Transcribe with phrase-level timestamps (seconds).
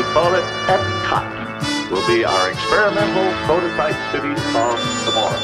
[0.00, 1.90] We call it Epcot.
[1.90, 5.38] Will be our experimental prototype city of tomorrow.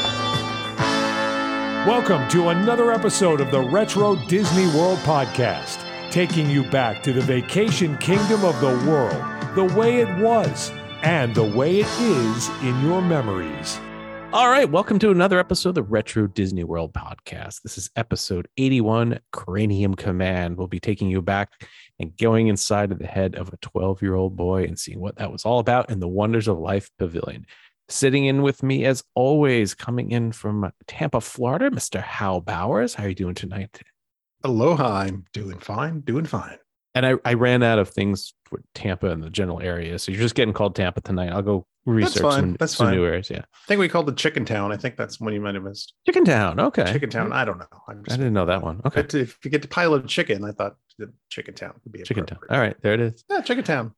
[1.87, 5.77] Welcome to another episode of the Retro Disney World Podcast,
[6.09, 10.71] taking you back to the vacation kingdom of the world, the way it was,
[11.03, 13.79] and the way it is in your memories.
[14.33, 17.61] All right, welcome to another episode of the Retro Disney World podcast.
[17.61, 20.57] This is episode 81, Cranium Command.
[20.57, 21.51] We'll be taking you back
[21.99, 25.15] and going inside of the head of a 12 year old boy and seeing what
[25.17, 27.45] that was all about in the Wonders of Life Pavilion.
[27.89, 32.01] Sitting in with me, as always, coming in from Tampa, Florida, Mr.
[32.01, 32.93] Hal Bowers.
[32.93, 33.81] How are you doing tonight?
[34.43, 36.57] Aloha, I'm doing fine, doing fine.
[36.93, 39.99] And I, I ran out of things for Tampa and the general area.
[39.99, 41.31] So you're just getting called Tampa tonight.
[41.31, 42.31] I'll go research fine.
[42.31, 42.95] some, That's some fine.
[42.95, 43.29] new areas.
[43.29, 43.39] Yeah.
[43.39, 44.71] I think we called it Chicken Town.
[44.71, 45.93] I think that's one you might have missed.
[46.05, 46.59] Chicken Town.
[46.59, 46.91] Okay.
[46.91, 47.31] Chicken Town.
[47.31, 47.65] I don't know.
[47.87, 48.81] I'm I didn't know that one.
[48.85, 49.01] Okay.
[49.01, 52.01] But if you get to pile of chicken, I thought the Chicken Town would be
[52.01, 52.39] a Chicken Town.
[52.49, 52.75] All right.
[52.81, 53.23] There it is.
[53.29, 53.93] Yeah, Chicken Town.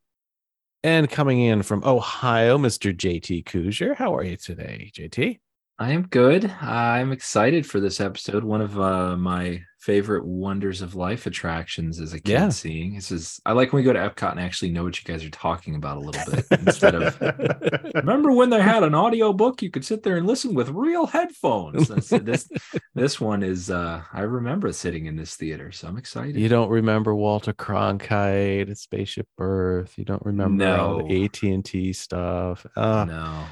[0.83, 2.95] And coming in from Ohio, Mr.
[2.95, 3.95] JT Kuzier.
[3.95, 5.39] How are you today, JT?
[5.77, 6.45] I am good.
[6.61, 8.43] I'm excited for this episode.
[8.43, 12.49] One of uh, my favorite wonders of life attractions as a kid Yeah.
[12.49, 12.95] seeing.
[12.95, 15.23] This is I like when we go to Epcot and actually know what you guys
[15.23, 17.17] are talking about a little bit instead of
[17.95, 21.05] remember when they had an audio book you could sit there and listen with real
[21.07, 21.87] headphones.
[21.87, 22.49] That's, this
[22.93, 26.35] this one is uh I remember sitting in this theater, so I'm excited.
[26.35, 29.97] You don't remember Walter Cronkite Spaceship Earth.
[29.97, 31.07] You don't remember all No.
[31.07, 32.65] the AT and T stuff.
[32.75, 33.43] Uh, no.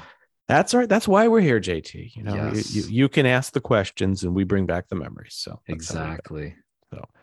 [0.48, 0.88] That's all right.
[0.88, 2.16] That's why we're here, JT.
[2.16, 2.74] You know, you- Yes.
[2.74, 5.34] you, you can ask the questions and we bring back the memories.
[5.34, 6.00] So exactly.
[6.00, 6.98] how we go.
[6.98, 7.14] Exactly.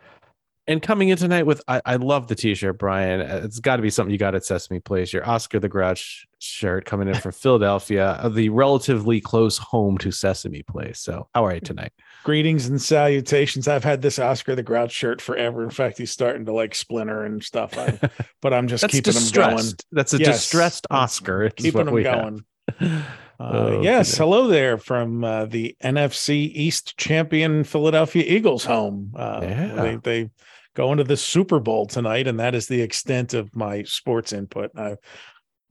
[0.68, 3.22] And coming in tonight with, I, I love the t-shirt, Brian.
[3.22, 5.14] Uh, It's got to be something you got at Sesame Place.
[5.14, 10.10] Your Oscar the Grouch shirt coming in from Philadelphia, uh, the relatively close home to
[10.12, 11.00] Sesame Place.
[11.00, 11.94] So how are you tonight?
[12.24, 13.68] Greetings and salutations.
[13.68, 15.64] I've had this Oscar the Grouch shirt forever.
[15.64, 17.78] In fact, he's starting to like splinter and stuff.
[17.78, 18.00] I,
[18.42, 19.66] but I'm just That's keeping him going.
[19.92, 20.38] That's a Yes.
[20.38, 21.52] distressed Oscar.
[21.52, 22.34] Keeping what him going.
[22.38, 22.44] have.
[22.82, 23.02] Uh,
[23.38, 24.18] Oh, yes, goodness.
[24.18, 29.12] hello there from uh, the NFC East champion Philadelphia Eagles home.
[29.16, 29.76] Uh, Yeah.
[29.82, 30.30] they, they
[30.74, 34.72] go into the Super Bowl tonight, and that is the extent of my sports input.
[34.78, 34.96] I,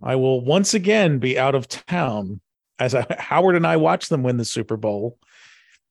[0.03, 2.41] I will once again be out of town
[2.79, 5.17] as I, Howard and I watch them win the Super Bowl.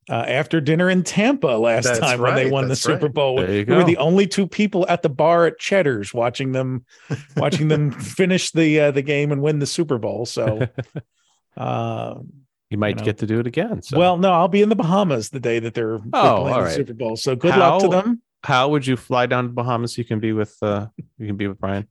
[0.10, 3.14] Uh, after dinner in Tampa last That's time when they won the Super right.
[3.14, 6.52] Bowl, There you we were the only two people at the bar at Cheddar's watching
[6.52, 6.86] them,
[7.38, 10.26] watching them finish the uh, the game and win the Super Bowl.
[10.26, 10.68] So,
[11.58, 12.16] uh,
[12.70, 13.04] You might know.
[13.06, 13.82] get to do it again.
[13.82, 13.98] So.
[13.98, 16.64] well, no, I'll be in the Bahamas the day that they're, they're Oh, playing all
[16.64, 16.72] the.
[16.72, 17.16] Super Bowl.
[17.16, 18.22] So good luck to them.
[18.44, 19.98] how would you fly down to Bahamas?
[19.98, 20.88] You can be with, uh,
[21.18, 21.88] you can be with Brian.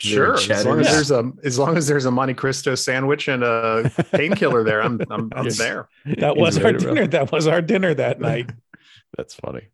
[0.00, 0.34] Sure.
[0.34, 0.86] As long Cheddar's.
[0.86, 4.82] as there's a as long as there's a Monte Cristo sandwich and a painkiller there,
[4.82, 5.58] I'm I'm, I'm Yes.
[5.58, 5.88] there.
[6.18, 7.06] That was our ready to dinner.
[7.06, 8.50] That was our dinner that night.
[9.16, 9.68] That's funny.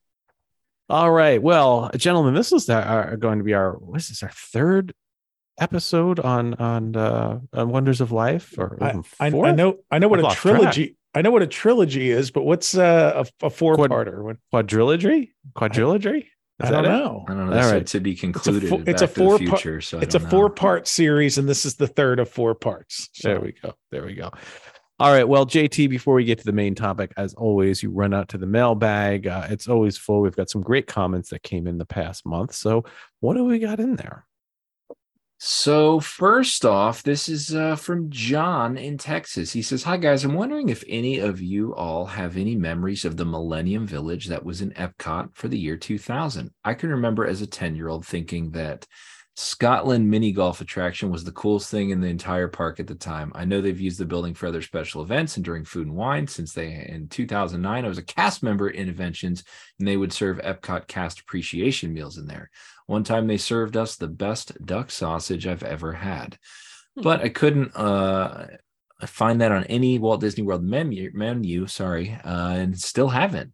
[0.89, 1.43] All right.
[1.43, 4.93] Well, gentlemen, this is our, our- going to be our what is this our third
[5.59, 10.09] episode on on uh on Wonders of Life or I, I, I know I know
[10.09, 10.57] what I've a lost track.
[10.57, 10.97] trilogy.
[11.15, 14.23] I know what a trilogy is, but what's uh, a, a four parter?
[14.23, 16.25] What quadrilogy quadrilogy Is
[16.63, 16.93] I don't that it?
[16.93, 17.25] know.
[17.29, 17.55] I don't know.
[17.55, 17.87] That's right.
[17.87, 18.69] to be concluded.
[18.69, 19.81] fo- in it's a Back to the four-part- future.
[19.81, 23.09] So I It's a four part series, and this is the third of four parts.
[23.13, 23.75] So- There we go.
[23.91, 24.31] There we go.
[24.99, 25.27] All right.
[25.27, 28.39] Well, JT, before we get to the main topic, as always, you run out to
[28.39, 29.27] the mailbag.
[29.27, 30.21] Uh, it's always full.
[30.21, 32.53] We've got some great comments that came in the past month.
[32.55, 32.85] So,
[33.21, 34.27] what do we got in there?
[35.43, 39.51] So first off, this is uh, from John in Texas.
[39.51, 43.17] He says, "Hi guys, I'm wondering if any of you all have any memories of
[43.17, 46.51] the Millennium Village that was in Epcot for the year 2000.
[46.63, 48.87] I can remember as a 10 year old thinking that
[49.35, 53.33] Scotland mini golf attraction was the coolest thing in the entire park at the time.
[53.35, 56.27] I know they've used the building for other special events and during food and wine
[56.27, 59.43] since they in 2009 I was a cast member in Inventions
[59.79, 62.51] and they would serve Epcot cast appreciation meals in there.
[62.91, 66.37] One time they served us the best duck sausage I've ever had.
[66.97, 68.49] But I couldn't uh
[69.07, 73.53] find that on any Walt Disney World menu menu, sorry, uh, and still haven't.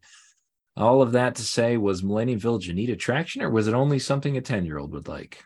[0.75, 3.99] All of that to say, was Millennium Village a neat attraction, or was it only
[3.99, 5.45] something a 10-year-old would like?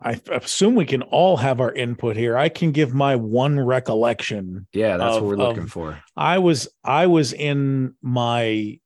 [0.00, 2.38] I assume we can all have our input here.
[2.38, 4.68] I can give my one recollection.
[4.72, 6.00] Yeah, that's Of- what we're looking of- for.
[6.16, 8.78] I was I was in my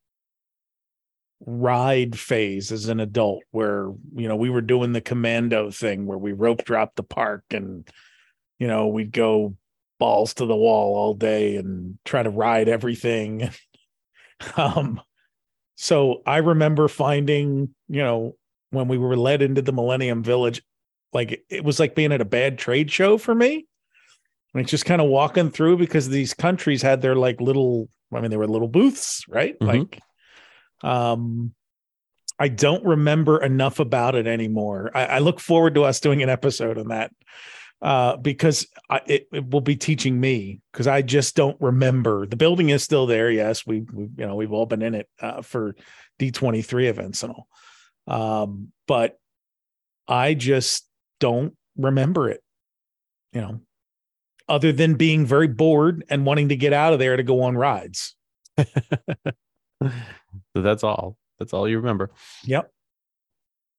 [1.45, 6.17] ride phase as an adult where you know we were doing the commando thing where
[6.17, 7.87] we rope dropped the park and
[8.59, 9.55] you know we'd go
[9.99, 13.49] balls to the wall all day and try to ride everything.
[14.57, 14.99] Um
[15.75, 18.35] so i remember finding you know
[18.71, 20.61] when we were led into the millennium village
[21.13, 23.65] like it was like being at a bad trade show for me.
[24.53, 28.31] Like just kind of walking through because these countries had their like little i mean
[28.31, 29.57] they were little booths right?
[29.59, 29.67] Mhm.
[29.67, 29.99] like
[30.83, 31.53] um
[32.39, 34.91] i don't remember enough about it anymore.
[34.93, 37.11] I, I look forward to us doing an episode on that
[37.81, 42.25] uh because I, it, it will be teaching me because i just don't remember.
[42.25, 43.65] The building is still there yes.
[43.65, 45.75] We, we you know we've all been in it uh, for
[46.19, 47.47] d23 events and all.
[48.07, 49.17] Um but
[50.07, 50.87] i just
[51.19, 52.43] don't remember it
[53.31, 53.61] you know
[54.47, 57.55] other than being very bored and wanting to get out of there to go on
[57.55, 58.15] rides
[60.55, 61.17] so that's all.
[61.39, 62.11] That's all you remember.
[62.45, 62.71] Yep.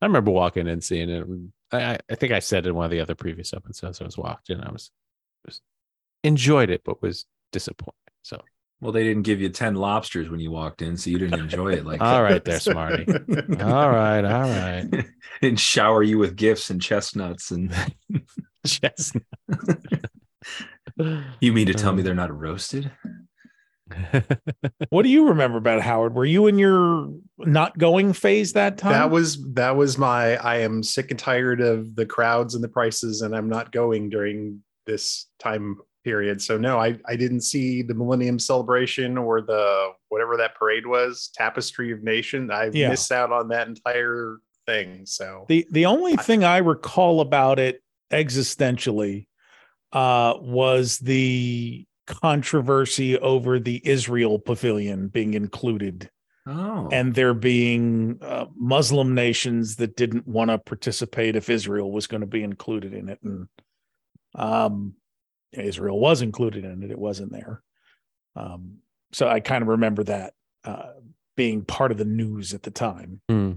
[0.02, 1.26] I remember walking in seeing it.
[1.72, 4.18] I, I- I think I said in one of the other previous episodes, I was
[4.18, 4.60] walked in.
[4.60, 4.90] I was,
[5.46, 5.60] was
[6.22, 7.94] enjoyed it, but was disappointed.
[8.22, 8.40] So
[8.80, 11.72] Well, they didn't give you 10 lobsters when you walked in, so you didn't enjoy
[11.72, 13.06] it like all right, there, Smarty.
[13.60, 15.06] all right, all right.
[15.42, 17.50] and shower you with gifts and chestnuts.
[17.50, 17.74] And
[18.66, 19.12] chestnuts.
[21.40, 21.94] you mean to tell Uh.
[21.94, 22.90] me they're not roasted?
[24.88, 28.92] What do you remember about howard were you in your not going phase that time
[28.92, 32.68] That was that was my I am sick and tired of the crowds and the
[32.68, 36.40] prices, and I'm not going during this time period.
[36.40, 41.30] So no, I I didn't see the Millennium Celebration or the whatever that parade was,
[41.34, 42.50] Tapestry of Nation.
[42.50, 42.88] I Yeah.
[42.90, 45.04] missed out on that entire thing.
[45.04, 49.26] So the the only thing i recall about it existentially
[49.92, 56.10] uh was the controversy over the israel pavilion being included
[56.46, 56.90] Oh.
[56.92, 62.20] and there being uh, muslim nations that didn't want to participate if israel was going
[62.20, 63.48] to be included in it and
[64.34, 64.94] um
[65.52, 67.62] israel was included in it it wasn't there
[68.36, 68.78] um
[69.12, 70.34] so i kind of remember that
[70.64, 70.90] uh
[71.36, 73.52] being part of the news at the time Hmm.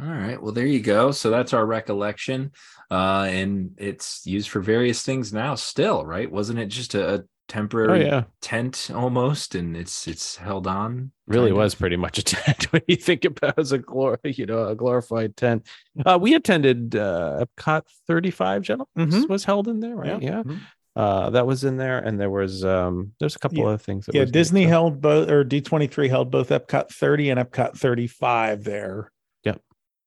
[0.00, 0.40] All right.
[0.40, 1.10] Well, there you go.
[1.10, 2.52] So that's our recollection.
[2.90, 6.30] Uh, and it's used for various things now still, right?
[6.30, 9.56] Wasn't it just a, a Oh temporary yeah, tent almost?
[9.56, 11.10] And it's it's held on.
[11.26, 11.56] really kind of?
[11.58, 14.68] was pretty much a tent when you think about it as a glor, you know,
[14.68, 15.66] a glorified tent.
[16.06, 19.28] Uh, we attended uh, Epcot 35, gentlemen, Mhm.
[19.28, 20.22] was held in there, right?
[20.22, 20.44] Yeah.
[20.44, 20.60] Mhm.
[20.94, 23.66] Uh, that was in there, and there was um, there's a couple Yeah.
[23.66, 24.06] other things.
[24.06, 27.40] That yeah was neat, disney so- held both or d23 held both epcot 30 and
[27.40, 29.12] epcot 35 there Yep.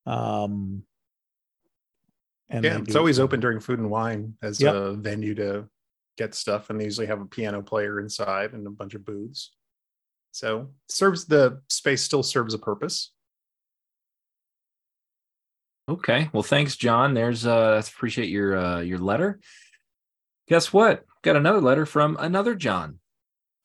[0.06, 0.84] Um
[2.50, 4.76] and yeah, it's always open during food and wine as Yep.
[4.76, 5.68] a venue to
[6.18, 9.52] get stuff, and they usually have a piano player inside and a bunch of booths.
[10.32, 13.12] So serves the space still serves a purpose.
[15.90, 16.30] Okay.
[16.32, 17.14] Well, thanks, John.
[17.14, 19.40] There's uh appreciate your uh your letter.
[20.48, 21.06] Guess what?
[21.24, 23.00] Got another letter from another John.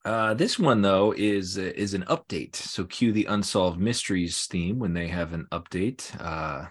[0.05, 2.55] Uh this one though is is an update.
[2.55, 6.09] So cue the unsolved mysteries theme when they have an update.
[6.19, 6.67] Uh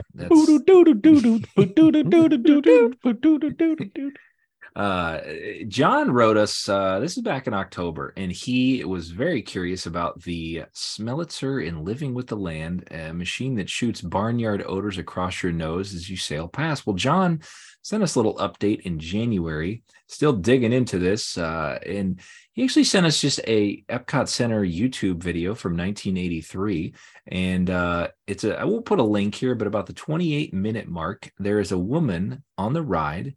[4.74, 5.20] uh
[5.66, 10.22] John wrote us uh this is back in October and he was very curious about
[10.22, 15.52] the Smellitzer in Living with the Land, a machine that shoots barnyard odors across your
[15.52, 16.86] nose as you sail past.
[16.86, 17.40] Well, John
[17.88, 22.20] sent us a little update in January, still digging into this uh and
[22.52, 26.92] he actually sent us just a Epcot Center YouTube video from 1983
[27.28, 30.88] and uh it's a I won't put a link here but about the 28 minute
[30.88, 33.34] mark there is a woman on the ride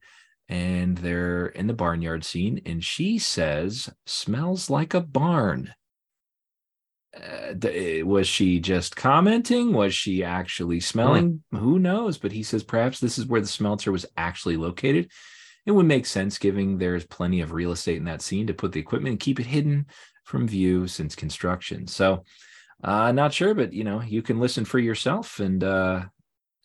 [0.49, 5.73] and they're in the barnyard scene and she says smells like a barn
[7.15, 12.99] uh, was she just commenting was she actually smelling who knows but he says perhaps
[12.99, 15.11] this is where the smelter was actually located
[15.65, 18.71] it would make sense given there's plenty of real estate in that scene to put
[18.71, 19.85] the equipment and keep it hidden
[20.23, 22.23] from view since construction so
[22.83, 26.01] uh not sure but you know you can listen for yourself and uh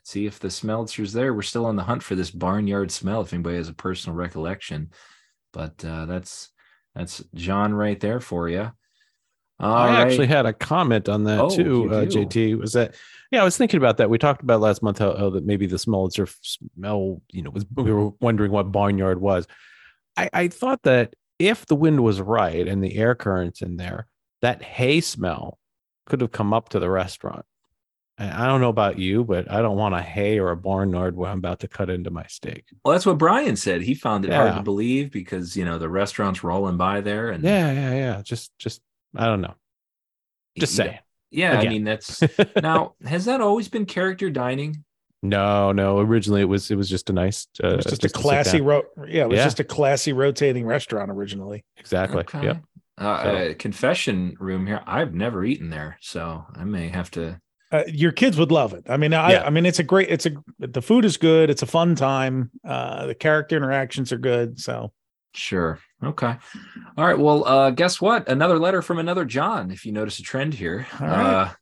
[0.07, 1.35] see if the smelter's there.
[1.35, 3.23] We're still on the hunt for this barnyard smell.
[3.23, 4.91] If anybody has a personal recollection,
[5.53, 6.51] but uh, that's
[6.95, 8.71] that's John right there for you.
[9.59, 10.01] All I right.
[10.07, 12.05] actually had a comment on that Oh, too, uh.
[12.05, 12.59] JT.
[12.59, 12.95] Was that
[13.31, 13.41] yeah?
[13.41, 14.11] I was thinking about that.
[14.11, 17.65] We talked about last month how, how that maybe the Smellitzer smell, you know, was
[17.75, 19.47] we were wondering what barnyard was.
[20.17, 24.07] I, I thought that if the wind was right and the air currents in there,
[24.43, 25.59] that hay smell
[26.07, 27.45] could have come up to the restaurant.
[28.19, 31.17] And I don't know about you, but I don't want a hay or a barnyard
[31.17, 32.65] where I'm about to cut into my steak.
[32.85, 33.83] well, that's what Brian said.
[33.83, 37.45] He found it hard to believe because you know the restaurant's rolling by there, and
[37.45, 38.23] Yeah, yeah, yeah.
[38.23, 38.81] Just, just
[39.17, 39.55] I don't know.
[40.59, 40.99] Just you don't- saying.
[41.33, 42.23] Yeah, I mean that's
[42.63, 44.85] now has that always been character dining?
[45.23, 45.99] No, no.
[45.99, 47.49] Originally, it was it was just a nice.
[47.63, 49.45] Uh, It was just a classy ro- yeah, it was Yeah.
[49.45, 51.65] just a classy rotating restaurant originally.
[51.79, 52.21] Exactly.
[52.21, 52.45] Okay.
[52.45, 52.63] Yep.
[52.99, 54.83] Uh, So- uh, confession room here.
[54.87, 57.41] I've never eaten there, so I may have to.
[57.73, 58.85] Uh, your kids would love it.
[58.89, 59.43] I mean, I, Yeah.
[59.45, 60.09] I mean, it's a great.
[60.09, 60.31] It's a
[60.61, 61.51] the food is good.
[61.51, 62.53] It's a fun time.
[62.65, 64.61] Uh, the character interactions are good.
[64.61, 64.93] So
[65.35, 65.81] Sure.
[66.05, 66.37] Okay.
[66.97, 67.19] All right.
[67.19, 68.29] Well, uh, guess what?
[68.29, 69.71] Another letter from another John.
[69.71, 71.55] If you notice a trend here, right.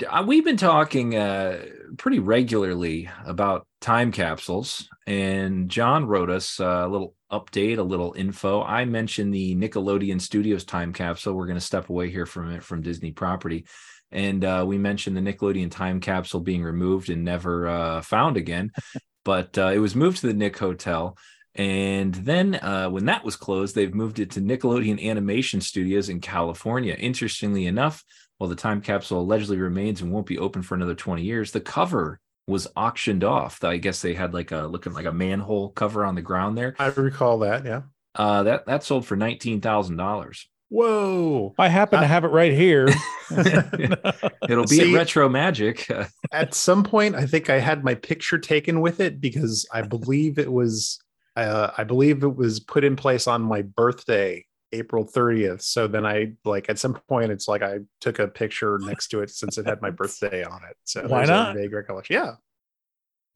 [0.00, 1.64] uh, uh, we've been talking uh,
[1.98, 8.62] pretty regularly about time capsules, and John wrote us a little update, a little info.
[8.62, 11.34] I mentioned the Nickelodeon Studios time capsule.
[11.34, 13.66] We're going to step away here from it from Disney property.
[14.10, 18.70] And uh, we mentioned the Nickelodeon time capsule being removed and never uh, found again,
[19.24, 21.16] but uh, it was moved to the Nick Hotel.
[21.54, 26.20] And then uh, when that was closed, they've moved it to Nickelodeon Animation Studios in
[26.20, 26.94] California.
[26.94, 28.02] Interestingly enough,
[28.38, 31.60] while the time capsule allegedly remains and won't be open for another 20 years, the
[31.60, 33.62] cover was auctioned off.
[33.62, 36.74] I guess they had like a looking like a manhole cover on the ground there.
[36.78, 37.64] I recall that.
[37.64, 37.82] Yeah.
[38.14, 40.48] Uh, that that sold for nineteen thousand dollars.
[40.68, 41.54] Whoa.
[41.58, 42.88] I happen to Uh, have it right here.
[43.30, 45.86] It'll be See- at Retro Magic.
[46.32, 50.38] At some point, I think I had my picture taken with it because I believe
[50.38, 50.98] it was,
[51.36, 55.62] uh, I believe it was put in place on my birthday, April 30th.
[55.62, 59.20] So then I like at some point, it's like I took a picture next to
[59.22, 60.76] it since it had my birthday on it.
[60.84, 61.56] So Why not?
[61.56, 62.14] Vague recollection.
[62.14, 62.32] Yeah.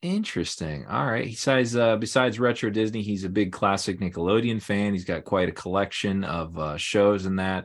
[0.03, 0.87] Interesting.
[0.87, 1.25] All right.
[1.25, 4.93] Besides uh besides retro Disney, he's a big classic Nickelodeon fan.
[4.93, 7.65] He's got quite a collection of uh shows and that.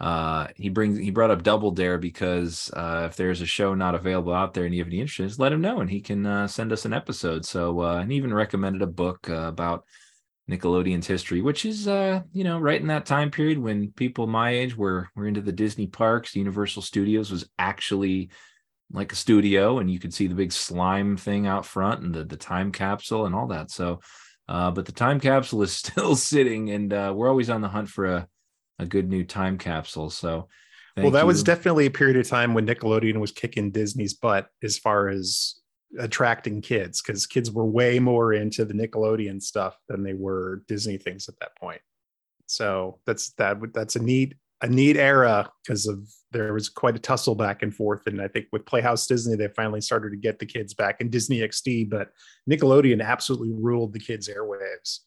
[0.00, 3.94] Uh he brings he brought up Double Dare because uh if there's a show not
[3.94, 6.48] available out there and you have any interest, let him know and he can uh,
[6.48, 7.44] send us an episode.
[7.44, 9.84] So uh and he even recommended a book uh, about
[10.50, 14.50] Nickelodeon's history, which is uh, you know, right in that time period when people my
[14.50, 18.30] age were were into the Disney parks, Universal Studios was actually
[18.92, 22.24] like a studio and you could see the big slime thing out front and the,
[22.24, 24.00] the time capsule and all that so
[24.48, 27.88] uh, but the time capsule is still sitting and uh, we're always on the hunt
[27.88, 28.28] for a,
[28.80, 30.48] a good new time capsule so
[30.96, 34.78] well, that was definitely a period of time when Nickelodeon was kicking Disney's butt as
[34.78, 35.60] far as
[35.98, 40.98] attracting kids because kids were way more into the Nickelodeon stuff than they were Disney
[40.98, 41.80] things at that point.
[42.46, 43.58] So that's that.
[43.72, 47.74] That's a neat a neat era because of there was quite a tussle back and
[47.74, 48.06] forth.
[48.06, 51.08] And I think with Playhouse Disney, they finally started to get the kids back in
[51.08, 52.10] Disney XD, but
[52.48, 55.00] Nickelodeon absolutely ruled the kids' airwaves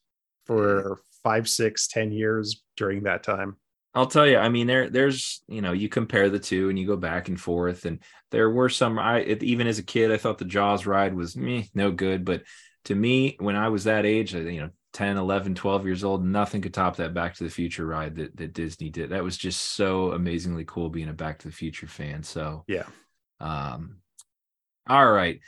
[0.46, 3.58] for five, six, ten years during that time.
[3.96, 6.88] I'll tell you, I mean, there, there's, you know, you compare the two and you
[6.88, 8.00] go back and forth, and
[8.32, 8.98] there were some.
[8.98, 12.26] I it, even as a kid, I thought the Jaws ride was meh, no good,
[12.26, 12.44] but
[12.86, 16.62] to me, when I was that age, you know, 10, 11, 12 years old, nothing
[16.62, 19.12] could top that Back to the Future ride that that Disney did.
[19.12, 22.24] That was just so amazingly cool being a Back to the Future fan.
[22.24, 22.86] So Yeah.
[23.40, 23.98] um,
[24.88, 25.40] all right.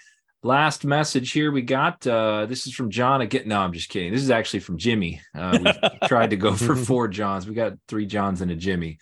[0.46, 2.06] Last message here we got.
[2.06, 3.48] Uh, this is from John again.
[3.48, 4.14] No, I'm just kidding.
[4.14, 5.20] This is actually from Jimmy.
[5.34, 7.48] Uh, we tried to go for four Johns.
[7.48, 9.00] We got three Johns and a Jimmy.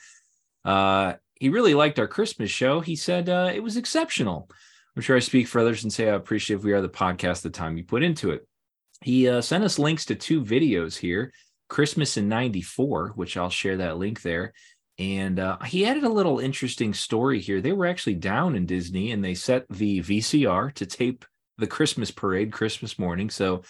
[0.63, 2.79] Uh, he really liked our Christmas show.
[2.79, 4.49] He said uh, it was exceptional.
[4.95, 7.41] I'm sure I speak for others and say I appreciate if we are the podcast
[7.41, 8.47] the time you put into it.
[9.01, 11.33] He uh, sent us links to two videos here
[11.67, 14.53] Christmas in 94, which I'll share that link there.
[14.97, 17.59] And uh, he added a little interesting story here.
[17.59, 21.25] They were actually down in Disney and they set the VCR to tape
[21.57, 23.29] the Christmas parade Christmas morning.
[23.29, 23.63] So,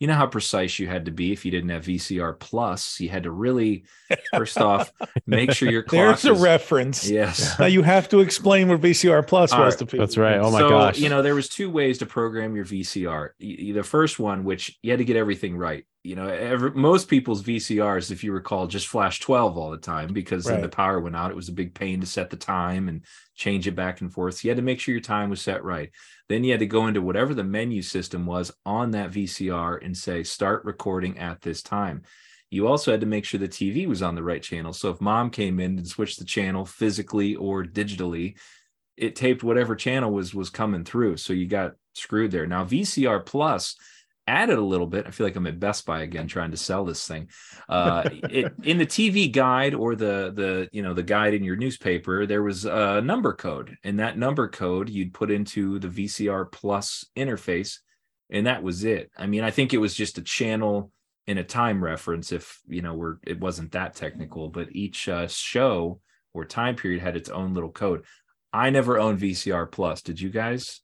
[0.00, 3.00] you know how precise you had to be if you didn't have VCR Plus.
[3.00, 3.84] You had to really,
[4.32, 4.92] first off,
[5.26, 7.10] make sure your clock There's a reference.
[7.10, 7.58] Yes.
[7.58, 9.78] Now you have to explain what VCR Plus All was right.
[9.80, 10.06] to people.
[10.06, 10.38] That's right.
[10.38, 10.98] Oh my so, gosh.
[11.00, 13.30] You know, there was two ways to program your VCR.
[13.40, 15.84] Y- y- The first one, which you had to get everything right.
[16.04, 20.12] You know, every, most people's VCRs, if you recall, just flash 12 all the time
[20.12, 21.32] because then the power went out.
[21.32, 23.04] It was a big pain to set the time and
[23.34, 24.34] change it back and forth.
[24.36, 25.90] So you had to make sure your time was set right.
[26.28, 29.96] Then you had to go into whatever the menu system was on that VCR and
[29.96, 32.02] say, start recording at this time.
[32.50, 34.72] You also had to make sure the TV was on the right channel.
[34.72, 38.36] So if mom came in and switched the channel physically or digitally,
[38.96, 41.18] it taped whatever channel was was coming through.
[41.18, 42.46] So you got screwed there.
[42.46, 43.76] Now VCR Plus
[44.28, 45.06] added a little bit.
[45.06, 47.28] I feel like I'm at Best Buy again trying to sell this thing.
[47.68, 51.56] Uh, it, in the TV guide or the the you know the guide in your
[51.56, 56.52] newspaper, there was a number code, and that number code you'd put into the VCR
[56.52, 57.78] Plus interface,
[58.30, 59.10] and that was it.
[59.16, 60.92] I mean, I think it was just a channel
[61.26, 62.30] in a time reference.
[62.30, 66.00] If you know, we're it wasn't that technical, but each uh, show
[66.34, 68.04] or time period had its own little code.
[68.52, 70.02] I never owned VCR Plus.
[70.02, 70.80] Did you guys?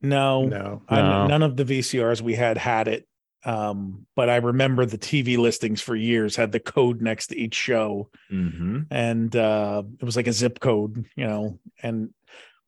[0.00, 0.82] No, No.
[0.88, 1.26] I- No.
[1.26, 3.06] none of the VCRs we had had it.
[3.44, 7.54] Um, but I remember the TV listings for years had the code next to each
[7.54, 8.80] show, Mm-hmm.
[8.90, 11.58] and uh, it was like a zip code, you know.
[11.82, 12.10] And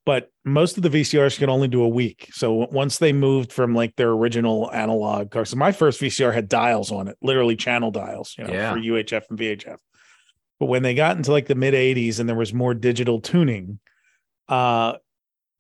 [0.06, 2.30] but most of the VCRs could only do a week.
[2.32, 6.48] So once they moved from like their original analog, or so my first VCR had
[6.48, 8.72] dials on it, literally channel dials, you know, Yeah.
[8.72, 9.78] for UHF and VHF.
[10.58, 13.78] But when they got into like the mid 80s and there was more digital tuning,
[14.48, 14.94] uh,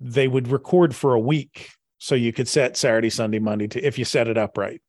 [0.00, 1.70] they would record for a week.
[1.98, 4.80] So you could set Saturday, Sunday, Monday to if you set it up right.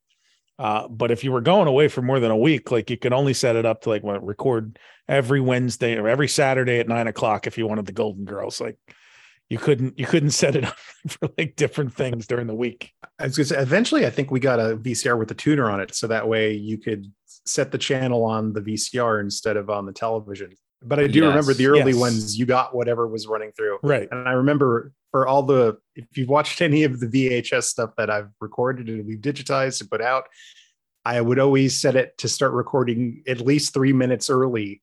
[0.57, 3.13] Uh, but if you were going away for more than a week, like you could
[3.13, 4.77] only set it up to like what record
[5.09, 8.61] every Wednesday or every Saturday at nine o'clock if you wanted the Golden Girls.
[8.61, 8.77] Like
[9.49, 10.77] you couldn't you couldn't set it up
[11.07, 12.93] for like different things during the week.
[13.19, 15.81] I was gonna say, eventually, I think we got a VCR with a tuner on
[15.81, 19.85] it, so that way you could set the channel on the VCR instead of on
[19.85, 20.51] the television.
[20.83, 21.27] But I do Yes.
[21.27, 21.95] remember the early Yes.
[21.99, 23.79] ones, you got whatever was running through.
[23.83, 24.07] Right.
[24.11, 28.09] And I remember for all the, if you've watched any of the VHS stuff that
[28.09, 30.25] I've recorded and we've digitized and put out,
[31.03, 34.81] I would always set it to start recording at least three minutes early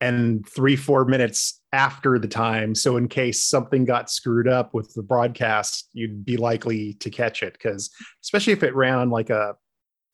[0.00, 2.74] and three, four minutes after the time.
[2.74, 7.42] So in case something got screwed up with the broadcast, you'd be likely to catch
[7.42, 7.54] it.
[7.54, 7.90] Because
[8.22, 9.56] especially if it ran like a,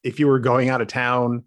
[0.02, 1.45] if you were going out of town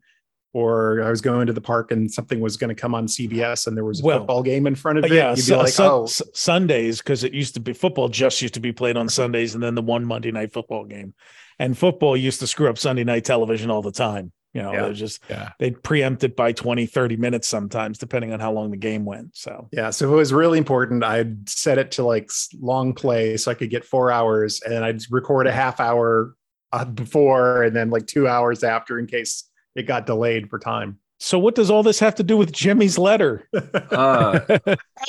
[0.56, 3.68] or I was going to the park and something was going to come on CBS
[3.68, 5.42] and there was a Well, football game in front of Uh, it, yeah, you'd be
[5.42, 8.62] Su- like, Sun- oh, S- Sundays because it used to be football just used to
[8.62, 11.14] be played on Sundays and then the one Monday night football game.
[11.60, 14.32] And football used to screw up Sunday night television all the time.
[14.54, 14.86] You know, Yeah.
[14.86, 15.50] it was just Yeah.
[15.60, 19.36] they'd preempt it by 20, 30 minutes sometimes, depending on how long the game went.
[19.36, 22.30] So Yeah, so if it was really important, I'd set it to like
[22.62, 26.34] long play so I could get four hours, and I'd record a half hour
[26.72, 29.44] uh, before and then like two hours after in case
[29.76, 31.00] it got delayed for time.
[31.20, 33.48] so what does all this have to do with Jimmy's letter?
[33.92, 34.40] Uh,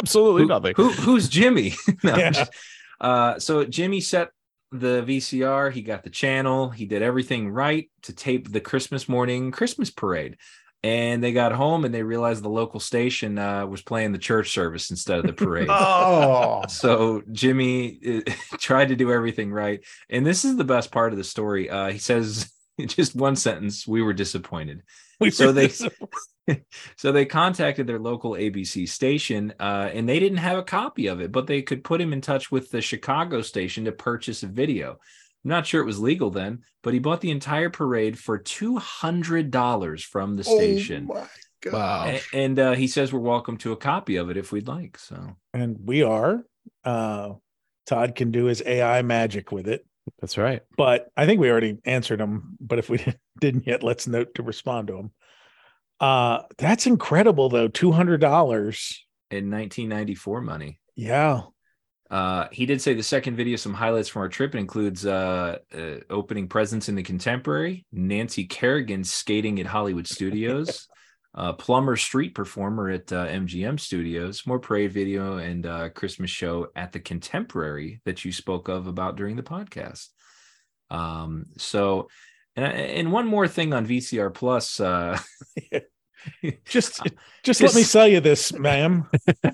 [0.00, 0.75] Absolutely who, nothing.
[0.76, 1.75] who- who's Jimmy?
[2.04, 2.30] No, Yeah.
[2.30, 2.52] just-
[3.00, 4.30] uh, so Jimmy set
[4.73, 5.73] the VCR.
[5.73, 6.70] He got the channel.
[6.70, 10.37] He did everything right to tape the Christmas morning Christmas parade.
[10.82, 14.50] And they got home and they realized the local station uh, was playing the church
[14.52, 15.68] service instead of the parade.
[15.70, 21.12] oh, So Jimmy uh, tried to do everything right, and this is the best part
[21.12, 21.69] of the story.
[21.69, 22.52] Uh, he says
[22.86, 24.82] just one sentence: "We were disappointed."
[25.19, 25.89] We So were they- dis-
[26.97, 31.21] So they contacted their local ABC station, uh, and they didn't have a copy of
[31.21, 34.47] it, but they could put him in touch with the Chicago station to purchase a
[34.47, 34.91] video.
[34.93, 38.76] I'm not sure it was legal then, but he bought the entire parade for two
[38.76, 42.04] hundred dollars from the station, Oh my Wow.
[42.06, 44.99] A- and uh, he says we're welcome to a copy of it if we'd like.
[44.99, 46.45] So and we are.
[46.84, 47.32] Uh,
[47.86, 49.84] Todd can do his AI magic with it.
[50.21, 50.62] That's right.
[50.76, 52.56] but I think we already answered him.
[52.60, 53.04] But if we
[53.40, 55.10] didn't yet, let's note to respond to them.
[56.00, 57.69] Uh, that's incredible though.
[57.69, 59.04] Two hundred dollars.
[59.30, 60.80] in 1994 money.
[60.95, 61.42] Yeah.
[62.08, 65.58] Uh, he did say the second video, some highlights from our trip, it includes uh,
[65.76, 70.86] uh, opening presents in the contemporary, Nancy Kerrigan skating at Hollywood Studios,
[71.36, 76.68] uh, Plumber Street performer at uh, MGM Studios, more parade video, and uh, Christmas show
[76.75, 80.08] at the contemporary that you spoke of about during the podcast.
[80.90, 82.08] Um, so,
[82.56, 84.80] and, and one more thing on VCR Plus.
[84.80, 85.18] Uh,
[86.64, 87.00] Just,
[87.44, 89.06] just, let me sell you this, ma'am.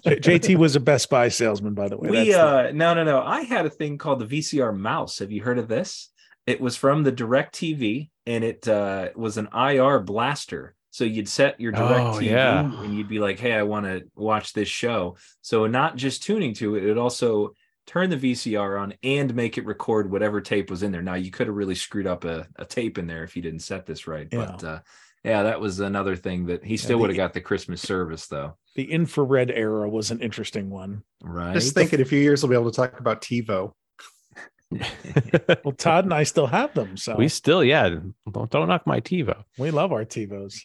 [0.06, 2.08] JT was a Best Buy salesman, by the way.
[2.08, 5.18] we That's the- uh no no no i had a thing called the vcr mouse
[5.18, 6.10] have you heard of this
[6.46, 11.28] it was from the direct tv and it uh was an ir blaster so you'd
[11.28, 12.60] set your direct Oh, tv yeah.
[12.82, 16.54] and you'd be like hey i want to watch this show so not just tuning
[16.54, 17.54] to it it also
[17.86, 21.30] turn the vcr on and make it record whatever tape was in there now you
[21.32, 24.06] could have really screwed up a, a tape in there if you didn't set this
[24.06, 24.78] right but uh
[25.24, 28.26] yeah that was another thing that he still the- would have got the christmas service
[28.28, 31.02] though the infrared era was an interesting one.
[31.22, 33.72] right Just think in a few years we'll be able to talk about TiVo.
[35.62, 37.90] Well, Todd and I still have them, so we we, still, yeah.
[38.30, 39.44] Don't, don't knock my TiVo.
[39.58, 40.60] We love our TiVos.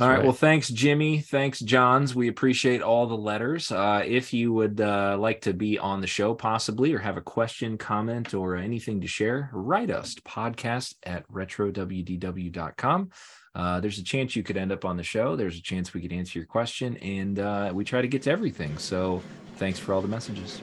[0.00, 0.16] All right.
[0.16, 0.24] right.
[0.24, 1.20] Well, thanks, Jimmy.
[1.20, 2.16] Thanks, Johns.
[2.16, 3.70] We appreciate all the letters.
[3.70, 7.20] Uh, if you would uh, like to be on the show, possibly, or have a
[7.20, 13.10] question, comment, or anything to share, write us podcast at retrowdw.com.
[13.54, 15.36] Uh, there's a chance you could end up on the show.
[15.36, 18.32] There's a chance we could answer your question, and uh, we try to get to
[18.32, 18.76] everything.
[18.78, 19.22] So
[19.58, 20.60] thanks for all the messages.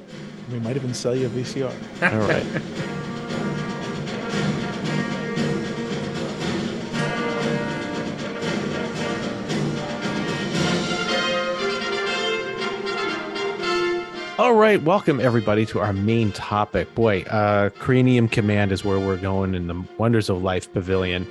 [0.51, 1.73] We might even sell you a VCR.
[2.13, 3.11] All right.
[14.41, 16.95] All right, welcome everybody to our main topic.
[16.95, 21.27] Boy, uh, Cranium Command is where we're going in the Wonders of Life Pavilion,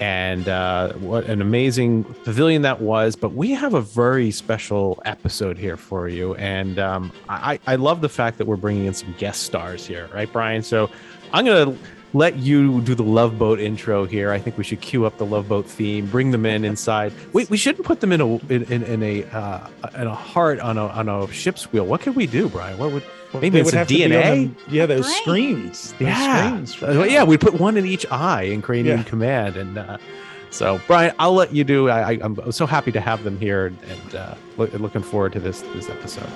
[0.00, 3.16] and uh, what an amazing pavilion that was.
[3.16, 8.00] But we have a very special episode here for you, and um, I, I love
[8.00, 10.62] the fact that we're bringing in some guest stars here, right, Brian?
[10.62, 10.88] So
[11.34, 11.76] I'm gonna
[12.14, 14.30] let you do the Love Boat intro here.
[14.30, 17.12] I think we should cue up the Love Boat theme, bring them in inside.
[17.34, 20.60] Wait, we shouldn't put them in a in, in, in a uh, in a heart
[20.60, 21.84] on a on a ship's wheel.
[21.84, 22.78] What could we do, Brian?
[22.78, 23.02] What would
[23.34, 24.54] maybe They it's would a have to be on DNA?
[24.66, 25.78] the- yeah, those Brains.
[25.78, 25.92] screens.
[25.92, 29.04] Those Yeah, screens for- yeah, we put one in each eye in Cranium Yeah.
[29.04, 29.98] Command, and uh,
[30.50, 31.88] so Brian, I'll let you do.
[31.88, 35.32] I, I, I'm so happy to have them here, and, and uh, look, looking forward
[35.32, 36.30] to this this episode.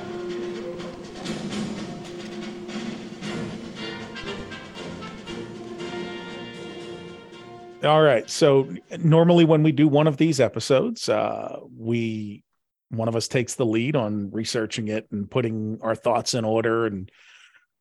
[7.84, 8.28] All right.
[8.28, 12.42] So normally when we do one of these episodes, uh, we
[12.90, 16.86] one of us takes the lead on researching it and putting our thoughts in order.
[16.86, 17.10] And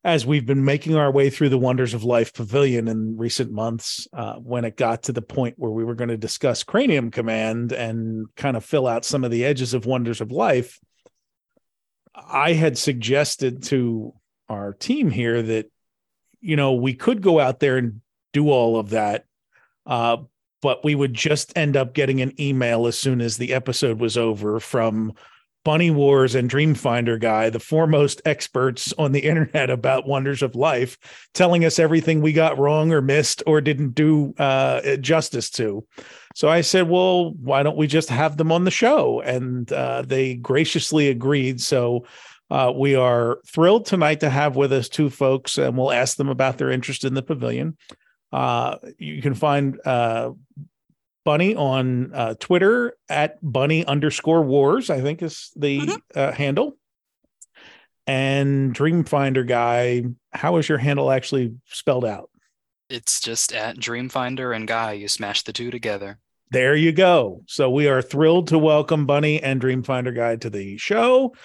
[0.04, 4.08] as we've been making our way through the Wonders of Life Pavilion in recent months,
[4.14, 7.72] uh, when it got to the point where we were going to discuss Cranium Command
[7.72, 10.80] and kind of fill out some of the edges of Wonders of Life,
[12.14, 14.14] I had suggested to
[14.50, 15.72] our team here that
[16.40, 18.02] you know we could go out there and
[18.34, 19.26] do all of that
[19.88, 20.18] uh,
[20.62, 24.18] but we would just end up getting an email as soon as the episode was
[24.18, 25.14] over from
[25.64, 30.98] Bunny Wars and Dreamfinder guy, the foremost experts on the internet about wonders of life,
[31.34, 35.86] telling us everything we got wrong or missed or didn't do uh, justice to.
[36.36, 39.20] So I said, well, why don't we just have them on the show?
[39.22, 41.60] And uh, they graciously agreed.
[41.60, 42.06] So
[42.50, 46.30] uh, we are thrilled tonight to have with us two folks, and we'll ask them
[46.30, 47.76] about their interest in the pavilion.
[48.32, 50.32] Uh, you can find uh,
[51.26, 54.90] Bunny on uh, Twitter at Bunny underscore Wars.
[54.90, 56.02] I think is the Mhm.
[56.16, 56.78] uh, handle.
[58.06, 62.30] And Dreamfinder guy, how is your handle actually spelled out?
[62.90, 64.94] It's just at Dreamfinder and Guy.
[64.94, 66.20] You smash the two together.
[66.52, 67.44] There you go.
[67.48, 71.36] So we are thrilled to welcome Bunny and Dreamfinder Guy to the show.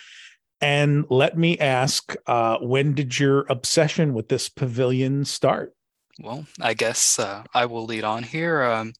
[0.61, 5.73] And let me ask, uh, when did your obsession with this pavilion start?
[6.20, 8.62] Well, I guess uh, I will lead on here.
[8.62, 8.92] Um,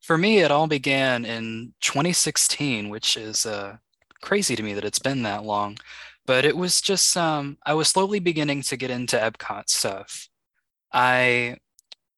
[0.00, 3.76] for me, it all began in 2016, which is uh,
[4.22, 5.78] crazy to me that it's been that long.
[6.26, 10.28] But it was just, um, I was slowly beginning to get into Epcot stuff.
[10.92, 11.58] I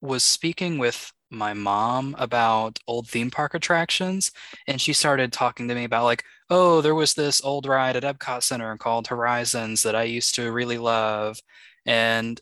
[0.01, 4.31] was speaking with my mom about old theme park attractions,
[4.67, 8.03] and she started talking to me about, like, oh, there was this old ride at
[8.03, 11.39] Epcot Center called Horizons that I used to really love.
[11.85, 12.39] And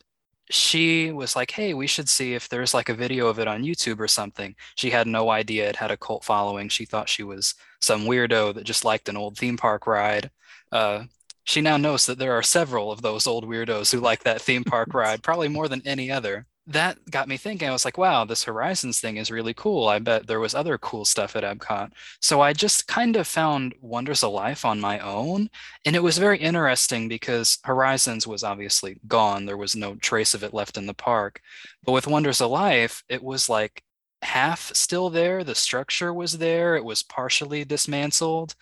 [0.52, 3.64] she was like, hey, we should see if there's like a video of it on
[3.64, 4.56] YouTube or something.
[4.76, 6.70] She had no idea it had a cult following.
[6.70, 10.30] She thought she was some weirdo that just liked an old theme park ride.
[10.72, 11.06] Uh,
[11.44, 14.64] she now knows that there are several of those old weirdos who like that theme
[14.64, 16.46] park ride, probably more than any other.
[16.68, 17.68] That got me thinking.
[17.68, 19.88] I was like, wow, this Horizons thing is really cool.
[19.88, 21.92] I bet there was other cool stuff at Epcot.
[22.22, 25.50] So I just kind of found Wonders of Life on my own.
[25.86, 29.46] And it was very interesting because Horizons was obviously gone.
[29.46, 31.42] There was no trace of it left in the park.
[31.84, 33.84] But with Wonders of Life, it was like
[34.22, 35.44] half still there.
[35.44, 36.76] The structure was there.
[36.76, 38.54] It was partially dismantled.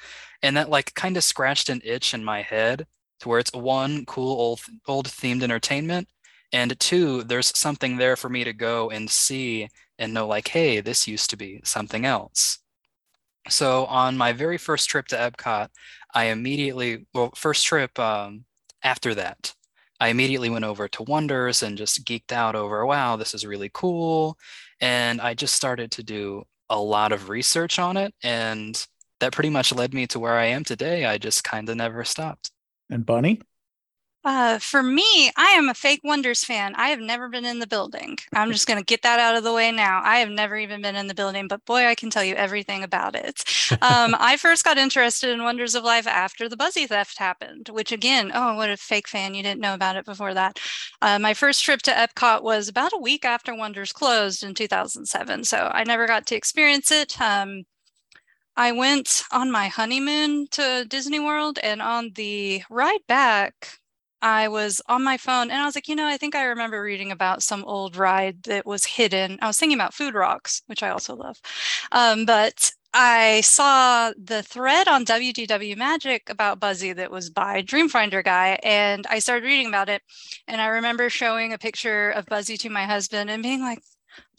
[0.41, 2.87] And that like kind of scratched an itch in my head
[3.19, 6.07] to where it's one cool old old themed entertainment.
[6.51, 10.81] And two, there's something there for me to go and see and know like, hey,
[10.81, 12.59] this used to be something else.
[13.47, 15.69] So on my very first trip to Epcot,
[16.13, 18.45] I immediately, well, first trip um,
[18.83, 19.53] after that,
[19.99, 23.69] I immediately went over to Wonders and just geeked out over, wow, this is really
[23.73, 24.37] cool.
[24.79, 28.13] And I just started to do a lot of research on it.
[28.23, 28.81] And
[29.19, 31.05] that pretty much led me to where I am today.
[31.05, 32.51] I just kind of never stopped.
[32.89, 33.41] And Bunny?
[34.29, 36.75] Uh, for me, I am a fake Wonders fan.
[36.75, 38.15] I have never been in the building.
[38.31, 40.03] I'm just going to get that out of the way now.
[40.05, 42.83] I have never even been in the building, but boy, I can tell you everything
[42.83, 43.43] about it.
[43.81, 47.91] Um, I first got interested in Wonders of Life after the Buzzy theft happened, which
[47.91, 49.33] again, oh, what a fake fan.
[49.33, 50.59] You didn't know about it before that.
[51.01, 55.43] Uh, my first trip to Epcot was about a week after Wonders closed in 2007.
[55.45, 57.19] So I never got to experience it.
[57.19, 57.63] Um,
[58.55, 63.79] I went on my honeymoon to Disney World, and on the ride back,
[64.21, 66.81] I was on my phone and I was like, you know, I think I remember
[66.81, 69.39] reading about some old ride that was hidden.
[69.41, 71.39] I was thinking about Food Rocks, which I also love.
[71.91, 78.23] Um, but I saw the thread on WDW Magic about Buzzy that was by Dreamfinder
[78.23, 80.01] Guy, and I started reading about it.
[80.47, 83.79] And I remember showing a picture of Buzzy to my husband and being like,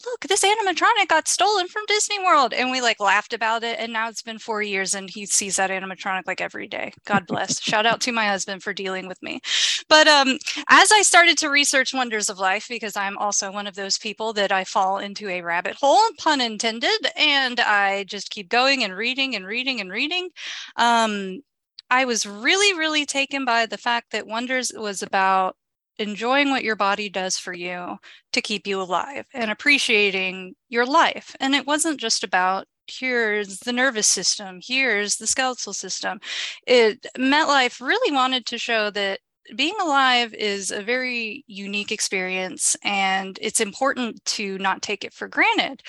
[0.05, 2.53] look, this animatronic got stolen from Disney World.
[2.53, 3.79] And we like laughed about it.
[3.79, 6.93] And now it's been four years and he sees that animatronic like every day.
[7.05, 7.61] God bless.
[7.61, 9.41] Shout out to my husband for dealing with me.
[9.87, 10.37] But um,
[10.69, 14.33] as I started to research Wonders of Life, because I'm also one of those people
[14.33, 18.95] that I fall into a rabbit hole, pun intended, and I just keep going and
[18.95, 20.29] reading and reading and reading.
[20.75, 21.41] Um,
[21.89, 25.57] I was really, really taken by the fact that Wonders was about
[26.01, 27.97] enjoying what your body does for you
[28.33, 31.35] to keep you alive and appreciating your life.
[31.39, 36.19] And it wasn't just about here's the nervous system, here's the skeletal system.
[36.67, 39.19] It MetLife really wanted to show that
[39.55, 45.27] being alive is a very unique experience and it's important to not take it for
[45.27, 45.81] granted.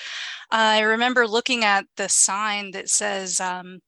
[0.51, 3.79] I remember looking at the sign that says, um,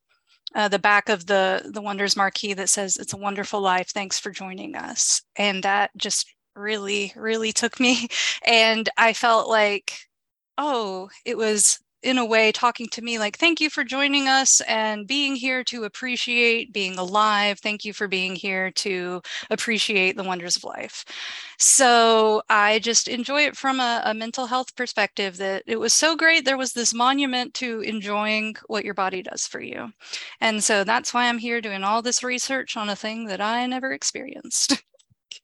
[0.55, 3.89] uh, the back of the the wonders marquee that says it's a wonderful life.
[3.89, 5.21] Thanks for joining us.
[5.37, 8.07] And that just really really took me.
[8.47, 9.97] And i felt like
[10.57, 14.61] oh it was in a way talking to me like thank you for joining us
[14.61, 17.59] and being here to appreciate being alive.
[17.59, 21.03] Thank you for being here to appreciate the wonders of life.
[21.57, 26.15] So i just enjoy it from a, a, mental health perspective that it was so
[26.15, 29.91] great there was this monument to enjoying what your body does for you.
[30.41, 33.65] And so that's why i'm here doing all this research on a thing that i
[33.65, 34.83] never experienced.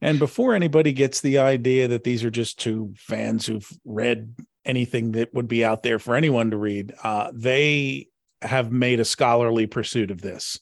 [0.01, 4.33] And before anybody gets the idea that these are just two fans who've read
[4.65, 6.93] anything that would be out there for anyone to read.
[7.03, 8.07] Uh, they
[8.41, 10.59] have made a scholarly pursuit of this,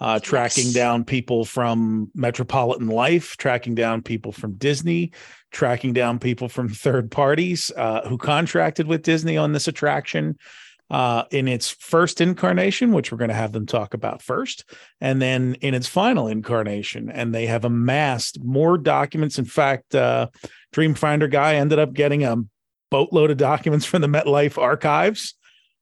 [0.00, 0.28] uh, yes.
[0.28, 5.12] tracking down people from Metropolitan Life, tracking down people from Disney,
[5.50, 10.36] tracking down people from third parties uh, who contracted with Disney on this attraction.
[10.90, 15.22] Uh, in its first incarnation, which we're going to have them talk about first, and
[15.22, 17.08] then in its final incarnation.
[17.08, 19.38] And they have amassed more documents.
[19.38, 20.26] In fact, uh,
[20.74, 22.36] Dreamfinder guy ended up getting a
[22.92, 25.34] boatload of documents from the MetLife archives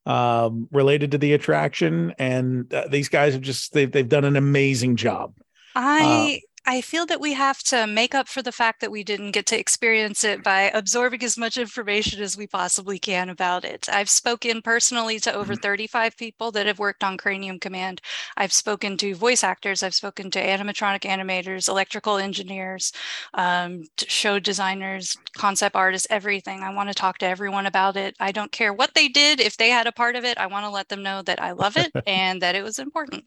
[0.07, 4.37] um, related to the attraction, and uh, these guys have just they've they've done an
[4.37, 5.35] amazing job.
[5.75, 9.31] I I feel that we have to make up for the fact that we didn't
[9.31, 13.89] get to experience it by absorbing as much information as we possibly can about it.
[13.91, 15.63] I've spoken personally to over mm-hmm.
[15.63, 18.03] 35 people that have worked on Cranium Command.
[18.37, 22.93] I've spoken to voice actors, I've spoken to animatronic animators, electrical engineers,
[23.35, 26.61] um, show designers, concept artists, everything.
[26.61, 28.15] I want to talk to everyone about it.
[28.21, 29.41] I don't care what they did.
[29.41, 31.53] If they had a part of it, I want to let them know that I
[31.53, 33.25] love it and that it was important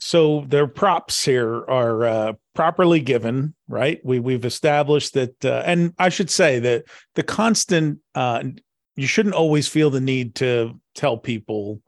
[0.00, 4.00] so their props here are uh, properly given, right?
[4.04, 8.42] We we've established that, uh, and I should say that the constant uh,
[8.96, 11.80] you shouldn't always feel the need to tell people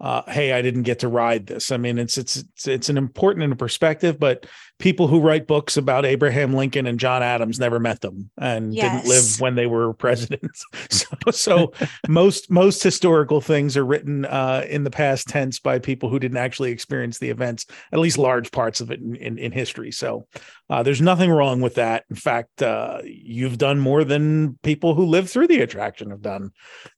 [0.00, 1.70] uh, hey, I didn't get to ride this.
[1.70, 4.46] I mean, it's it's it's, it's an important in a perspective, but
[4.78, 9.04] people who write books about Abraham Lincoln and John Adams never met them and yes.
[9.04, 10.64] didn't live when they were presidents.
[10.90, 11.72] so, so
[12.08, 16.38] most most historical things are written uh, in the past tense by people who didn't
[16.38, 19.92] actually experience the events, at least large parts of it in in, in history.
[19.92, 20.26] So
[20.70, 22.04] uh, there's nothing wrong with that.
[22.08, 26.52] In fact, uh, you've done more than people who lived through the attraction have done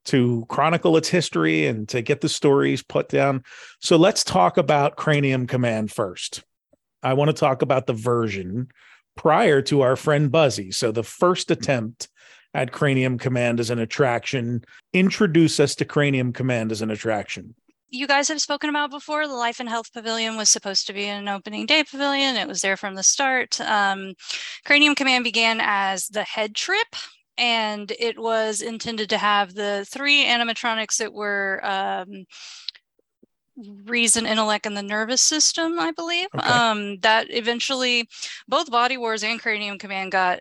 [0.04, 3.42] to chronicle its history and to get the stories put down.
[3.80, 6.44] So let's talk about Cranium Command first.
[7.02, 8.68] I want to talk about the version
[9.16, 10.70] prior to our friend Buzzy.
[10.70, 12.08] So the first attempt
[12.54, 14.62] at Cranium Command as an attraction.
[14.92, 17.54] Introduce us to Cranium Command as an attraction.
[17.92, 19.28] You guys have spoken about before.
[19.28, 22.36] The Life and Health Pavilion was supposed to be an opening day pavilion.
[22.36, 23.60] It was there from the start.
[23.60, 24.14] Um,
[24.64, 26.86] Cranium Command began as the head trip
[27.36, 32.24] and it was intended to have the three animatronics that were um,
[33.84, 36.28] reason, intellect, and the nervous system, I believe.
[36.34, 36.48] Okay.
[36.48, 38.08] Um, that eventually
[38.48, 40.40] both Body Wars and Cranium Command got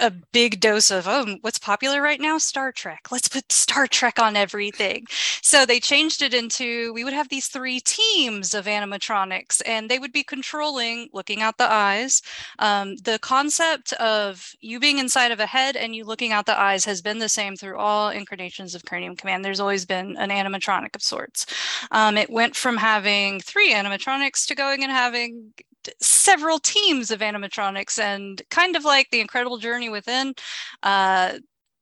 [0.00, 2.38] a big dose of oh what's popular right now?
[2.38, 3.08] Star trek.
[3.10, 5.06] Let's put star trek on everything.
[5.42, 9.98] So they changed it into we would have these three teams of animatronics and they
[9.98, 12.22] would be controlling looking out the eyes
[12.58, 16.58] um, the concept of you being inside of a head and you looking out the
[16.58, 19.44] eyes has been the same through all incarnations of cranium command.
[19.44, 21.46] There's always been an animatronic of sorts.
[21.90, 25.52] Um, it went from having three animatronics to going and having
[26.00, 30.34] several teams of animatronics and kind of like the incredible journey within
[30.82, 31.38] uh,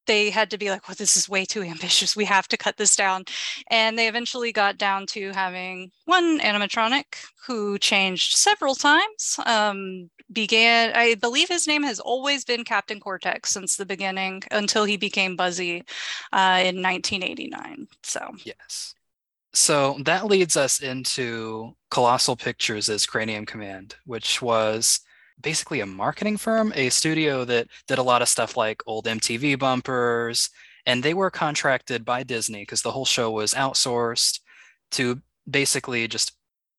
[0.07, 2.17] they had to be like well this is way too ambitious.
[2.17, 3.25] We have to cut this down.
[3.71, 7.05] And they eventually got down to having one animatronic
[7.47, 13.51] who changed several times um, began i believe his name has always been captain cortex
[13.51, 15.83] since the beginning until he became buzzy
[16.33, 18.21] uh, in 1989 so.
[18.45, 18.95] Yes
[19.53, 25.01] so that leads us into Colossal Pictures as Cranium Command, which was
[25.43, 29.59] basically a marketing firm, a studio that did a lot of stuff like old MTV
[29.59, 30.51] bumpers,
[30.87, 34.41] and they were contracted by Disney because the whole show was outsourced
[34.93, 36.33] to basically just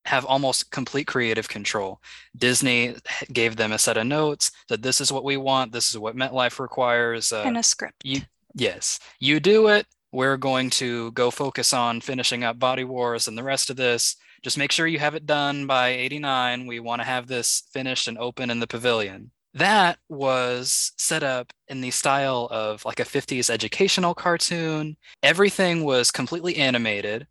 [0.05, 2.01] have almost complete creative control.
[2.35, 2.95] Disney
[3.33, 6.15] gave them a set of notes that this is what we want, this is what
[6.15, 8.03] MetLife requires, uh, and a script.
[8.03, 8.21] You,
[8.55, 13.37] yes, you do it we're going to go focus on finishing up Body Wars and
[13.37, 14.15] the rest of this.
[14.43, 16.65] just make sure you have it done by 89.
[16.65, 19.31] We want to have this finished and open in the pavilion.
[19.53, 24.97] That was set up in the style of like a 50s educational cartoon.
[25.21, 27.27] Everything was completely animated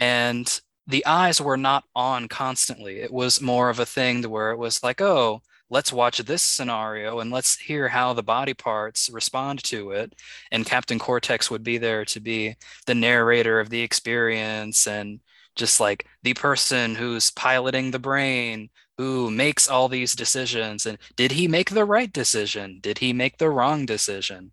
[0.00, 3.00] and the eyes were not on constantly.
[3.00, 6.42] It was more of a thing to where it was like, oh, let's watch this
[6.42, 10.14] scenario and let's hear how the body parts respond to it.
[10.50, 12.56] And Captain Cortex would be there to be
[12.86, 15.20] the narrator of the experience and
[15.56, 20.86] just like the person who's piloting the brain, who makes all these decisions.
[20.86, 22.78] And did he make the right decision?
[22.82, 24.52] Did he make the wrong decision?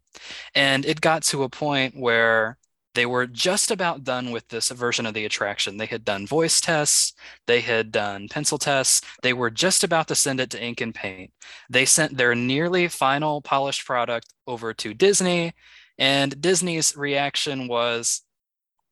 [0.56, 2.57] And it got to a point where
[2.98, 5.78] they were just about done with this version of the attraction.
[5.78, 7.14] They had done voice tests,
[7.46, 10.96] they had done pencil tests, they were just about to send it to ink and
[10.96, 11.32] paint.
[11.70, 15.54] They sent their nearly final polished product over to Disney,
[16.00, 18.24] and Disney's reaction was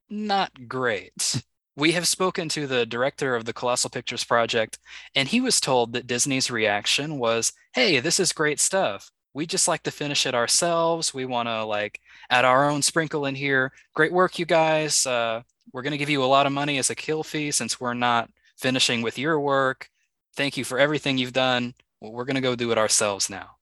[0.07, 1.41] not great.
[1.77, 4.79] We have spoken to the director of the Colossal Pictures project,
[5.13, 9.67] and he was told that Disney's reaction was, Hey, this is great stuff we just
[9.67, 11.13] like to finish it ourselves.
[11.13, 13.73] We want to like add our own sprinkle in here.
[13.93, 15.05] Great work, you guys.
[15.05, 15.43] Uh,
[15.73, 17.93] we're going to give you a lot of money as a kill fee since we're
[17.93, 19.89] not finishing with your work.
[20.37, 21.73] Thank you for everything you've done.
[21.99, 23.57] Well, we're going to go do it ourselves now.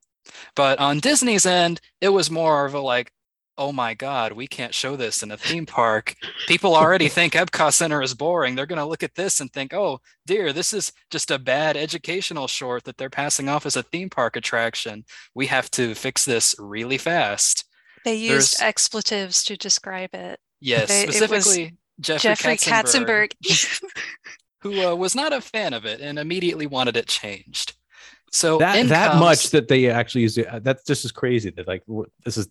[0.55, 3.11] But on Disney's end, it was more of a like,
[3.57, 6.15] oh my God, we can't show this in a theme park.
[6.47, 8.55] People already think Epcot Center is boring.
[8.55, 11.77] They're going to look at this and think, oh dear, this is just a bad
[11.77, 15.05] educational short that they're passing off as a theme park attraction.
[15.35, 17.65] We have to fix this really fast.
[18.05, 20.39] They used There's, expletives to describe it.
[20.59, 23.83] Yes, they, specifically Jeffrey, Jeffrey Katzenberg, Katzenberg
[24.61, 27.75] who uh, was not a fan of it and immediately wanted it changed.
[28.31, 30.47] So that that comes, much that they actually used it.
[30.47, 31.83] Uh, that's just as crazy that like
[32.25, 32.47] this is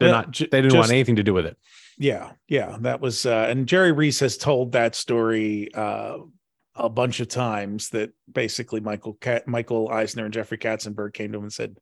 [0.00, 0.32] they're yeah, not.
[0.32, 1.56] They didn't just, want anything to do with it.
[1.98, 3.26] Yeah, yeah, that was.
[3.26, 6.16] Uh, and Jerry Rees has told that story uh,
[6.74, 7.90] a bunch of times.
[7.90, 11.76] That basically Michael Michael Eisner and Jeffrey Katzenberg came to him and said,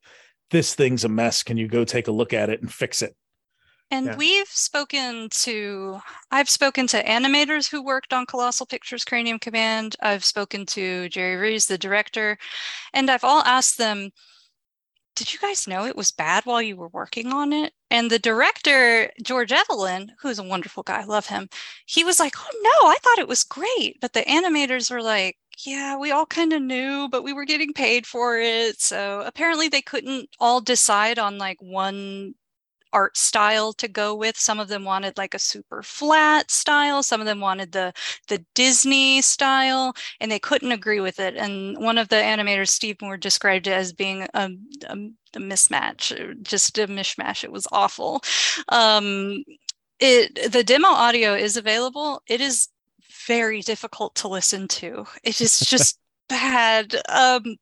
[0.51, 1.41] "This thing's a mess.
[1.41, 3.15] Can you go take a look at it and fix it?"
[3.91, 4.15] And yeah.
[4.17, 9.95] we've spoken to, I've spoken to animators who worked on Colossal Pictures Cranium Command.
[9.99, 12.37] I've spoken to Jerry Rees, the director,
[12.93, 14.11] and I've all asked them,
[15.19, 17.73] did you guys know it was bad while you were working on it?
[17.91, 21.49] And the director, George Evelyn, who's a wonderful guy, I love him,
[21.85, 23.97] he was like, Oh no, I thought it was great.
[23.99, 27.73] But the animators were like, Yeah, we all kind of knew, but we were getting
[27.73, 28.79] paid for it.
[28.79, 32.35] So apparently they couldn't all decide on like one
[32.93, 34.37] art style to go with.
[34.37, 37.03] Some of them wanted like a super flat style.
[37.03, 37.93] Some of them wanted the
[38.27, 41.35] the Disney style, and they couldn't agree with it.
[41.35, 44.49] And one of the animators, Steve Moore, described it as being a,
[44.87, 44.93] a,
[45.35, 47.43] a mismatch, just a mishmash.
[47.43, 48.21] It was awful.
[48.69, 49.43] Um,
[49.99, 52.21] it the demo audio is available.
[52.27, 52.69] It is
[53.27, 55.05] very difficult to listen to.
[55.23, 55.99] It is just
[56.29, 56.95] bad.
[57.09, 57.57] Um,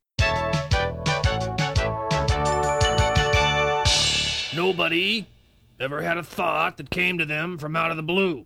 [4.58, 5.28] Nobody
[5.80, 8.44] ever had a thought that came to them from out of the blue.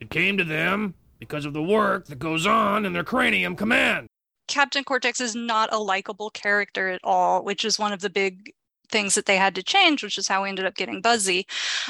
[0.00, 4.06] It came to them because of the work that goes on in their cranium command.
[4.46, 8.52] Captain Cortex is not a likable character at all, which is one of the big
[8.92, 11.48] things that they had to change, which is how we ended up getting Buzzy.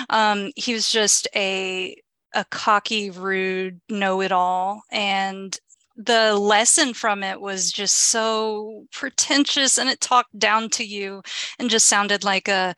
[0.08, 1.94] Um, he was just a
[2.34, 5.58] a cocky, rude, know-it-all, and
[5.96, 11.22] the lesson from it was just so pretentious and it talked down to you
[11.58, 12.74] and just sounded like a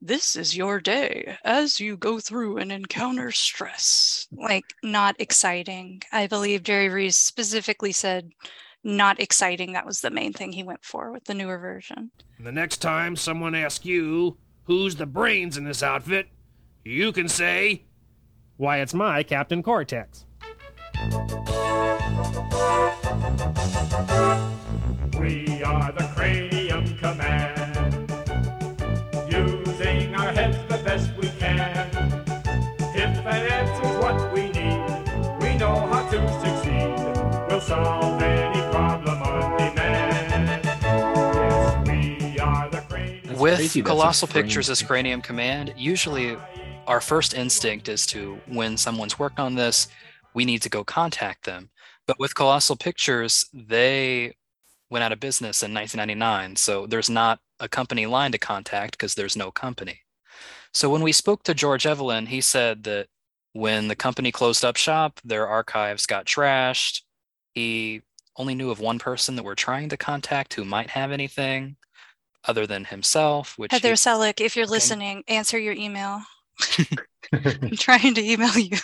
[0.00, 4.28] this is your day as you go through and encounter stress.
[4.30, 6.02] Like not exciting.
[6.12, 8.30] I believe jerry rees specifically said
[8.84, 9.72] not exciting.
[9.72, 12.12] That was the main thing he went for with the newer version.
[12.38, 16.28] The next time someone asks you who's the brains in this outfit?
[16.88, 17.82] you can say
[18.56, 20.24] why it's my captain cortex
[25.20, 28.10] we are the Cranium Command,
[29.30, 31.88] using our heads the best we can.
[32.96, 34.82] If an answer's what we need,
[35.40, 36.96] we know how to succeed.
[37.48, 40.64] We'll solve any problem on demand.
[40.64, 46.36] Yes, we are the Cranium With Colossal Pictures as Cranium Command, usually
[46.88, 49.86] our first instinct is to, when someone's worked on this,
[50.34, 51.70] we need to go contact them.
[52.06, 54.34] But with Colossal Pictures, they
[54.90, 56.56] went out of business in 1999.
[56.56, 60.00] So there's not a company line to contact because there's no company.
[60.72, 63.08] So when we spoke to George Evelyn, he said that
[63.52, 67.02] when the company closed up shop, their archives got trashed.
[67.52, 68.02] He
[68.36, 71.76] only knew of one person that we're trying to contact who might have anything
[72.44, 73.54] other than himself.
[73.58, 76.22] Which Heather he, if you're listening, answer your email.
[77.32, 78.78] I'm trying to email you.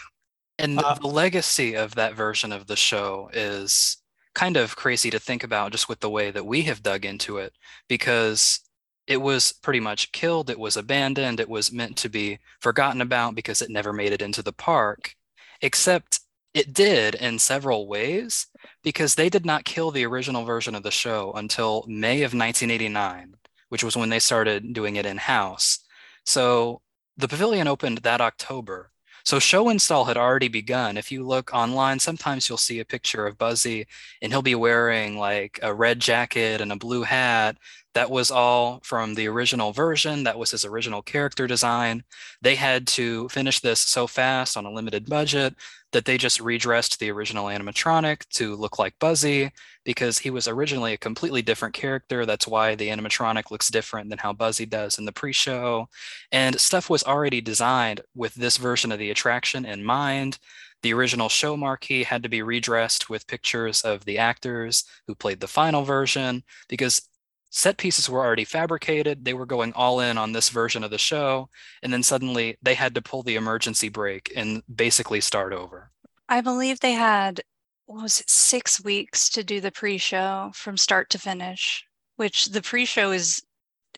[0.59, 3.97] And the, the legacy of that version of the show is
[4.35, 7.39] kind of crazy to think about just with the way that we have dug into
[7.39, 7.53] it
[7.89, 8.61] because
[9.07, 13.35] it was pretty much killed, it was abandoned, it was meant to be forgotten about
[13.35, 15.15] because it never made it into the park.
[15.61, 16.21] Except
[16.55, 18.47] it did in several ways
[18.83, 23.35] because they did not kill the original version of the show until May of 1989,
[23.69, 25.81] which was when they started doing it in house.
[26.25, 26.81] So
[27.17, 28.91] the pavilion opened that October.
[29.25, 30.97] So show install had already begun.
[30.99, 33.87] If you look online, sometimes you'll see a picture of Buzzy
[34.21, 37.57] and he'll be wearing like a red jacket and a blue hat.
[37.95, 40.25] That was all from the original version.
[40.25, 42.05] That was his original character design.
[42.43, 45.55] They had to finish this so fast on a limited budget
[45.95, 49.53] that they just redressed the original animatronic to look like Buzzy
[49.85, 52.27] because he was originally a completely different character.
[52.27, 55.89] That's why the animatronic looks different than how Buzzy does in the pre show.
[56.33, 60.39] And stuff was already designed with this version of the attraction in mind.
[60.83, 65.41] The original show marquee had to be redressed with pictures of the actors who played
[65.41, 67.09] the final version because
[67.55, 69.25] set pieces were already fabricated.
[69.25, 71.49] They were going all in on this version of the show.
[71.85, 75.93] And then suddenly they had to pull the emergency brake and basically start over.
[76.29, 77.43] I believe they had,
[77.87, 81.85] what was it, six weeks to do the pre show from start to finish,
[82.17, 83.41] which the pre show is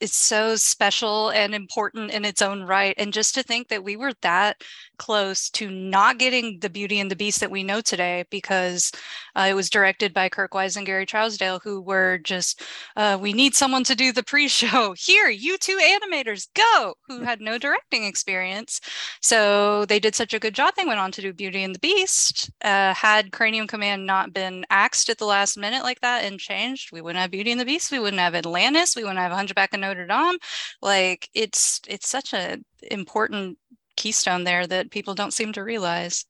[0.03, 2.95] it's so special and important in its own right.
[2.99, 4.63] And just to think that we were that
[4.99, 8.93] close to not getting the Beauty and the Beast that we know today because
[9.35, 12.63] uh, it was directed by Kirk Wise and Gary Trousdale, who were just,
[12.97, 14.95] uh, we need someone to do the pre show.
[14.99, 18.81] Here, you two animators, go, who had no directing experience.
[19.23, 20.75] So they did such a good job.
[20.77, 22.51] They went on to do Beauty and the Beast.
[22.65, 26.91] Uh, had Cranium Command not been axed at the last minute like that and changed,
[26.93, 27.93] we wouldn't have Beauty and the Beast.
[27.93, 28.97] We wouldn't have Atlantis.
[28.97, 30.37] We wouldn't have Hunchback of Notre Dame.
[30.83, 32.59] Like it's it's such a
[32.91, 33.59] important
[33.97, 36.25] keystone there that people don't seem to realize.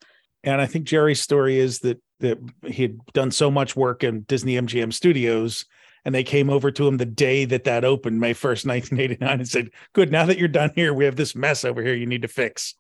[0.45, 4.23] And I think Jerry's story is that that he had done so much work in
[4.23, 5.67] Disney MGM Studios,
[6.05, 9.19] and they came over to him the day that that opened, May first, nineteen eighty
[9.21, 11.95] nine, and said, "Good, now that you're done here, we have this mess over here.
[11.95, 12.75] You need to fix."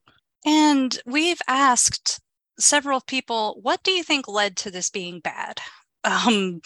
[0.44, 2.20] And we've asked
[2.58, 5.60] several people, "What do you think led to this being bad?"
[6.04, 6.60] Um,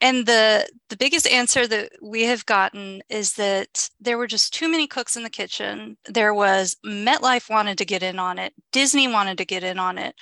[0.00, 4.68] and the the biggest answer that we have gotten is that there were just too
[4.68, 5.96] many cooks in the kitchen.
[6.06, 8.54] There was metlife wanted to get in on it.
[8.72, 10.14] Disney wanted to get in on it.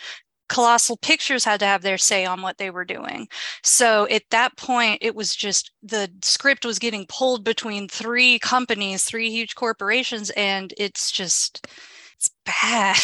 [0.49, 3.29] Colossal pictures had to have their say on what they were doing.
[3.62, 9.05] So at that point it was just the script was getting pulled between three companies
[9.05, 11.66] three huge corporations and it's just
[12.16, 12.97] it's bad.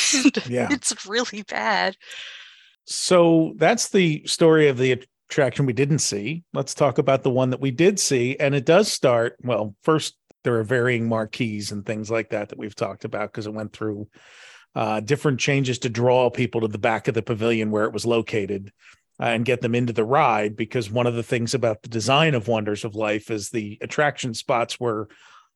[0.51, 0.69] Yeah.
[0.71, 1.97] it's really bad.
[2.87, 6.45] So that's the story of the attraction we didn't see.
[6.53, 8.37] Let's talk about the one that we did see.
[8.39, 12.59] And it does start, well, first, there are varying marquees and things like that that
[12.59, 14.09] we've talked about because it went through
[14.75, 18.05] uh, different changes to draw people to the back of the pavilion where it was
[18.05, 18.73] located
[19.21, 20.57] uh, and get them into the ride.
[20.57, 24.35] Because one of the things about the design of Wonders of Life is the attraction
[24.35, 25.09] spots were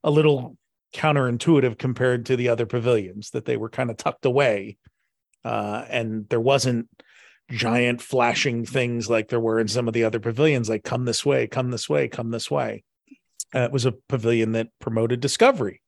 [0.03, 0.57] a little
[0.95, 4.79] counterintuitive compared to the other pavilions, that they were kind of tucked away.
[5.45, 6.89] Uh, and there wasn't
[7.51, 11.25] giant flashing things like there were in some of the other pavilions, like come this
[11.25, 12.85] way, come this way, come this way.
[13.55, 15.81] Uh, it was a pavilion that promoted discovery.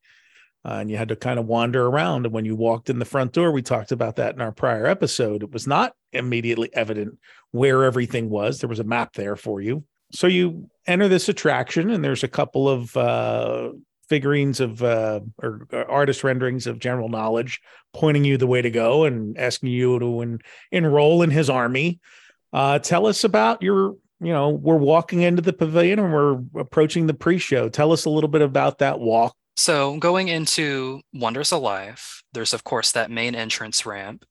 [0.64, 2.26] Uh, and you had to kind of wander around.
[2.26, 4.86] And when you walked in the front door, we talked about that in our prior
[4.86, 5.42] episode.
[5.42, 7.18] It was not immediately evident
[7.50, 8.60] where everything was.
[8.60, 9.84] There was a map there for you.
[10.12, 13.70] So you enter this attraction, and there's a couple of uh,
[14.10, 17.62] figurines of uh, or, or artist renderings of general knowledge
[17.94, 20.38] pointing you the way to go and asking you to en-
[20.70, 22.00] enroll in his army.
[22.52, 27.06] Uh, tell us about your, you know, we're walking into the pavilion and we're approaching
[27.06, 27.68] the pre-show.
[27.68, 29.34] Tell us a little bit about that walk.
[29.56, 34.24] So, going into Wonders of Life, there's of course that main entrance ramp.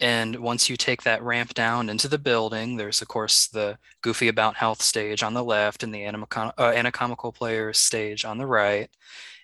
[0.00, 4.28] And once you take that ramp down into the building, there's of course the Goofy
[4.28, 8.90] About Health stage on the left and the uh, anatomical players stage on the right.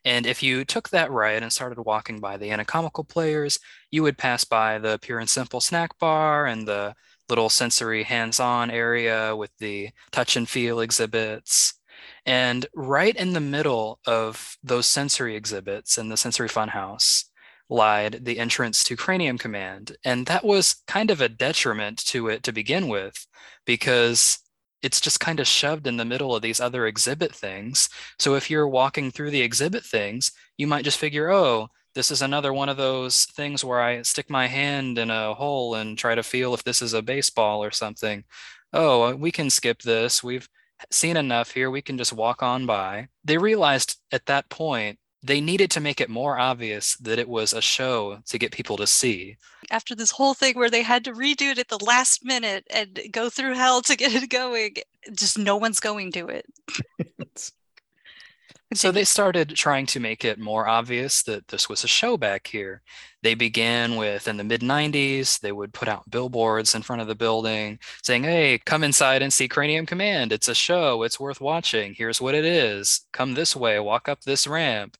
[0.05, 3.59] And if you took that right and started walking by the anatomical players,
[3.91, 6.95] you would pass by the Pure and Simple snack bar and the
[7.29, 11.75] little sensory hands-on area with the touch and feel exhibits.
[12.27, 17.25] And right in the middle of those sensory exhibits in the sensory funhouse
[17.69, 19.97] lied the entrance to Cranium Command.
[20.05, 23.27] And that was kind of a detriment to it to begin with,
[23.65, 24.39] because
[24.83, 27.89] it's just kind of shoved in the middle of these other exhibit things.
[28.19, 32.23] So if you're walking through the exhibit things, you might just figure, oh, this is
[32.23, 36.15] another one of those things where I stick my hand in a hole and try
[36.15, 38.25] to feel if this is a baseball or something.
[38.73, 40.23] Oh, uh, we can skip this.
[40.23, 40.49] We've
[40.91, 41.71] seen enough here.
[41.71, 43.09] We can just walk on by.
[43.25, 47.55] They realized at that point they needed to make it more obvious that it was
[47.55, 49.37] a show to get people to see.
[49.71, 53.01] After this whole thing where they had to redo it at the last minute and
[53.11, 54.75] go through hell to get it going,
[55.13, 56.47] just no one's going to it.
[58.75, 62.49] So they started trying to make it more obvious that this was a show back
[62.49, 62.83] here.
[63.23, 67.07] They began with in the mid 90s, they would put out billboards in front of
[67.07, 70.33] the building saying, Hey, come inside and see Cranium Command.
[70.33, 71.05] It's a show.
[71.05, 71.95] It's worth watching.
[71.95, 73.07] Here's what it is.
[73.13, 74.97] Come this way, walk up this ramp.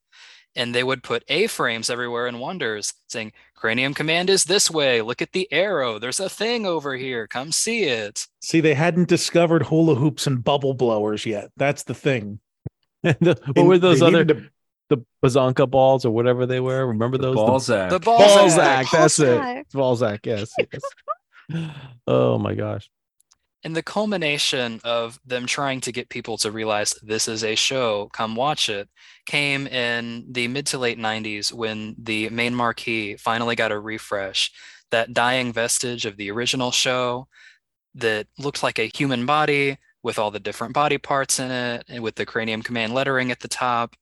[0.55, 5.01] And they would put A frames everywhere in wonders saying, Cranium Command is this way.
[5.01, 5.99] Look at the arrow.
[5.99, 7.27] There's a thing over here.
[7.27, 8.25] Come see it.
[8.41, 11.51] See, they hadn't discovered hula hoops and bubble blowers yet.
[11.57, 12.39] That's the thing.
[13.03, 14.49] The- what They- were those other needed
[14.89, 16.87] the bazonka balls or whatever they were?
[16.87, 17.35] Remember those?
[17.35, 17.89] Balzac.
[17.89, 18.89] The Balzac.
[18.91, 19.57] That's Balzac.
[19.57, 19.67] it.
[19.73, 20.25] Balzac.
[20.25, 20.53] Yes.
[20.71, 21.69] yes.
[22.07, 22.89] oh my gosh.
[23.65, 28.09] And the culmination of them trying to get people to realize this is a show,
[28.13, 28.87] come watch it,
[29.25, 34.51] came in the mid to late 90s when the main marquee finally got a refresh.
[34.91, 37.27] That dying vestige of the original show
[37.95, 42.03] that looked like a human body with all the different body parts in it and
[42.03, 43.95] with the Cranium Command lettering at the top.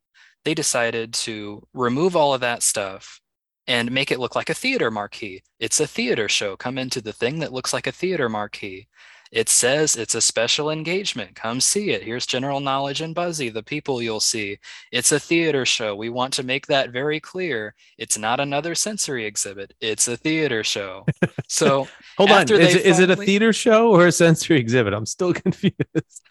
[0.43, 3.21] They decided to remove all of that stuff
[3.65, 5.41] and make it look like a theater marquee.
[5.57, 6.57] It's a theater show.
[6.57, 8.89] Come into the thing that looks like a theater marquee.
[9.33, 11.35] It says it's a special engagement.
[11.35, 12.03] Come see it.
[12.03, 14.59] Here's general knowledge and Buzzy, the people you'll see.
[14.91, 15.95] It's a theater show.
[15.95, 17.73] We want to make that very clear.
[17.97, 19.73] It's not another sensory exhibit.
[19.81, 21.07] It's a theater show.
[21.47, 21.87] So
[22.19, 22.43] Hold on.
[22.43, 24.93] Is it, is it a theater show or a sensory exhibit?
[24.93, 26.21] I'm still confused.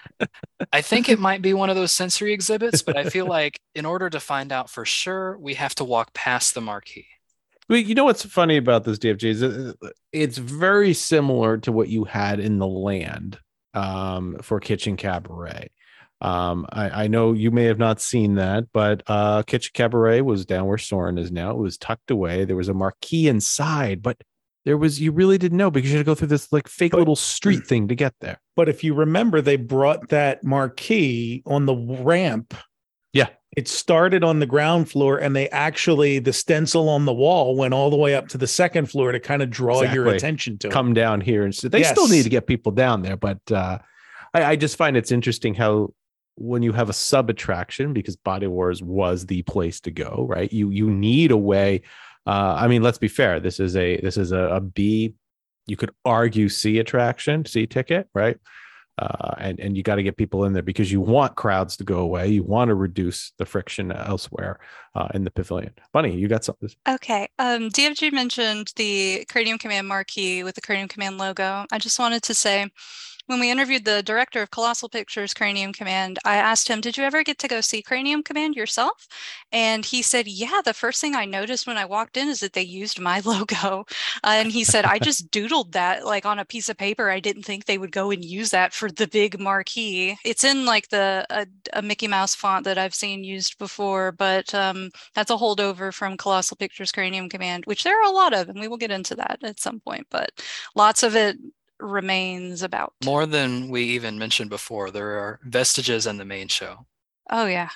[0.72, 3.84] I think it might be one of those sensory exhibits, but I feel like in
[3.84, 7.08] order to find out for sure, we have to walk past the marquee.
[7.72, 9.74] Well, you know what's funny about this DFG is
[10.12, 13.38] it's very similar to what you had in the land
[13.72, 15.70] um, for Kitchen Cabaret.
[16.20, 20.44] Um, I, I know you may have not seen that, but uh, Kitchen Cabaret was
[20.44, 21.52] down where Soarin' is now.
[21.52, 22.44] It was tucked away.
[22.44, 24.20] There was a marquee inside, but
[24.66, 26.92] there was you really didn't know because you had to go through this like fake
[26.92, 28.38] little street thing to get there.
[28.54, 32.52] But if you remember, they brought that marquee on the ramp.
[33.14, 33.30] Yeah.
[33.56, 37.74] It started on the ground floor, and they actually, the stencil on the wall went
[37.74, 40.68] all the way up to the second floor to kind of draw your attention to
[40.68, 40.72] it.
[40.72, 43.78] come down here and so they still need to get people down there but uh
[44.34, 45.92] I, I just find it's interesting how
[46.36, 50.50] when you have a sub attraction because body wars was the place to go right?
[50.50, 51.82] You you need a way
[52.26, 55.14] uh i mean let's be fair this is a this is a, a b
[55.66, 58.38] you could argue c attraction c ticket right
[58.98, 61.84] uh, and and you got to get people in there because you want crowds to
[61.84, 62.28] go away.
[62.28, 64.60] You want to reduce the friction elsewhere
[64.94, 65.72] uh, in the pavilion.
[65.92, 66.68] Bunny, you got something?
[66.88, 67.28] Okay.
[67.38, 71.64] Um, DFG mentioned the Cranium Command marquee with the Cranium Command logo.
[71.72, 72.68] I just wanted to say,
[73.32, 77.04] when we interviewed the director of Colossal Pictures Cranium Command, I asked him, Did you
[77.04, 79.08] ever get to go see Cranium Command yourself?
[79.50, 82.52] And he said, Yeah, the first thing I noticed when I walked in is that
[82.52, 83.86] they used my logo.
[84.22, 87.08] and he said, I just doodled that like on a piece of paper.
[87.08, 90.18] I didn't think they would go and use that for the big marquee.
[90.26, 94.54] It's in like the a, a Mickey Mouse font that I've seen used before, but
[94.54, 98.50] um, that's a holdover from Colossal Pictures Cranium Command, which there are a lot of,
[98.50, 100.30] and we will get into that at some point, but
[100.74, 101.38] lots of it
[101.82, 102.94] remains about.
[103.04, 106.86] More than we even mentioned before, there are vestiges in the main show.
[107.30, 107.68] Oh, yeah.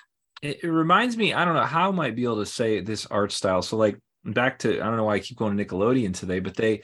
[0.42, 3.06] It, it reminds me, I don't know how I might be able to say this
[3.06, 3.62] art style.
[3.62, 6.54] So, like, back to, I don't know why I keep going to Nickelodeon today, but
[6.56, 6.82] they,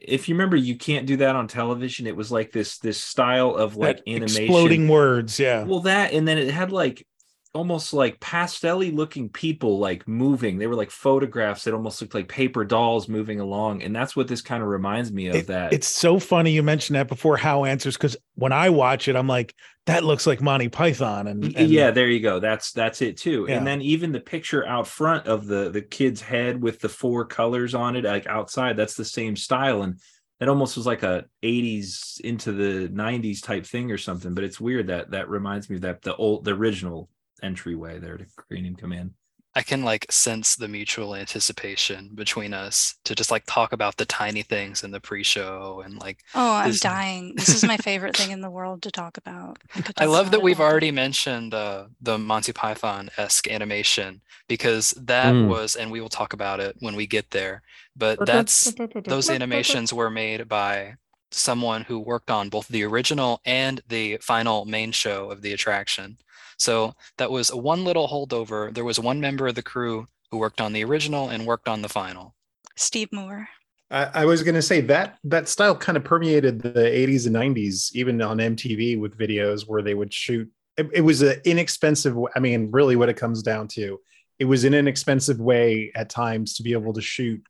[0.00, 2.06] if you remember, you can't do that on television.
[2.06, 4.44] It was like this, this style of like That animation.
[4.44, 5.40] exploding words.
[5.40, 5.64] Yeah.
[5.64, 7.06] Well, that, and then it had like
[7.52, 10.58] almost like pastelly looking people like moving.
[10.58, 13.82] They were like photographs that almost looked like paper dolls moving along.
[13.82, 15.72] And that's what this kind of reminds me of It- that.
[15.72, 19.26] It's so funny you mentioned that before how answers because when I watch it, I'm
[19.26, 19.54] like,
[19.86, 21.26] that looks like Monty Python.
[21.26, 23.56] And, and yeah there you go that's that's it too Yeah.
[23.56, 27.24] and then even the picture out front of the the kid's head with the four
[27.24, 29.98] colors on it like outside that's the same style and
[30.38, 34.60] that almost was like a 80s into the 90s type thing or something but it's
[34.60, 37.08] weird that that reminds me of that the old the original
[37.42, 39.12] entryway there to cranium command
[39.52, 44.04] I can like sense the mutual anticipation between us to just like talk about the
[44.04, 47.34] tiny things in the pre-show and like Oh, I'm this- dying.
[47.34, 49.58] This is my favorite thing in the world to talk about.
[49.72, 53.48] could I talk love about that we've all already mentioned uh, the Monty Python esque
[53.48, 55.48] animation because that Mm.
[55.48, 57.62] was, and we will talk about it when we get there.
[57.96, 58.72] But that's
[59.04, 60.94] those animations were made by
[61.32, 66.18] someone who worked on both the original and the final main show of the attraction.
[66.60, 68.72] So that was one little holdover.
[68.72, 71.80] There was one member of the crew who worked on the original and worked on
[71.80, 72.34] the final.
[72.76, 73.48] Steve Moore.
[73.90, 77.34] I, I was going to say that that style kind of permeated the 80s and
[77.34, 80.50] 90s, even on MTV with videos where they would shoot.
[80.76, 82.16] It, it was an inexpensive.
[82.36, 83.98] I mean, really, what it comes down to
[84.38, 87.42] it was an inexpensive way at times to be able to shoot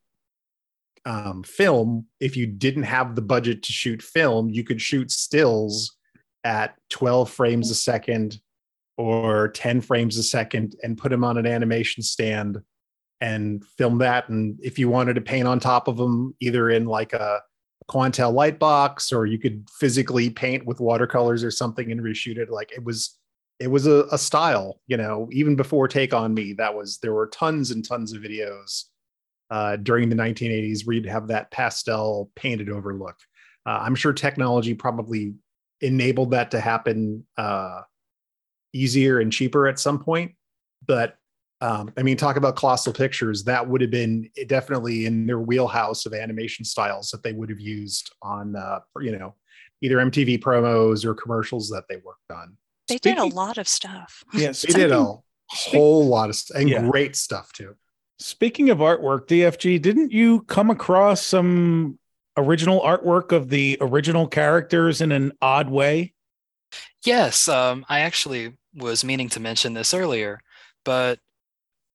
[1.04, 2.06] um, film.
[2.20, 5.96] If you didn't have the budget to shoot film, you could shoot stills
[6.44, 8.40] at 12 frames a second
[9.00, 12.60] or 10 frames a second and put them on an animation stand
[13.22, 14.28] and film that.
[14.28, 17.40] And if you wanted to paint on top of them, either in like a
[17.88, 22.50] Quantel light box or you could physically paint with watercolors or something and reshoot it,
[22.50, 23.16] like it was
[23.58, 27.14] it was a, a style, you know, even before Take On Me, that was there
[27.14, 28.84] were tons and tons of videos
[29.50, 33.16] uh, during the 1980s where you'd have that pastel painted over look.
[33.66, 35.34] Uh, I'm sure technology probably
[35.80, 37.80] enabled that to happen uh,
[38.72, 40.34] easier and cheaper at some point.
[40.86, 41.16] But
[41.62, 43.44] um, I mean, talk about colossal pictures.
[43.44, 47.60] That would have been definitely in their wheelhouse of animation styles that they would have
[47.60, 49.34] used on, uh, you know,
[49.82, 52.56] either MTV promos or commercials that they worked on.
[52.88, 54.24] They did a lot of stuff.
[54.34, 55.16] Yes, They did a
[55.48, 56.88] whole lot of st- and Yeah.
[56.88, 57.74] great stuff too.
[58.18, 61.98] Speaking of artwork, DFG, didn't you come across some
[62.36, 66.14] original artwork of the original characters in an odd way?
[67.04, 70.40] Yes, um, I actually was meaning to mention this earlier,
[70.84, 71.18] but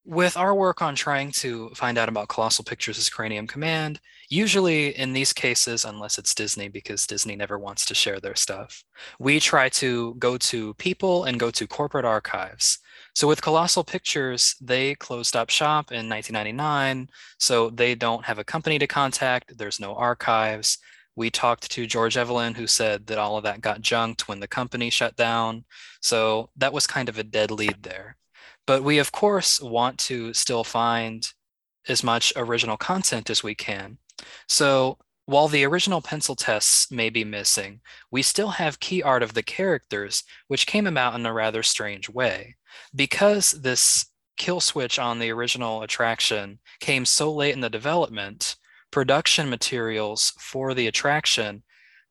[0.05, 3.99] with our work on trying to find out about Colossal Pictures' as Cranium Command,
[4.29, 8.83] usually in these cases, unless it's Disney, because Disney never wants to share their stuff,
[9.19, 12.77] we try to go to people and go to corporate archives.
[13.15, 17.09] So with Colossal Pictures, they closed up shop in 1999,
[17.39, 20.77] so they don't have a company to contact, there's no archives.
[21.15, 24.47] We talked to George Evelyn, who said that all of that got junked when the
[24.47, 25.65] company shut down.
[26.01, 28.17] So that was kind of a dead lead there.
[28.67, 31.27] But we, of course, want to still find
[31.87, 33.97] as much original content as we can.
[34.49, 39.33] So while the original pencil tests may be missing, we still have key art of
[39.33, 42.55] the characters, which came about in a rather strange way.
[42.93, 44.07] Because this
[44.37, 48.55] kill switch on the original attraction came so late in the development,
[48.95, 51.61] production materials for the attraction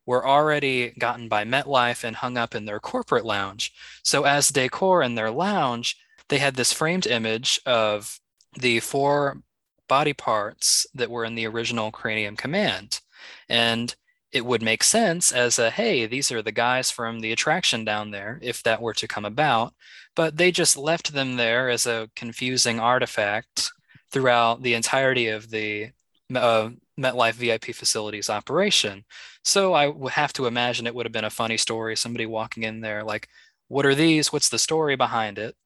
[0.04, 3.72] were already gotten by MetLife and hung up in their corporate lounge.
[4.02, 5.96] So, as decor in their lounge,
[6.28, 8.20] they had this framed image of
[8.60, 9.40] the four
[9.88, 13.00] body parts that were in the original Cranium Command.
[13.48, 13.96] And
[14.30, 18.10] it would make sense as a hey, these are the guys from the attraction down
[18.10, 19.72] there, if that were to come about.
[20.14, 23.72] But they just left them there as a confusing artifact
[24.10, 25.92] throughout the entirety of the
[26.34, 29.04] uh, MetLife VIP facilities operation.
[29.44, 31.96] So I would have to imagine it would have been a funny story.
[31.96, 33.28] Somebody walking in there, like,
[33.68, 34.32] what are these?
[34.32, 35.56] What's the story behind it?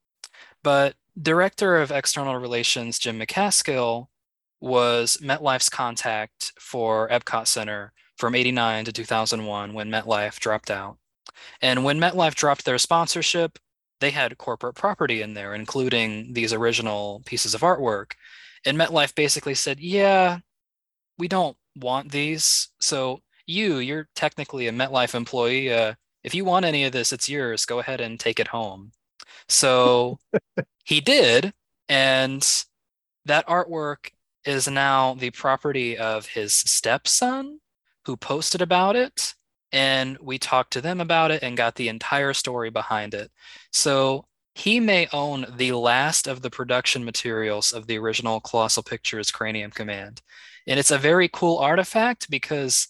[0.62, 4.06] But Director of External Relations Jim McCaskill
[4.60, 10.98] was MetLife's contact for Epcot Center from 89 to 2001 when MetLife dropped out.
[11.62, 13.58] And when MetLife dropped their sponsorship,
[14.00, 18.12] they had corporate property in there, including these original pieces of artwork.
[18.64, 20.38] And MetLife basically said, Yeah,
[21.18, 22.68] we don't want these.
[22.80, 25.72] So you, you're technically a MetLife employee.
[25.72, 27.66] Uh, if you want any of this, it's yours.
[27.66, 28.92] Go ahead and take it home.
[29.48, 30.18] So
[30.84, 31.52] he did.
[31.88, 32.46] And
[33.24, 34.10] that artwork
[34.44, 37.60] is now the property of his stepson
[38.04, 39.34] who posted about it.
[39.72, 43.30] And we talked to them about it and got the entire story behind it.
[43.72, 49.30] So he may own the last of the production materials of the original Colossal Pictures
[49.30, 50.22] Cranium Command.
[50.68, 52.88] And it's a very cool artifact because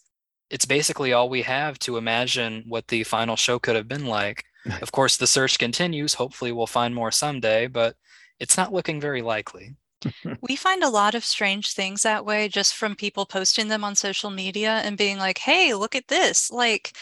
[0.51, 4.45] it's basically all we have to imagine what the final show could have been like.
[4.83, 6.15] Of course, the search continues.
[6.15, 7.97] Hopefully, we'll find more someday, but
[8.39, 9.77] it's not looking very likely.
[10.43, 13.95] we find a lot of strange things that way just from people posting them on
[13.95, 16.97] social media and being like hey look at this like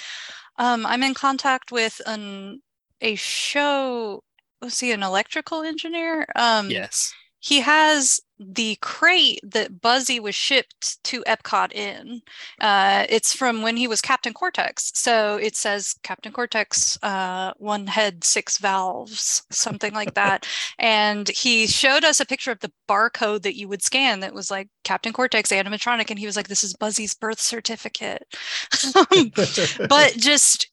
[0.59, 2.63] um, i'm in contact with an
[3.03, 4.23] a show
[4.63, 7.13] was he an electrical engineer um yes
[7.47, 12.21] he has the crate that Buzzy was shipped to Epcot in.
[12.61, 14.91] Uh, it's from when he was Captain Cortex.
[14.97, 20.45] So it says Captain Cortex, uh, one head, six valves, something like that.
[20.79, 24.51] And he showed us a picture of the barcode that you would scan that was
[24.51, 26.11] like Captain Cortex animatronic.
[26.11, 28.25] And he was like, this is Buzzy's birth certificate.
[29.89, 30.69] but just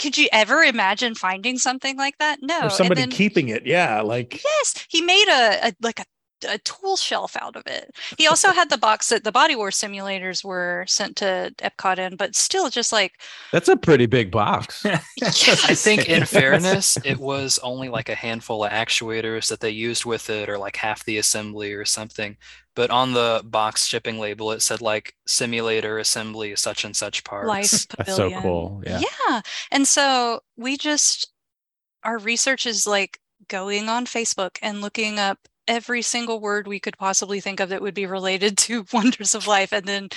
[0.00, 2.38] could you ever imagine finding something like that?
[2.42, 2.66] No.
[2.66, 3.66] or somebody and then, keeping it.
[3.66, 6.04] Yeah, like yes, he made a, a like a
[6.48, 7.94] a tool shelf out of it.
[8.16, 12.16] He also had the box that the Body War simulators were sent to Epcot in,
[12.16, 13.12] but still just like
[13.52, 14.84] That's a pretty big box.
[15.22, 20.04] I think, in fairness, it was only like a handful of actuators that they used
[20.04, 22.36] with it, or like half the assembly or something.
[22.74, 27.48] But on the box shipping label, it said like simulator assembly, such and such parts.
[27.48, 28.82] life That's so cool.
[28.86, 29.00] Yeah.
[29.00, 29.40] Yeah.
[29.70, 31.32] And so we just
[32.04, 36.96] our research is like going on Facebook and looking up every single word we could
[36.98, 39.72] possibly think of that would be related to Wonders of Life.
[39.72, 40.08] And then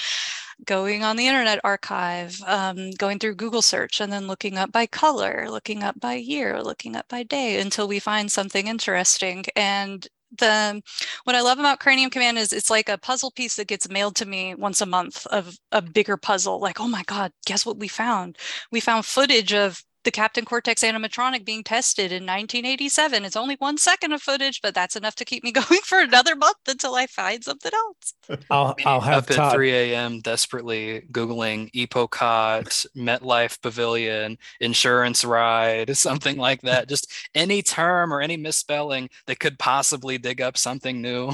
[0.66, 4.86] going on the Internet Archive, um, going through Google search, and then looking up by
[4.86, 9.46] color, looking up by year, looking up by day until we find something interesting.
[9.56, 10.08] And
[10.38, 10.82] the
[11.24, 14.16] what I love about Cranium Command is it's like a puzzle piece that gets mailed
[14.18, 16.60] to me once a month of a bigger puzzle.
[16.60, 18.38] Like, oh my God, guess what we found?
[18.72, 23.26] We found footage of the Captain Cortex animatronic being tested in 1987.
[23.26, 26.36] It's only one second of footage, but that's enough to keep me going for another
[26.36, 28.40] month until I find something else.
[28.50, 30.20] I'll, I'll have up at 3 a.m.
[30.20, 36.88] desperately Googling Epocot, MetLife Pavilion, insurance ride, something like that.
[36.94, 41.34] Just any term or any misspelling that could possibly dig up something new.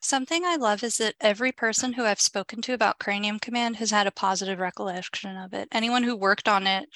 [0.00, 3.90] Something I love is that every person who I've spoken to about Cranium Command has
[3.90, 5.68] had a positive recollection of it.
[5.72, 6.88] Anyone who worked on it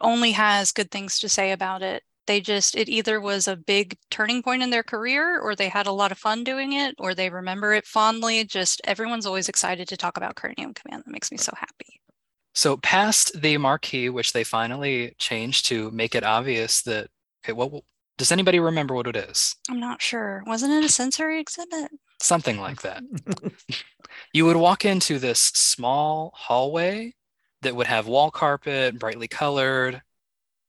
[0.00, 2.02] only has good things to say about it.
[2.26, 5.86] They just, it either was a big turning point in their career, or they had
[5.86, 8.44] a lot of fun doing it, or they remember it fondly.
[8.44, 11.02] Just everyone's always excited to talk about Cranium Command.
[11.04, 12.00] That makes me so happy.
[12.54, 17.08] So past the marquee, which they finally changed to make it obvious that
[17.44, 17.82] okay, what
[18.18, 19.56] does anybody remember what it is?
[19.70, 20.42] I'm not sure.
[20.46, 21.90] Wasn't it a sensory exhibit?
[22.20, 23.02] Something like that.
[24.34, 27.14] you would walk into this small hallway
[27.62, 30.02] that would have wall carpet, brightly colored,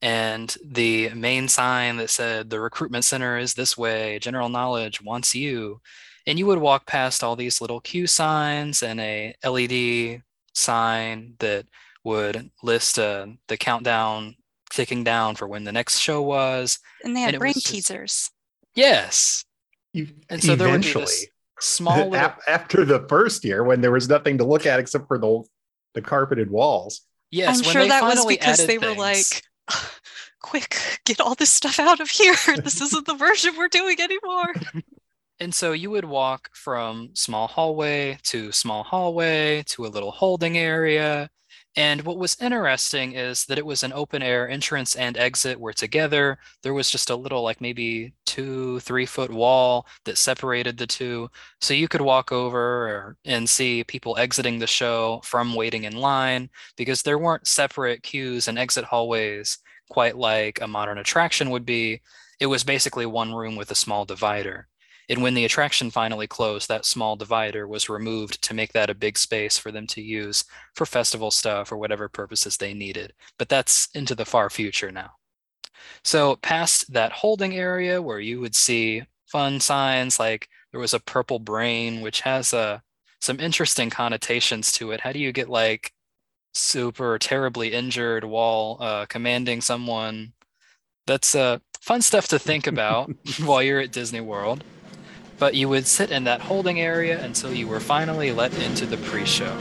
[0.02, 5.36] and the main sign that said the recruitment center is this way, general knowledge wants
[5.36, 5.80] you.
[6.26, 10.22] And you would walk past all these little Q signs and a LED
[10.54, 11.66] sign that
[12.04, 14.36] would list uh, the countdown
[14.72, 16.80] ticking down for when the next show was.
[17.04, 18.32] And they had it brain just- teasers.
[18.74, 19.44] Yes.
[19.94, 21.28] And so there would be Eventually, this
[21.60, 25.18] small little after the first year when there was nothing to look at except for
[25.20, 25.44] the
[25.94, 27.02] the carpeted walls.
[27.32, 29.80] Yes, I'm when sure they that was because added they were things- like,
[30.42, 32.36] quick, get all this stuff out of here.
[32.64, 34.54] this isn't the version we're doing anymore.
[35.40, 40.56] And so you would walk from small hallway to small hallway to a little holding
[40.56, 41.32] area.
[41.78, 45.72] And what was interesting is that it was an open air entrance and exit were
[45.74, 46.38] together.
[46.64, 51.30] There was just a little, like maybe two, three foot wall that separated the two.
[51.62, 56.50] So you could walk over and see people exiting the show from waiting in line
[56.76, 59.58] because there weren't separate queues and exit hallways
[59.90, 62.02] quite like a modern attraction would be.
[62.40, 64.68] It was basically one room with a small divider.
[65.10, 68.96] And when the attraction finally closed, that small divider was removed to make that a
[68.96, 70.44] big space for them to use
[70.76, 73.14] for festival stuff or whatever purposes they needed.
[73.38, 75.12] But that's into the far future now.
[76.04, 81.00] So, past that holding area where you would see fun signs like there was a
[81.00, 82.80] purple brain, which has uh,
[83.20, 85.02] some interesting connotations to it.
[85.02, 85.92] How do you get like
[86.54, 90.34] super terribly injured while uh, commanding someone?
[91.08, 93.12] That's uh, fun stuff to think about
[93.44, 94.64] while you're at Disney World
[95.42, 98.96] but you would sit in that holding area until you were finally let into the
[98.98, 99.58] pre-show.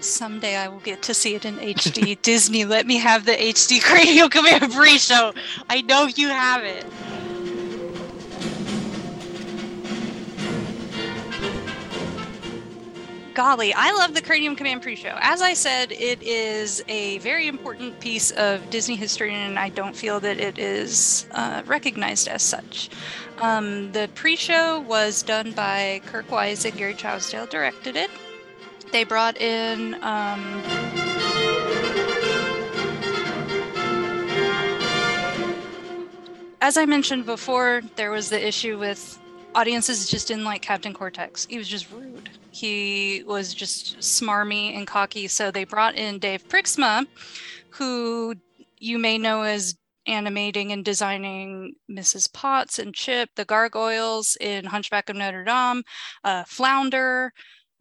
[0.00, 2.20] Someday I will get to see it in HD.
[2.22, 5.32] Disney, let me have the HD Cranial Command pre show.
[5.70, 6.84] I know you have it.
[13.34, 15.16] Golly, I love the Cranium Command pre show.
[15.20, 19.96] As I said, it is a very important piece of Disney history, and I don't
[19.96, 22.90] feel that it is uh, recognized as such.
[23.38, 28.10] Um, the pre show was done by Kirk Wise and Gary Trousdale directed it.
[28.92, 29.94] They brought in.
[30.02, 30.62] Um,
[36.60, 39.18] as I mentioned before, there was the issue with
[39.54, 41.46] audiences just didn't like Captain Cortex.
[41.46, 42.30] He was just rude.
[42.50, 45.28] He was just smarmy and cocky.
[45.28, 47.06] So they brought in Dave Pruiksma,
[47.70, 48.34] who
[48.78, 49.76] you may know as
[50.06, 52.32] animating and designing Mrs.
[52.32, 55.82] Potts and Chip, the gargoyles in Hunchback of Notre Dame,
[56.24, 57.32] uh, Flounder,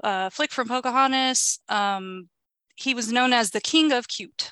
[0.04, 1.60] uh, Flick from Pocahontas.
[1.70, 2.30] Um,
[2.76, 4.52] he was known as the King of Cute.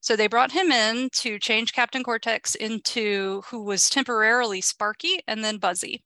[0.00, 5.42] So they brought him in to change Captain Cortex into who was temporarily Sparky and
[5.42, 6.04] then Buzzy.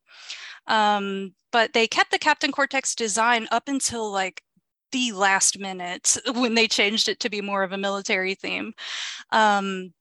[0.67, 4.41] Um, but they kept the Captain Cortex design up until like
[4.91, 8.73] the last minute when they changed it to be more of a military theme.
[9.31, 9.93] Um,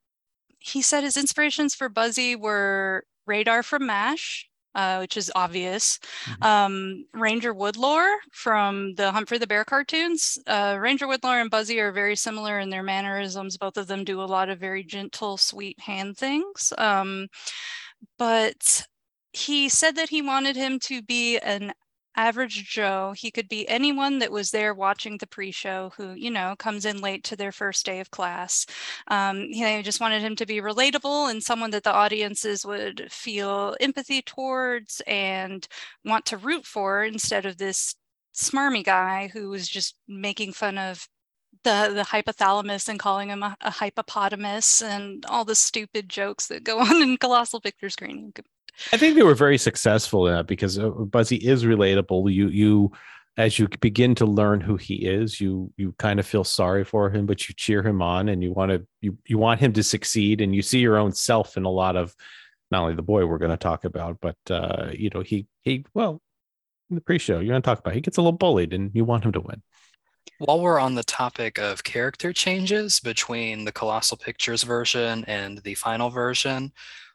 [0.58, 5.98] he said his inspirations for Buzzy were Radar from MASH, uh, which is obvious.
[6.42, 10.38] Um, Ranger Woodlore from the Humphrey the Bear cartoons.
[10.46, 13.56] Uh, Ranger Woodlore and Buzzy are very similar in their mannerisms.
[13.56, 16.72] Both of them do a lot of very gentle, sweet hand things.
[16.76, 17.28] Um,
[18.18, 18.86] but
[19.32, 21.72] he said that he wanted him to be an
[22.16, 23.14] average Joe.
[23.16, 27.00] He could be anyone that was there watching the pre-show who, you know, comes in
[27.00, 28.66] late to their first day of class.
[29.08, 33.76] Um, he just wanted him to be relatable and someone that the audiences would feel
[33.80, 35.66] empathy towards and
[36.04, 37.94] want to root for instead of this
[38.34, 41.08] smarmy guy who was just making fun of
[41.64, 46.64] the the hypothalamus and calling him a, a hypopotamus and all the stupid jokes that
[46.64, 48.32] go on in colossal pictures cranium.
[48.92, 52.32] I think they were very successful in that because uh, Buzzy is relatable.
[52.32, 52.92] You you
[53.36, 57.10] as you begin to learn who he is, you you kind of feel sorry for
[57.10, 59.82] him, but you cheer him on and you want to you you want him to
[59.82, 62.14] succeed and you see your own self in a lot of
[62.70, 65.84] not only the boy we're going to talk about, but uh, you know, he he
[65.94, 66.20] well
[66.88, 69.04] in the pre-show you're going to talk about he gets a little bullied and you
[69.04, 69.62] want him to win.
[70.38, 75.74] While we're on the topic of character changes between the Colossal Pictures version and the
[75.74, 76.72] final version,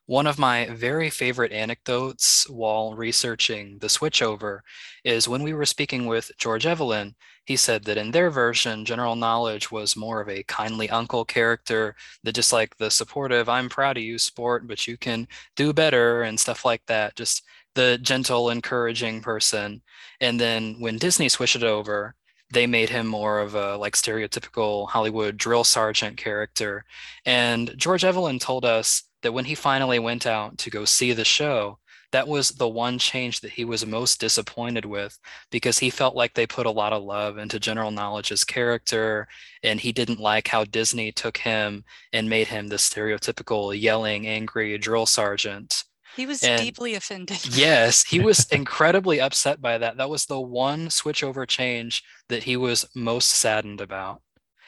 [0.07, 4.59] one of my very favorite anecdotes while researching the switchover
[5.03, 9.15] is when we were speaking with George Evelyn, he said that in their version, General
[9.15, 13.97] Knowledge was more of a kindly uncle character that just like the supportive, I'm proud
[13.97, 17.15] of you, sport, but you can do better and stuff like that.
[17.15, 17.43] Just
[17.75, 19.81] the gentle, encouraging person.
[20.21, 22.15] And then when Disney switched it over,
[22.51, 26.85] they made him more of a like stereotypical Hollywood drill sergeant character.
[27.25, 31.25] And George Evelyn told us that when he finally went out to go see the
[31.25, 31.79] show,
[32.11, 35.17] that was the one change that he was most disappointed with
[35.49, 39.27] because he felt like they put a lot of love into general knowledge's character
[39.63, 44.77] and he didn't like how disney took him and made him the stereotypical yelling angry
[44.77, 45.83] drill sergeant.
[46.15, 47.39] He was And- deeply offended.
[47.57, 49.97] yes he was incredibly upset by that.
[49.97, 54.21] That was the one switchover change that he was most saddened about.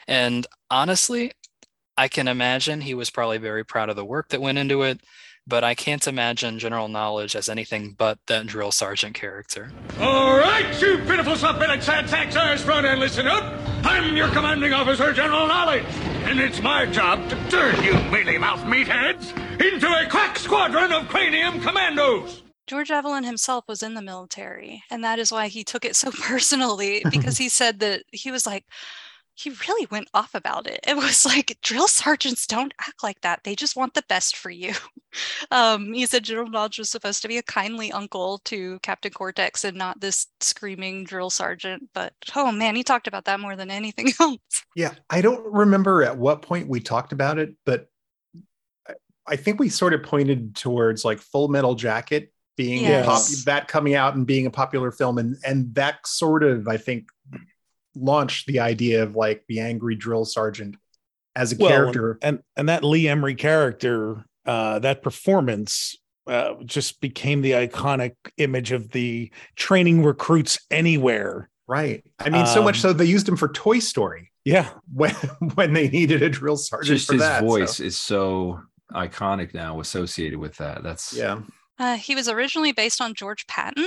[0.08, 1.30] And honestly
[1.98, 5.00] i can imagine he was probably very proud of the work that went into it
[5.46, 9.70] but i can't imagine general knowledge as anything but that drill sergeant character
[10.00, 13.44] All right, you pitiful submitted sad sacks, eyes front and listen up.
[13.84, 15.84] I'm your commanding officer, General Knowledge,
[16.24, 21.60] and it's my job to turn you mealy-mouthed meatheads into a crack squadron of cranium
[21.60, 22.42] commandos.
[22.68, 26.10] George Evelyn himself was in the military, and that is why he took it so
[26.22, 28.64] personally because he said that he was like,
[29.38, 30.80] he really went off about it.
[30.86, 33.40] It was like, drill sergeants don't act like that.
[33.44, 34.72] They just want the best for you.
[35.50, 39.64] Um, he said General Knowledge was supposed to be a kindly uncle to Captain Cortex
[39.64, 41.88] and not this screaming drill sergeant.
[41.94, 44.38] But oh man, he talked about that more than anything else.
[44.76, 47.88] Yeah, I don't remember at what point we talked about it, but
[48.86, 48.94] I-
[49.26, 53.66] I think we sort of pointed towards like Full Metal Jacket being a pop- that
[53.66, 57.08] coming out and being a popular film, and and that sort of I think
[57.94, 60.76] launched the idea of like the angry drill sergeant
[61.36, 62.18] as a Well, character.
[62.22, 68.72] and and that Lee Ermey character, uh, that performance uh, just became the iconic image
[68.72, 71.48] of the training recruits anywhere.
[71.66, 72.02] Right.
[72.18, 75.14] I mean, so much Um, so they used him for Toy Story Yeah, when
[75.54, 77.40] when they needed a drill sergeant Just for his that.
[77.40, 78.60] so- voice is so
[78.92, 80.82] iconic now associated with that.
[80.82, 81.40] That's yeah.
[81.78, 83.86] Uh, he was originally based on George Patton.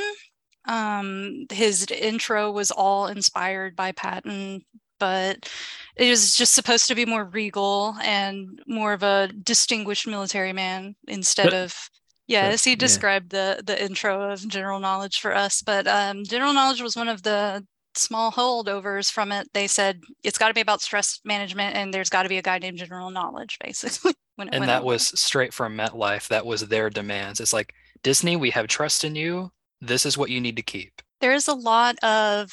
[0.66, 4.64] Um, his intro was all inspired by Patton,
[5.00, 5.50] but
[5.96, 10.96] it was just supposed to be more regal and more of a distinguished military man
[11.08, 11.90] instead of.
[12.28, 12.78] Yes, he yeah.
[12.78, 17.10] described the the intro of General Knowledge for us, but um, General Knowledge was one
[17.10, 19.50] of the small holdovers from it.
[19.54, 22.42] They said it's got to be about stress management, and there's got to be a
[22.42, 24.14] guy named General Knowledge, basically.
[24.36, 24.88] When and that over.
[24.88, 26.28] was straight from MetLife.
[26.30, 27.40] That was their demands.
[27.40, 29.52] It's like Disney, we have trust in you.
[29.82, 31.02] This is what you need to keep.
[31.20, 32.52] There is a lot of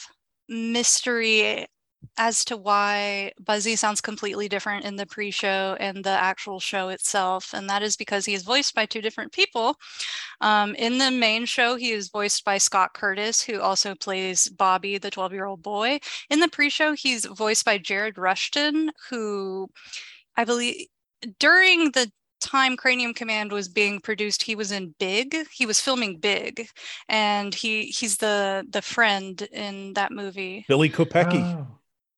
[0.49, 1.67] mystery
[2.17, 7.53] as to why Buzzy sounds completely different in the pre-show and the actual show itself,
[7.53, 9.77] and that is because he is voiced by two different people.
[10.41, 14.99] Um, in the main show, he is voiced by Scott Curtis, who also plays Bobby,
[14.99, 15.99] the 12-year-old boy.
[16.31, 19.69] In the pre-show, he's voiced by Jared Rushton, who
[20.37, 20.87] I believe
[21.39, 22.11] during the
[22.41, 25.37] time Cranium Command was being produced, he was in Big.
[25.53, 26.69] He was filming Big,
[27.09, 30.65] and he he's the the friend in that movie.
[30.69, 31.67] Billy Kopecki.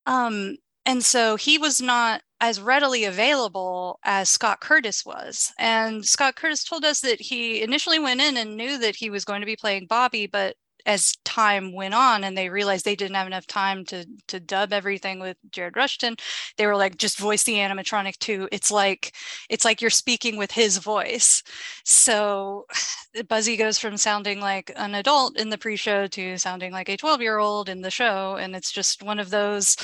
[0.06, 0.12] Oh.
[0.12, 0.56] Um,
[0.86, 5.52] and so he was not as readily available as Scott Curtis was.
[5.58, 9.24] And Scott Curtis told us that he initially went in and knew that he was
[9.24, 10.56] going to be playing Bobby, but
[10.90, 14.72] as time went on and they realized they didn't have enough time to to dub
[14.72, 16.16] everything with Jared Rushton,
[16.56, 18.48] they were like, just voice the animatronic too.
[18.52, 19.12] It's like
[19.48, 21.42] it's like you're speaking with his voice.
[21.84, 22.66] So
[23.28, 27.68] Buzzy goes from sounding like an adult in the pre-show to sounding like a 12-year-old
[27.68, 29.76] in the show, and it's just one of those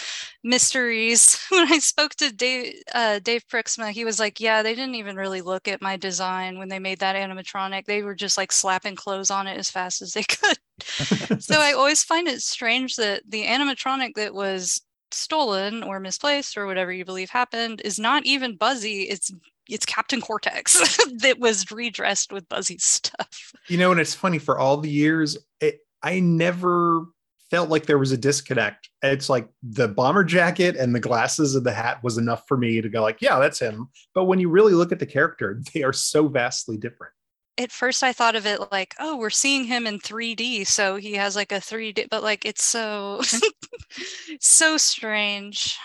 [0.42, 1.38] mysteries.
[1.50, 5.16] When I spoke to Dave uh, Dave Pruiksma, he was like, "Yeah, they didn't even
[5.16, 7.84] really look at my design when they made that animatronic.
[7.86, 10.59] They were just like slapping clothes on it as fast as they could."
[11.38, 16.66] so I always find it strange that the animatronic that was stolen or misplaced or
[16.66, 19.02] whatever you believe happened is not even Buzzy.
[19.02, 19.32] It's
[19.68, 23.52] it's Captain Cortex that was redressed with Buzzy's stuff.
[23.68, 27.06] You know, and it's funny for all the years, it, I never
[27.50, 28.90] felt like there was a disconnect.
[29.02, 32.80] It's like the bomber jacket and the glasses and the hat was enough for me
[32.80, 33.88] to go like, yeah, that's him.
[34.14, 37.12] But when you really look at the character, they are so vastly different.
[37.59, 41.14] At first I thought of it like, oh, we're seeing him in 3D, so he
[41.14, 43.22] has like a 3D, but like it's so
[44.40, 45.78] so strange.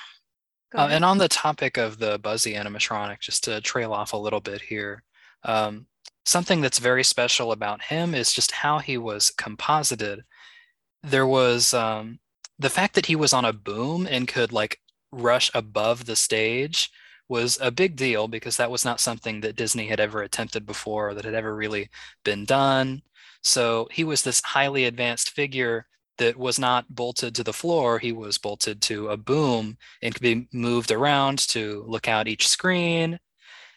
[0.74, 4.40] Uh, and on the topic of the Buzzy animatronic, just to trail off a little
[4.40, 5.04] bit here,
[5.44, 5.86] um,
[6.26, 10.24] something that's very special about him is just how he was composited.
[11.04, 12.20] There was um,
[12.58, 14.80] the fact that he was on a boom and could like
[15.12, 16.90] rush above the stage
[17.32, 21.10] was a big deal because that was not something that Disney had ever attempted before
[21.10, 21.90] or that had ever really
[22.26, 23.02] been done.
[23.42, 28.00] So he was this highly advanced figure that was not bolted to the floor.
[28.00, 32.50] He was bolted to a boom and could be moved around to look out each
[32.50, 33.18] screen.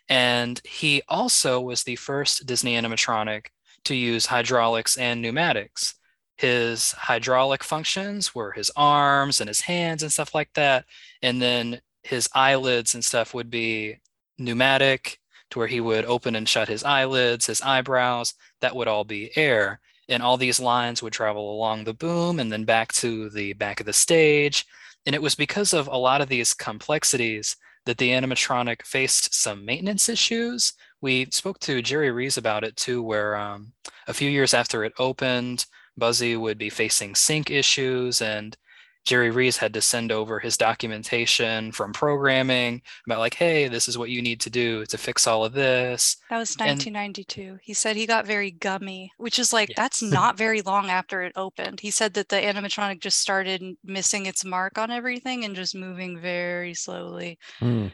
[0.08, 3.46] And he also was the first Disney animatronic
[3.84, 5.94] to use hydraulics and pneumatics.
[6.38, 10.86] His hydraulic functions were his arms and his hands and stuff like that.
[11.22, 13.98] And then his eyelids and stuff would be
[14.38, 15.18] pneumatic
[15.50, 18.34] to where he would open and shut his eyelids, his eyebrows.
[18.60, 19.80] That would all be air.
[20.08, 23.80] And all these lines would travel along the boom and then back to the back
[23.80, 24.66] of the stage.
[25.06, 29.64] And it was because of a lot of these complexities that the animatronic faced some
[29.64, 30.74] maintenance issues.
[31.00, 33.72] We spoke to Jerry Rees about it too, where um,
[34.08, 38.56] a few years after it opened, Buzzy would be facing sync issues, and
[39.04, 43.98] Jerry Rees had to send over his documentation from programming about, like, hey, this is
[43.98, 46.16] what you need to do to fix all of this.
[46.30, 47.58] That was And- 1992.
[47.62, 51.32] He said he got very gummy, which is like that's not very long after it
[51.36, 51.80] opened.
[51.80, 56.18] He said that the animatronic just started missing its mark on everything and just moving
[56.18, 57.38] very slowly.
[57.58, 57.88] Hmm.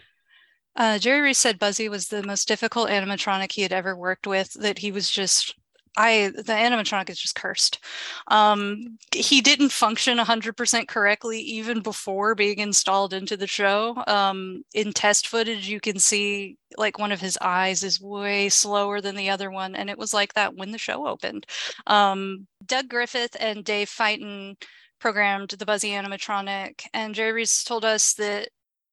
[0.77, 4.53] Uh, Jerry Rees said Buzzy was the most difficult animatronic he had ever worked with.
[4.53, 5.57] That he was just,
[5.97, 7.81] I the animatronic is just cursed.
[8.29, 14.03] Um, he didn't function 100% correctly even before being installed into the show.
[14.07, 19.01] Um, in test footage, you can see like one of his eyes is way slower
[19.01, 21.47] than the other one, and it was like that when the show opened.
[21.87, 24.57] Um, Doug Griffith and Dave Fighton
[25.01, 28.51] programmed the Buzzy animatronic, and Jerry Rees told us that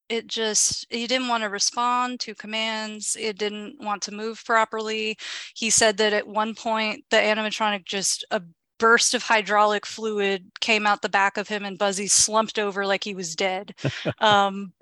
[0.09, 5.17] it just he didn't want to respond to commands it didn't want to move properly.
[5.55, 8.41] He said that at one point the animatronic just a
[8.79, 13.03] burst of hydraulic fluid came out the back of him and buzzy slumped over like
[13.03, 13.73] he was dead.
[14.19, 14.73] Um,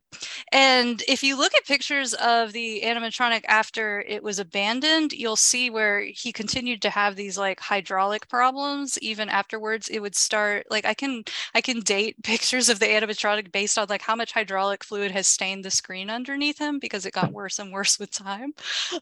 [0.51, 5.70] and if you look at pictures of the animatronic after it was abandoned, you'll see
[5.70, 9.88] where he continued to have these like hydraulic problems even afterwards.
[9.89, 13.88] It would start like I can I can date pictures of the animatronic based on
[13.89, 17.59] like how much hydraulic fluid has stained the screen underneath him because it got worse
[17.59, 18.53] and worse with time.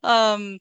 [0.03, 0.59] Um,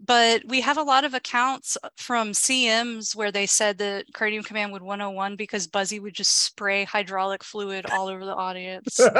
[0.00, 4.44] but we have a lot of accounts uh, from CMs where they said that Cranium
[4.44, 8.98] Command would 101 because Buzzy would just spray hydraulic fluid all over the audience.
[8.98, 9.14] Like,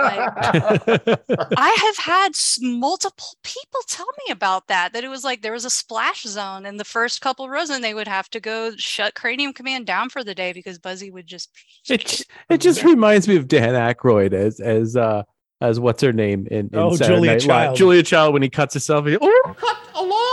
[1.56, 4.92] I have had multiple people tell me about that.
[4.92, 7.82] That it was like there was a splash zone in the first couple rows, and
[7.82, 11.26] they would have to go shut Cranium Command down for the day because Buzzy would
[11.26, 11.50] just.
[11.88, 15.24] it, it just reminds me of Dan Aykroyd as as uh
[15.60, 17.46] as what's her name in, in Oh, Saturday Julia Night Live.
[17.48, 17.76] Child.
[17.76, 19.06] Julia Child when he cuts himself.
[19.06, 20.27] He, oh, Cut along the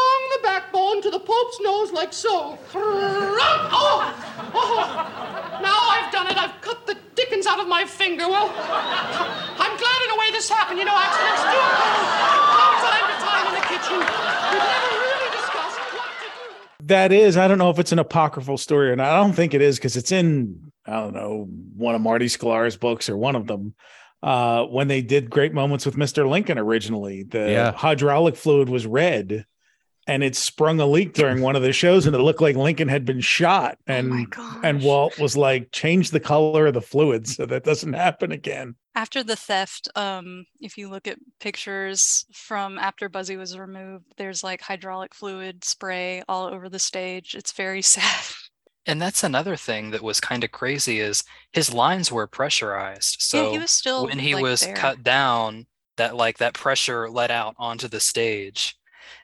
[0.95, 2.57] backbone to the Pope's nose like so.
[2.73, 4.13] Oh,
[4.53, 5.59] oh.
[5.61, 6.37] Now I've done it.
[6.37, 8.27] I've cut the dickens out of my finger.
[8.27, 10.79] Well, I'm glad in a way this happened.
[10.79, 11.95] You know, accidents do occur.
[12.85, 13.99] Time to time in the kitchen.
[13.99, 16.27] We've never really discussed what to
[16.79, 16.87] do.
[16.87, 19.07] That is, I don't know if it's an apocryphal story or not.
[19.07, 22.77] I don't think it is because it's in, I don't know, one of Marty Sklar's
[22.77, 23.75] books or one of them.
[24.23, 26.27] Uh, when they did Great Moments with Mr.
[26.27, 27.71] Lincoln originally, the Yeah.
[27.73, 29.45] hydraulic fluid was red
[30.07, 32.87] and it sprung a leak during one of the shows and it looked like Lincoln
[32.87, 33.77] had been shot.
[33.87, 37.93] And, oh and Walt was like, change the color of the fluid so that doesn't
[37.93, 38.75] happen again.
[38.93, 44.43] after the theft, um, if you look at pictures from after Buzzy was removed, there's
[44.43, 47.35] like hydraulic fluid spray all over the stage.
[47.35, 48.35] It's very sad.
[48.87, 53.17] And that's another thing that was kind of crazy is his lines were pressurized.
[53.19, 54.75] So yeah, he was still when he like, was there.
[54.75, 55.65] cut down,
[55.97, 58.75] that like that pressure let out onto the stage.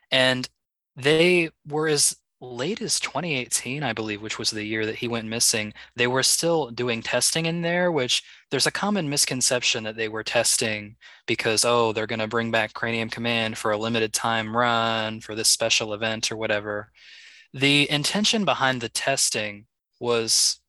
[0.10, 0.50] And
[0.96, 5.28] they were as late as 2018, I believe, which was the year that he went
[5.28, 5.74] missing.
[5.96, 10.24] They were still doing testing in there, which there's a common misconception that they were
[10.24, 10.96] testing
[11.28, 15.36] because, oh, they're going to bring back Cranium Command for a limited time run for
[15.36, 16.92] this special event or whatever.
[17.54, 19.68] The intention behind the testing
[20.00, 20.60] was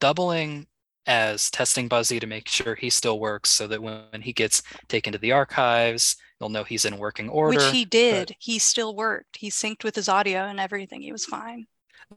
[0.00, 0.66] doubling
[1.06, 5.12] as testing Buzzy to make sure he still works so that when he gets taken
[5.12, 7.58] to the archives, they'll know he's in working order.
[7.58, 8.34] Which he did.
[8.38, 9.36] He still worked.
[9.36, 11.02] He synced with his audio and everything.
[11.02, 11.66] He was fine.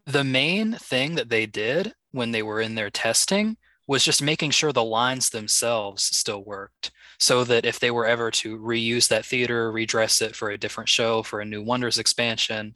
[0.06, 3.58] The main thing that they did when they were in their testing
[3.88, 8.30] was just making sure the lines themselves still worked so that if they were ever
[8.30, 12.76] to reuse that theater, redress it for a different show, for a new Wonders expansion,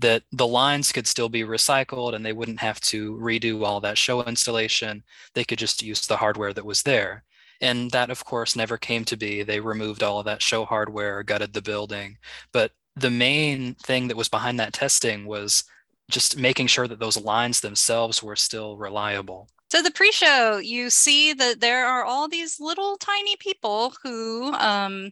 [0.00, 3.98] that the lines could still be recycled and they wouldn't have to redo all that
[3.98, 5.02] show installation.
[5.34, 7.24] They could just use the hardware that was there.
[7.60, 9.42] And that, of course, never came to be.
[9.42, 12.18] They removed all of that show hardware, gutted the building.
[12.52, 15.64] But the main thing that was behind that testing was
[16.10, 19.48] just making sure that those lines themselves were still reliable.
[19.70, 25.10] So the pre-show, you see that there are all these little tiny people who um,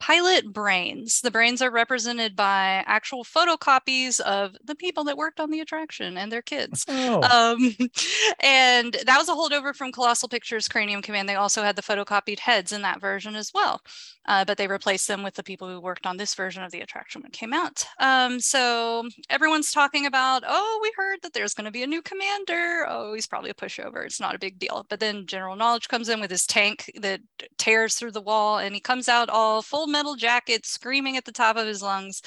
[0.00, 1.20] pilot brains.
[1.20, 6.16] The brains are represented by actual photocopies of the people that worked on the attraction
[6.16, 6.84] and their kids.
[6.88, 7.22] Oh.
[7.22, 7.76] Um,
[8.40, 11.28] and that was a holdover from Colossal Pictures Cranium Command.
[11.28, 13.82] They also had the photocopied heads in that version as well,
[14.28, 16.82] uh, but they replaced them with the people who worked on this version of the
[16.82, 17.84] attraction when it came out.
[17.98, 22.02] Um, so everyone's talking about, oh, we heard that there's going to be a new
[22.02, 22.84] commander.
[22.86, 24.04] Oh, he's probably a pushover.
[24.04, 24.84] It's not a big deal.
[24.90, 27.20] But then General Knowledge comes in with his tank that
[27.56, 31.32] tears through the wall, and he comes out all full metal jacket, screaming at the
[31.32, 32.20] top of his lungs.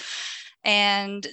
[0.64, 1.28] And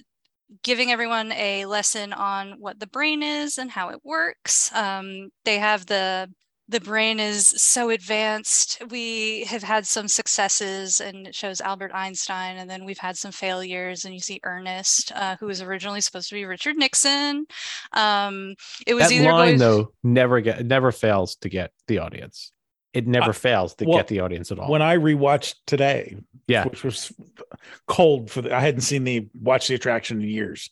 [0.62, 4.74] giving everyone a lesson on what the brain is and how it works.
[4.74, 6.30] Um, they have the
[6.68, 8.82] the brain is so advanced.
[8.90, 13.32] We have had some successes, and it shows Albert Einstein, and then we've had some
[13.32, 14.04] failures.
[14.04, 17.46] And you see Ernest, uh, who was originally supposed to be Richard Nixon.
[17.92, 18.54] Um,
[18.86, 22.52] it was that either line going- though never get never fails to get the audience.
[22.92, 24.70] It never Uh, fails to well, get the audience at all.
[24.70, 26.16] When I rewatched today,
[26.46, 26.64] Yeah.
[26.64, 27.12] which was
[27.86, 30.70] cold for the, I hadn't seen the watch the attraction in years,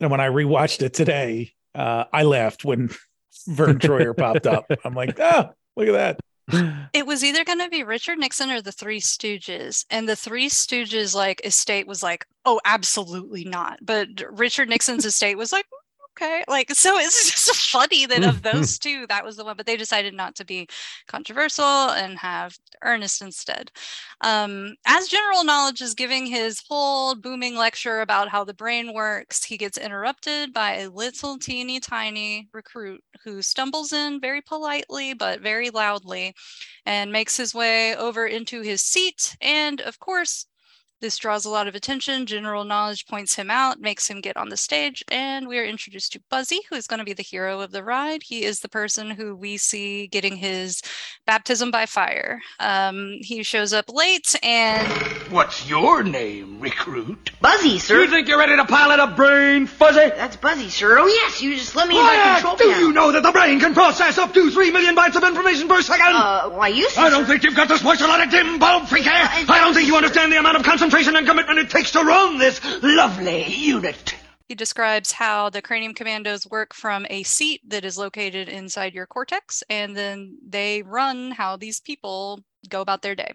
[0.00, 2.90] and when I rewatched it today, uh, I laughed when
[3.46, 4.70] Vern Troyer popped up.
[4.84, 6.20] I'm like, oh, look at that.
[6.92, 9.84] it was either going to be Richard Nixon or the Three Stooges.
[9.90, 13.78] And the Three Stooges like estate was like, oh, absolutely not.
[13.82, 15.66] But Richard Nixon's estate was like,
[16.20, 16.44] okay.
[16.48, 19.56] Like, so it's just funny that of those two, that was the one.
[19.56, 20.68] But they decided not to be
[21.06, 23.70] controversial and have Ernest instead.
[24.20, 29.44] Um, as general knowledge is giving his whole booming lecture about how the brain works,
[29.44, 35.40] he gets interrupted by a little teeny tiny recruit who stumbles in very politely but
[35.40, 36.34] very loudly
[36.86, 39.36] and makes his way over into his seat.
[39.40, 40.46] And of course,
[41.00, 42.26] this draws a lot of attention.
[42.26, 46.12] General knowledge points him out, makes him get on the stage, and we are introduced
[46.12, 48.22] to Buzzy, who is going to be the hero of the ride.
[48.22, 50.82] He is the person who we see getting his
[51.26, 52.40] baptism by fire.
[52.58, 54.86] Um, he shows up late and
[55.30, 57.30] What's your name, recruit?
[57.40, 58.02] Buzzy, sir.
[58.02, 60.10] You think you're ready to pilot a brain, Fuzzy?
[60.16, 60.98] That's Buzzy, sir.
[60.98, 62.80] Oh, yes, you just let me in Why, my control do panel.
[62.88, 65.80] you know that the brain can process up to three million bytes of information per
[65.82, 66.14] second?
[66.14, 69.08] Uh, why, you see, I don't think you've got the spoiled a dim bulb, freaky.
[69.08, 72.38] I don't think you understand the amount of concentration and commitment it takes to run
[72.38, 74.14] this lovely unit.
[74.48, 79.06] He describes how the cranium commandos work from a seat that is located inside your
[79.06, 83.32] cortex, and then they run how these people go about their day.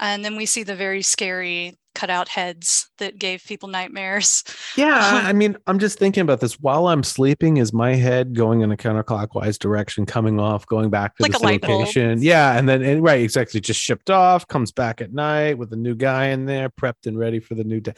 [0.00, 4.44] And then we see the very scary cutout heads that gave people nightmares.
[4.76, 7.58] Yeah, I I mean, I'm just thinking about this while I'm sleeping.
[7.58, 11.36] Is my head going in a counterclockwise direction, coming off, going back to Like the
[11.36, 11.80] a same light bulb.
[11.80, 12.22] location?
[12.22, 15.76] Yeah, and then and, right, exactly, just shipped off, comes back at night with a
[15.76, 17.94] new guy in there, prepped and ready for the new day.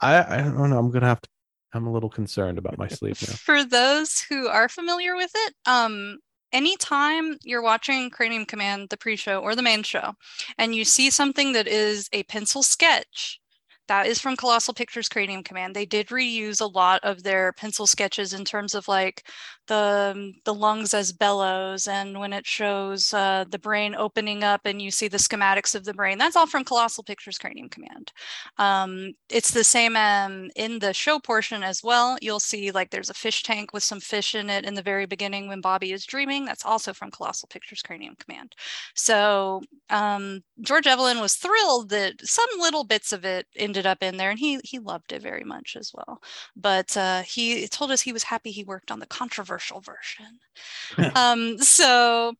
[0.00, 0.78] I I don't know.
[0.78, 1.28] I'm gonna have to.
[1.72, 3.34] I'm a little concerned about my sleep now.
[3.34, 6.18] For those who are familiar with it, um,
[6.54, 10.14] anytime you're watching Cranium Command, the pre-show or the main show,
[10.56, 13.40] and you see something that is a pencil sketch,
[13.88, 15.74] that is from Colossal Pictures Cranium Command.
[15.74, 19.28] They did reuse a lot of their pencil sketches in terms of like
[19.66, 24.62] the um, the lungs as bellows, and when it shows uh, the brain opening up,
[24.64, 26.18] and you see the schematics of the brain.
[26.18, 28.12] That's all from Colossal Pictures Cranium Command.
[28.58, 32.18] Um, it's the same um, in the show portion as well.
[32.20, 35.06] You'll see like there's a fish tank with some fish in it in the very
[35.06, 36.44] beginning when Bobby is dreaming.
[36.44, 38.54] That's also from Colossal Pictures Cranium Command.
[38.94, 44.16] So um, George Evelyn was thrilled that some little bits of it ended up in
[44.16, 46.22] there, and he he loved it very much as well.
[46.54, 51.12] But uh, he told us he was happy he worked on the controversial version.
[51.16, 52.34] um, so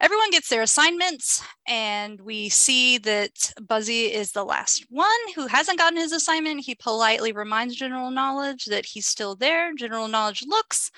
[0.00, 5.78] everyone gets their assignments, and we see that Buzzy is the last one who hasn't
[5.78, 6.60] gotten his assignment.
[6.60, 9.72] He politely reminds General Knowledge that he's still there.
[9.74, 10.90] General Knowledge looks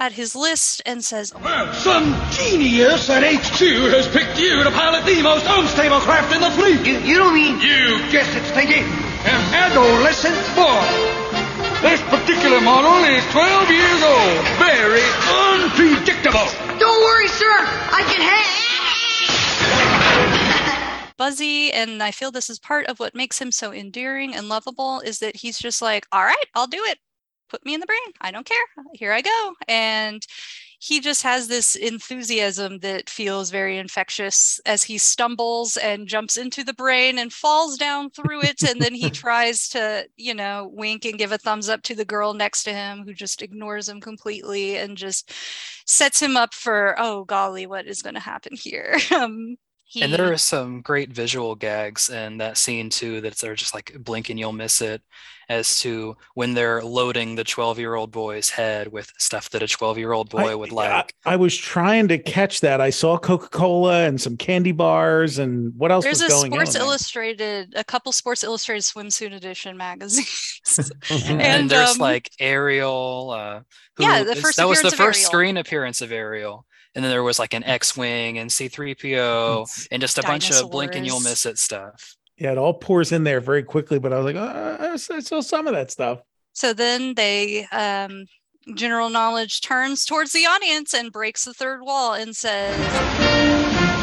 [0.00, 3.58] at his list and says, Some genius at HQ
[3.94, 6.84] has picked you to pilot the most unstable craft in the fleet.
[6.86, 7.60] You, you don't mean...
[7.60, 10.84] You guessed it, Stinky an adolescent boy.
[11.80, 14.44] This particular model is 12 years old.
[14.58, 16.46] Very unpredictable.
[16.78, 17.66] Don't worry, sir.
[17.92, 18.64] I can hang.
[21.16, 25.00] Buzzy, and I feel this is part of what makes him so endearing and lovable,
[25.00, 26.98] is that he's just like, all right, I'll do it.
[27.48, 27.98] Put me in the brain.
[28.20, 28.64] I don't care.
[28.94, 29.54] Here I go.
[29.68, 30.26] And
[30.84, 36.62] he just has this enthusiasm that feels very infectious as he stumbles and jumps into
[36.62, 38.62] the brain and falls down through it.
[38.62, 42.04] and then he tries to, you know, wink and give a thumbs up to the
[42.04, 45.32] girl next to him who just ignores him completely and just
[45.86, 48.98] sets him up for, oh, golly, what is going to happen here?
[49.16, 49.56] um,
[50.00, 53.94] And there are some great visual gags in that scene too that are just like
[54.00, 55.02] blink and you'll miss it
[55.48, 59.68] as to when they're loading the 12 year old boy's head with stuff that a
[59.68, 61.14] 12 year old boy I- would like.
[61.26, 62.80] I was trying to catch that.
[62.80, 66.52] I saw Coca Cola and some candy bars, and what else There's was a going
[66.52, 66.80] Sports on?
[66.80, 66.82] there?
[66.82, 70.90] Illustrated, a couple Sports Illustrated swimsuit edition magazines.
[71.10, 73.30] and, and, there's um, like Ariel.
[73.30, 73.60] Uh,
[73.96, 75.28] who Yeah, the is- first that was the first Ariel.
[75.30, 76.66] screen appearance of Ariel.
[76.94, 80.94] And then there was like an X-wing and C-3PO and just a bunch of blink
[80.94, 82.14] and you'll miss it stuff.
[82.36, 85.10] Yeah, it all pours in there very quickly, but I was like, uh, I s-
[85.10, 86.20] I saw some of that stuff.
[86.52, 88.26] So then they, um,
[88.74, 92.74] general knowledge turns towards the audience and breaks the third wall and says,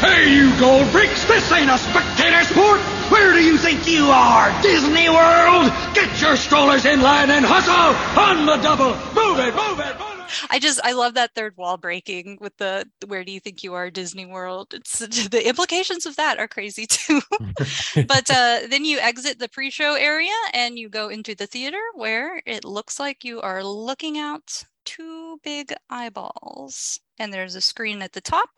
[0.00, 1.24] Hey, you gold freaks!
[1.26, 2.80] This ain't a spectator sport!
[3.10, 4.50] Where do you think you are?
[4.62, 5.70] Disney World!
[5.94, 7.94] Get your strollers in line and hustle!
[8.20, 8.90] On the double!
[9.14, 10.11] Move it, move it!
[10.50, 13.74] I just I love that third wall breaking with the where do you think you
[13.74, 14.74] are Disney World.
[14.74, 14.98] It's
[15.28, 17.20] the implications of that are crazy too.
[18.06, 22.42] but uh, then you exit the pre-show area and you go into the theater where
[22.46, 28.12] it looks like you are looking out two big eyeballs and there's a screen at
[28.12, 28.48] the top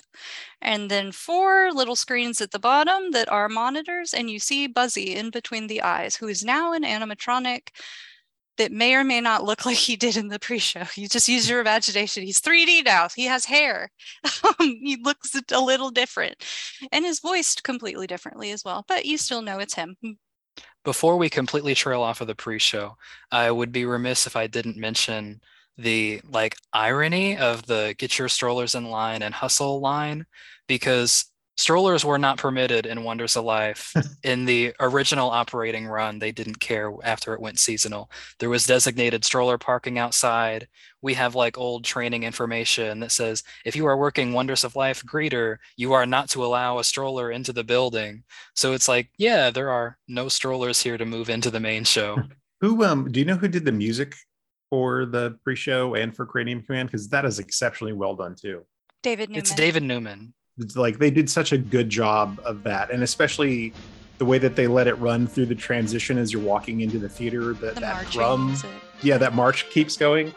[0.63, 5.15] and then four little screens at the bottom that are monitors and you see Buzzy
[5.15, 7.69] in between the eyes who is now an animatronic
[8.59, 10.85] that may or may not look like he did in the pre-show.
[10.94, 12.22] You just use your imagination.
[12.22, 13.09] He's 3D now.
[13.14, 13.90] He has hair.
[14.60, 16.36] Um, he looks a little different
[16.93, 19.97] and is voiced completely differently as well, but you still know it's him.
[20.85, 22.97] Before we completely trail off of the pre-show,
[23.31, 25.40] I would be remiss if I didn't mention
[25.78, 30.26] the like irony of the get your strollers in line and hustle line
[30.66, 31.26] because
[31.56, 33.94] strollers were not permitted in Wonders of Life.
[34.22, 38.10] in the original operating run, they didn't care after it went seasonal.
[38.39, 40.68] There was designated stroller parking outside.
[41.02, 45.05] We have like old training information that says if you are working Wonders of Life
[45.05, 48.24] greeter, you are not to allow a stroller into the building.
[48.55, 52.18] So it's like, yeah, there are no strollers here to move into the main show.
[52.60, 54.14] Who um do you know who did the music
[54.70, 56.89] for the pre-show and for Cranium Command?
[56.89, 58.64] Because that is exceptionally well done too.
[59.02, 59.39] David Newman.
[59.39, 60.32] It's David Newman.
[60.59, 63.72] It's like they did such a good job of that, and especially
[64.18, 67.09] the way that they let it run through the transition as you're walking into the
[67.09, 67.55] theater.
[67.55, 68.70] That The that drum, music.
[69.02, 70.32] yeah, that march keeps going.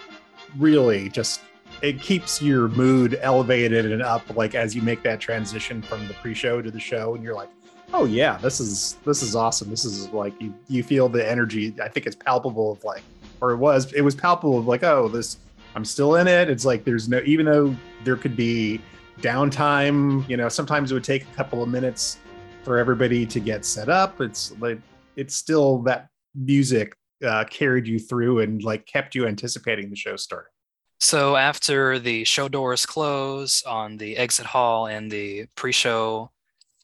[0.58, 1.42] Really, just
[1.84, 6.14] it keeps your mood elevated and up, like as you make that transition from the
[6.16, 7.50] pre-show to the show, and you're like,
[7.94, 9.70] oh yeah, this is this is awesome.
[9.70, 11.76] This is like you you feel the energy.
[11.80, 13.04] I think it's palpable of like,
[13.40, 15.38] or it was it was palpable of like, oh, this
[15.76, 16.50] I'm still in it.
[16.50, 18.82] It's like there's no even though there could be
[19.22, 22.20] downtime, you know, sometimes it would take a couple of minutes
[22.64, 24.22] for everybody to get set up.
[24.22, 24.80] It's like
[25.16, 26.96] it's still that music
[27.26, 30.52] uh, carried you through and like kept you anticipating the show starting.
[31.00, 36.32] So after the show doors close on the exit hall and the pre-show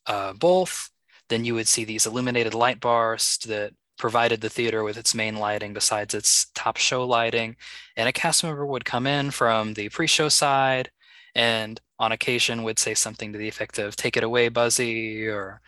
[0.05, 0.89] uh, both,
[1.29, 5.37] then you would see these illuminated light bars that provided the theater with its main
[5.37, 7.55] lighting besides its top show lighting.
[7.95, 10.91] And a cast member would come in from the pre-show side
[11.35, 15.61] and on occasion would say something to the effect of "Take it away, Buzzy," or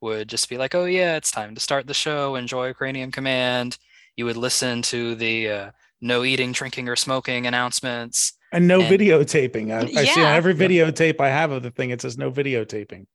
[0.00, 2.34] would just be like, "Oh yeah, it's time to start the show.
[2.36, 3.78] Enjoy Cranium Command."
[4.16, 5.70] You would listen to the uh,
[6.00, 8.32] no eating, drinking, or smoking announcements.
[8.52, 9.70] And no And- videotaping.
[9.72, 13.06] I, I see on every videotape I have of the thing, it says no videotaping.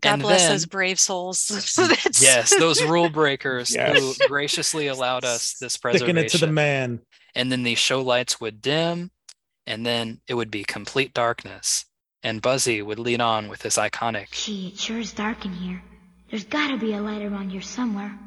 [0.00, 1.50] God And bless then- those brave souls.
[2.20, 3.98] Yes, those rule breakers Yes.
[3.98, 6.06] who graciously allowed us this preservation.
[6.16, 7.00] Sticking it to the man.
[7.34, 9.10] And then the show lights would dim,
[9.66, 11.86] and then it would be complete darkness.
[12.22, 15.82] And Buzzy would lead on with his iconic Gee, it sure is dark in here.
[16.30, 18.18] There's gotta be a light around here somewhere.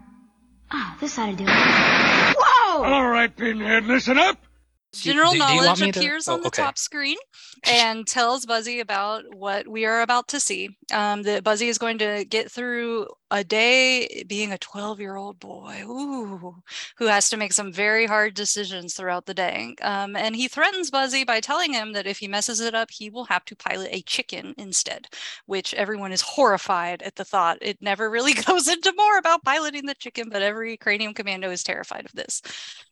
[0.72, 2.36] Oh, this ought to do it.
[2.38, 2.84] Whoa!
[2.84, 4.38] All right, Pinhead, listen up!
[4.94, 6.64] General do- do knowledge me to- appears oh, on the okay.
[6.64, 7.18] top screen
[7.64, 10.70] and tells Buzzy about what we are about to see.
[10.92, 15.40] Um, that Buzzy is going to get through a day being a 12 year old
[15.40, 16.56] boy ooh,
[16.98, 19.76] who has to make some very hard decisions throughout the day.
[19.82, 23.10] Um, and he threatens Buzzy by telling him that if he messes it up, he
[23.10, 25.08] will have to pilot a chicken instead,
[25.46, 27.60] which everyone is horrified at the thought.
[27.62, 31.64] It never really goes into more about piloting the chicken, but every Cranium Commando is
[31.64, 32.42] terrified of this.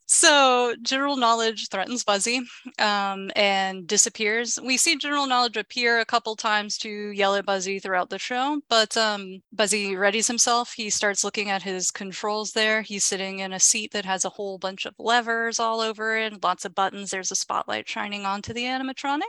[0.10, 2.42] So general knowledge threatens Buzzy
[2.80, 4.58] um, and disappears.
[4.64, 8.62] We see general knowledge appear a couple times to yell at Buzzy throughout the show,
[8.70, 10.72] but um, Buzzy readies himself.
[10.74, 12.82] He starts looking at his controls there.
[12.82, 16.42] He's sitting in a seat that has a whole bunch of levers all over it,
[16.42, 17.12] lots of buttons.
[17.12, 19.24] There's a spotlight shining onto the animatronic.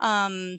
[0.00, 0.58] Um,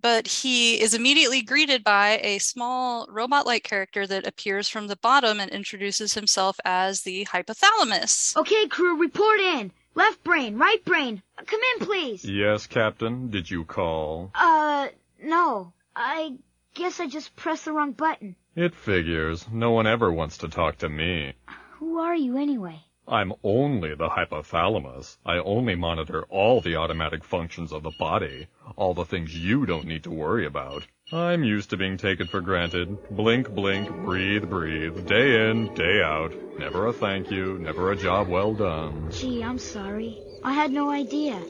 [0.00, 5.40] but he is immediately greeted by a small robot-like character that appears from the bottom
[5.40, 8.36] and introduces himself as the hypothalamus.
[8.36, 9.72] Okay, crew, report in.
[9.94, 11.22] Left brain, right brain.
[11.46, 12.24] Come in, please.
[12.24, 13.30] Yes, Captain.
[13.30, 14.30] Did you call?
[14.34, 14.88] Uh,
[15.22, 15.72] no.
[15.94, 16.34] I
[16.74, 18.36] guess I just pressed the wrong button.
[18.54, 19.46] It figures.
[19.50, 21.32] No one ever wants to talk to me.
[21.78, 22.82] Who are you anyway?
[23.08, 25.16] I'm only the hypothalamus.
[25.24, 29.86] I only monitor all the automatic functions of the body, all the things you don't
[29.86, 30.84] need to worry about.
[31.12, 32.98] I'm used to being taken for granted.
[33.10, 36.34] Blink, blink, breathe, breathe, day in, day out.
[36.58, 39.08] Never a thank you, never a job well done.
[39.12, 40.20] Gee, I'm sorry.
[40.42, 41.40] I had no idea.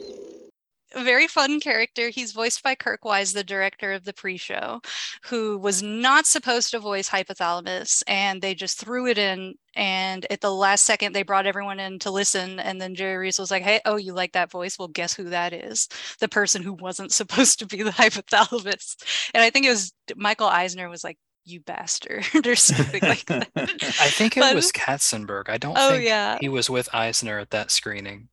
[0.95, 2.09] A very fun character.
[2.09, 4.81] He's voiced by Kirk Wise, the director of the pre-show,
[5.25, 9.55] who was not supposed to voice Hypothalamus, and they just threw it in.
[9.75, 12.59] And at the last second, they brought everyone in to listen.
[12.59, 14.79] And then Jerry Rees was like, "Hey, oh, you like that voice?
[14.79, 15.89] Well, guess who that is?
[16.19, 18.95] The person who wasn't supposed to be the Hypothalamus."
[19.33, 23.49] And I think it was Michael Eisner was like, "You bastard," or something like that.
[23.57, 25.49] I think it But- was Katzenberg.
[25.49, 26.37] I don't Oh, think yeah.
[26.39, 28.29] he was with Eisner at that screening.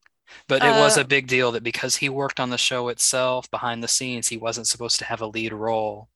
[0.48, 3.50] But it was Uh, a big deal that because he worked on the show itself
[3.50, 6.08] behind the scenes, he wasn't supposed to have a lead role.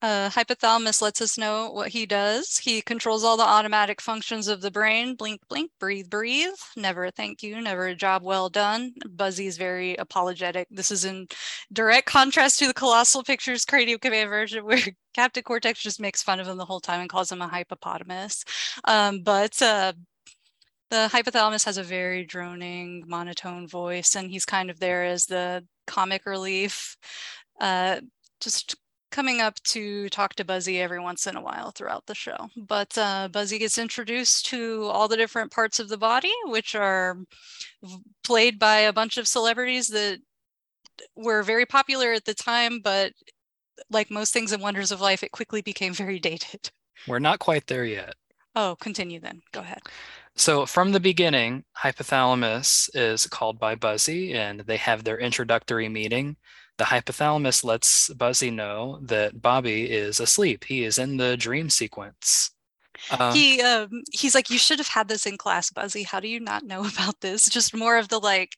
[0.00, 2.58] Uh, hypothalamus lets us know what he does.
[2.58, 5.14] He controls all the automatic functions of the brain.
[5.14, 6.54] Blink, blink, breathe, breathe.
[6.76, 8.94] Never a thank you, never a job well done.
[9.08, 10.66] Buzzy is very apologetic.
[10.72, 11.28] This is in
[11.72, 14.80] direct contrast to the Colossal Pictures Cranium Command version, where
[15.14, 18.44] Captain Cortex just makes fun of him the whole time and calls him a hippopotamus.
[18.84, 19.92] Um, but uh,
[20.92, 25.64] the hypothalamus has a very droning, monotone voice, and he's kind of there as the
[25.86, 26.98] comic relief.
[27.58, 28.02] Uh,
[28.42, 28.76] just
[29.10, 32.50] coming up to talk to Buzzy every once in a while throughout the show.
[32.58, 37.16] But uh, Buzzy gets introduced to all the different parts of the body, which are
[38.22, 40.18] played by a bunch of celebrities that
[41.16, 43.14] were very popular at the time, but
[43.88, 46.70] like most things in Wonders of Life, it quickly became very dated.
[47.08, 48.12] We're not quite there yet.
[48.54, 49.40] Oh, continue then.
[49.52, 49.80] Go ahead.
[50.36, 56.36] So from the beginning, hypothalamus is called by Buzzy, and they have their introductory meeting.
[56.78, 60.64] The hypothalamus lets Buzzy know that Bobby is asleep.
[60.64, 62.50] He is in the dream sequence.
[63.10, 66.02] Um, he um he's like, you should have had this in class, Buzzy.
[66.02, 67.48] How do you not know about this?
[67.48, 68.56] Just more of the like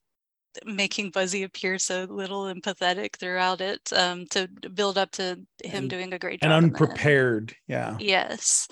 [0.65, 5.85] making Buzzy appear so little and pathetic throughout it, um, to build up to him
[5.85, 6.63] And- doing a great and job.
[6.63, 6.81] in that.
[6.81, 7.57] unprepared.
[7.67, 7.97] Yeah.
[7.99, 8.69] Yes.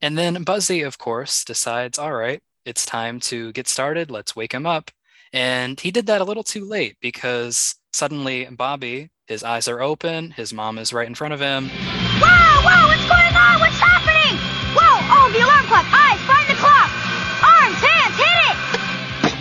[0.00, 4.10] And then Buzzy, of course, decides, all right, it's time to get started.
[4.10, 4.92] Let's wake him up.
[5.32, 10.30] And he did that a little too late because suddenly Bobby, his eyes are open,
[10.30, 11.68] his mom is right in front of him.
[11.68, 13.60] Whoa, whoa, what's going on?
[13.60, 14.38] What's happening?
[14.72, 15.86] Whoa, oh, the alarm clock.
[15.92, 16.90] Eyes, find the clock.
[17.42, 18.38] Arms, hands, hit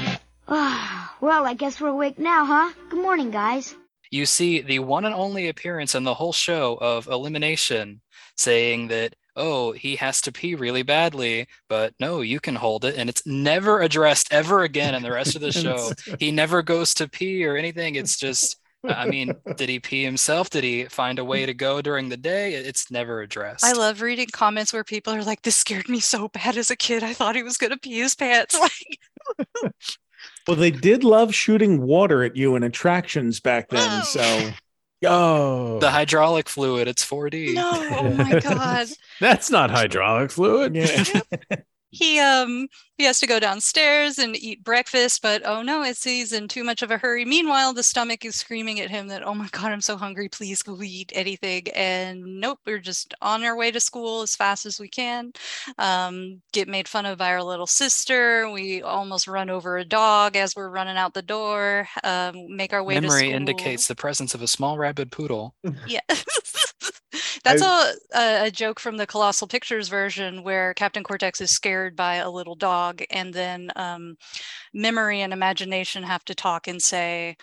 [0.09, 0.93] it.
[1.19, 2.71] Well, I guess we're awake now, huh?
[2.89, 3.75] Good morning, guys.
[4.11, 8.01] You see the one and only appearance in the whole show of Elimination
[8.35, 12.95] saying that, oh, he has to pee really badly, but no, you can hold it.
[12.97, 15.91] And it's never addressed ever again in the rest of the show.
[16.19, 17.95] He never goes to pee or anything.
[17.95, 20.49] It's just, I mean, did he pee himself?
[20.49, 22.55] Did he find a way to go during the day?
[22.55, 23.63] It's never addressed.
[23.63, 26.75] I love reading comments where people are like, "This scared me so bad as a
[26.75, 27.03] kid.
[27.03, 28.57] I thought he was gonna pee his pants."
[29.37, 29.49] Like,
[30.47, 34.01] Well, they did love shooting water at you in attractions back then.
[34.01, 34.03] Oh.
[34.03, 34.51] So,
[35.05, 37.53] oh, the hydraulic fluid, it's 4D.
[37.53, 38.87] no, oh my god.
[39.19, 40.75] That's not hydraulic fluid.
[40.75, 41.03] Yeah.
[41.89, 46.33] he um he has to go downstairs and eat breakfast but oh no it's he's
[46.33, 47.25] in too much of a hurry.
[47.25, 50.29] Meanwhile the stomach is screaming at him that oh my god i'm so hungry.
[50.29, 51.67] Please go eat anything.
[51.75, 55.31] And nope we're just on our way to school as fast as we can
[55.77, 58.49] um get made fun of by our little sister.
[58.49, 62.83] We almost run over a dog as we're running out the door um make our
[62.83, 65.55] way to Memory indicates the presence of a small rabid poodle.
[65.87, 66.01] yeah.
[67.43, 71.95] That's a, a a joke from the Colossal Pictures version where Captain Cortex is scared
[71.95, 74.17] by a little dog, and then um,
[74.73, 77.37] memory and imagination have to talk and say,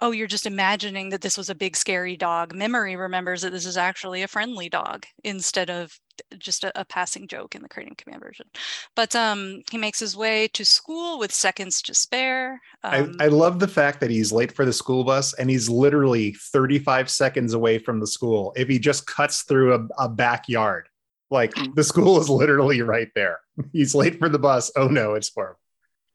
[0.00, 2.54] oh, you're just imagining that this was a big scary dog.
[2.54, 5.98] Memory remembers that this is actually a friendly dog instead of
[6.38, 8.46] just a, a passing joke in the Cranium Command version.
[8.94, 12.60] But um, he makes his way to school with seconds to spare.
[12.82, 15.68] Um, I, I love the fact that he's late for the school bus and he's
[15.68, 18.52] literally 35 seconds away from the school.
[18.56, 20.88] If he just cuts through a, a backyard,
[21.30, 23.40] like the school is literally right there.
[23.72, 24.70] He's late for the bus.
[24.76, 25.56] Oh no, it's for him.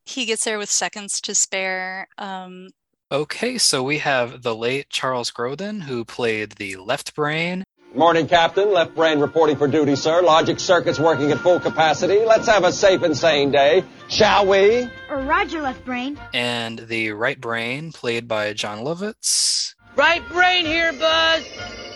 [0.05, 2.07] he gets there with seconds to spare.
[2.17, 2.69] Um,
[3.11, 7.63] Okay, so we have the late Charles Grodin, who played the left brain,
[7.95, 8.71] Morning, Captain.
[8.71, 10.21] Left brain reporting for duty, sir.
[10.21, 12.23] Logic circuits working at full capacity.
[12.23, 14.87] Let's have a safe and sane day, shall we?
[15.09, 16.19] Or Roger left brain.
[16.31, 19.73] and the right brain, played by Jon Lovitz.
[19.95, 21.43] Right brain here, Buzz.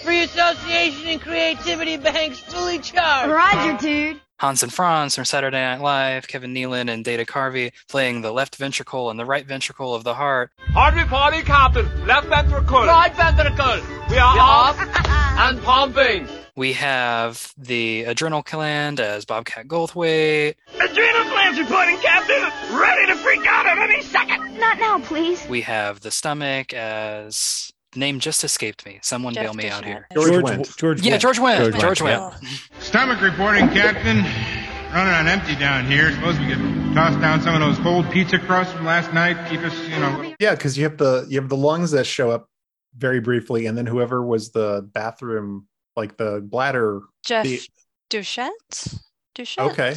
[0.01, 3.31] Free association and creativity banks fully charged.
[3.31, 4.19] Roger, dude.
[4.39, 8.55] Hans and Franz from Saturday Night Live, Kevin Nealon and Dana Carvey playing the left
[8.57, 10.51] ventricle and the right ventricle of the heart.
[10.73, 11.87] Hard reporting, Captain.
[12.05, 12.81] Left ventricle.
[12.85, 13.81] Right ventricle.
[14.09, 14.77] We are off
[15.07, 16.27] and pumping.
[16.55, 20.55] We have the adrenal gland as Bobcat Goldthwait.
[20.75, 22.77] Adrenal glands reporting, Captain.
[22.77, 24.59] Ready to freak out at any second.
[24.59, 25.43] Not now, please.
[25.47, 28.99] We have the stomach as the name just escaped me.
[29.01, 30.07] Someone Jeff bail me out here.
[30.13, 30.77] George George, Wendt.
[30.77, 31.21] George Yeah, Wendt.
[31.21, 31.57] George Wendt.
[31.59, 32.81] George George Wendt, Wendt.
[32.83, 34.23] Stomach reporting, Captain.
[34.93, 36.11] Running on empty down here.
[36.11, 36.59] Suppose we could
[36.93, 39.49] toss down some of those cold pizza crusts from last night.
[39.49, 40.33] Keep us, you know.
[40.39, 42.47] Yeah, because you have the you have the lungs that show up
[42.95, 47.01] very briefly, and then whoever was the bathroom, like the bladder.
[47.25, 47.59] Jeff the-
[48.11, 48.99] Duchette.
[49.35, 49.71] Duchette.
[49.71, 49.95] Okay.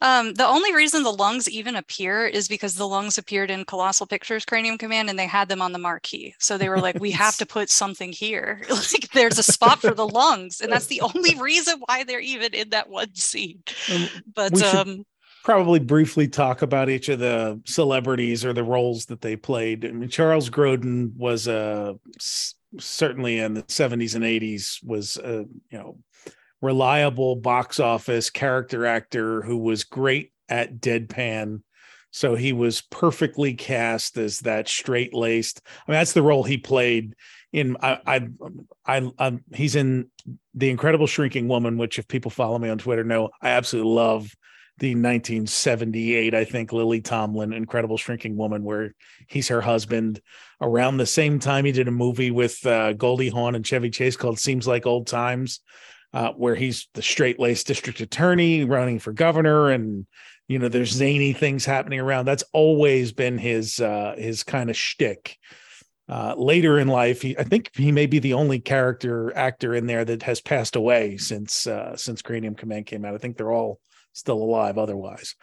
[0.00, 4.06] Um, the only reason the lungs even appear is because the lungs appeared in Colossal
[4.06, 6.34] Pictures Cranium Command and they had them on the marquee.
[6.38, 8.62] So they were like, we have to put something here.
[8.70, 10.60] like there's a spot for the lungs.
[10.60, 13.62] And that's the only reason why they're even in that one scene.
[14.34, 15.04] But we um
[15.42, 19.84] probably briefly talk about each of the celebrities or the roles that they played.
[19.84, 21.94] I mean, Charles Grodin was uh,
[22.78, 25.96] certainly in the 70s and 80s was a you know
[26.60, 31.62] reliable box office character actor who was great at deadpan.
[32.10, 35.60] So he was perfectly cast as that straight laced.
[35.66, 37.14] I mean, that's the role he played
[37.52, 37.76] in.
[37.82, 38.28] I, I,
[38.86, 40.10] I, I, he's in
[40.54, 44.34] the Incredible Shrinking Woman, which if people follow me on Twitter know I absolutely love
[44.78, 48.94] the 1978, I think, Lily Tomlin, Incredible Shrinking Woman, where
[49.26, 50.20] he's her husband.
[50.60, 54.16] Around the same time, he did a movie with uh, Goldie Hawn and Chevy Chase
[54.16, 55.60] called Seems Like Old Times,
[56.12, 59.70] uh, where he's the straight laced district attorney running for governor.
[59.70, 60.06] And,
[60.46, 62.24] you know, there's zany things happening around.
[62.24, 65.36] That's always been his, uh, his kind of shtick.
[66.08, 69.86] Uh, later in life, he, I think he may be the only character actor in
[69.86, 73.14] there that has passed away since uh, since Cranium Command came out.
[73.14, 73.78] I think they're all
[74.14, 75.34] still alive otherwise.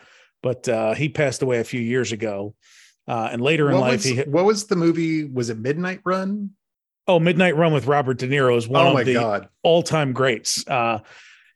[0.42, 2.56] But uh, he passed away a few years ago.
[3.08, 5.26] Uh, and later in What life, was, he what was the movie?
[5.26, 6.52] Was it Midnight Run?
[7.08, 9.50] Oh, Midnight Run with Robert De Niro is one Oh of my the God.
[9.64, 10.68] all-time greats.
[10.68, 11.00] Uh,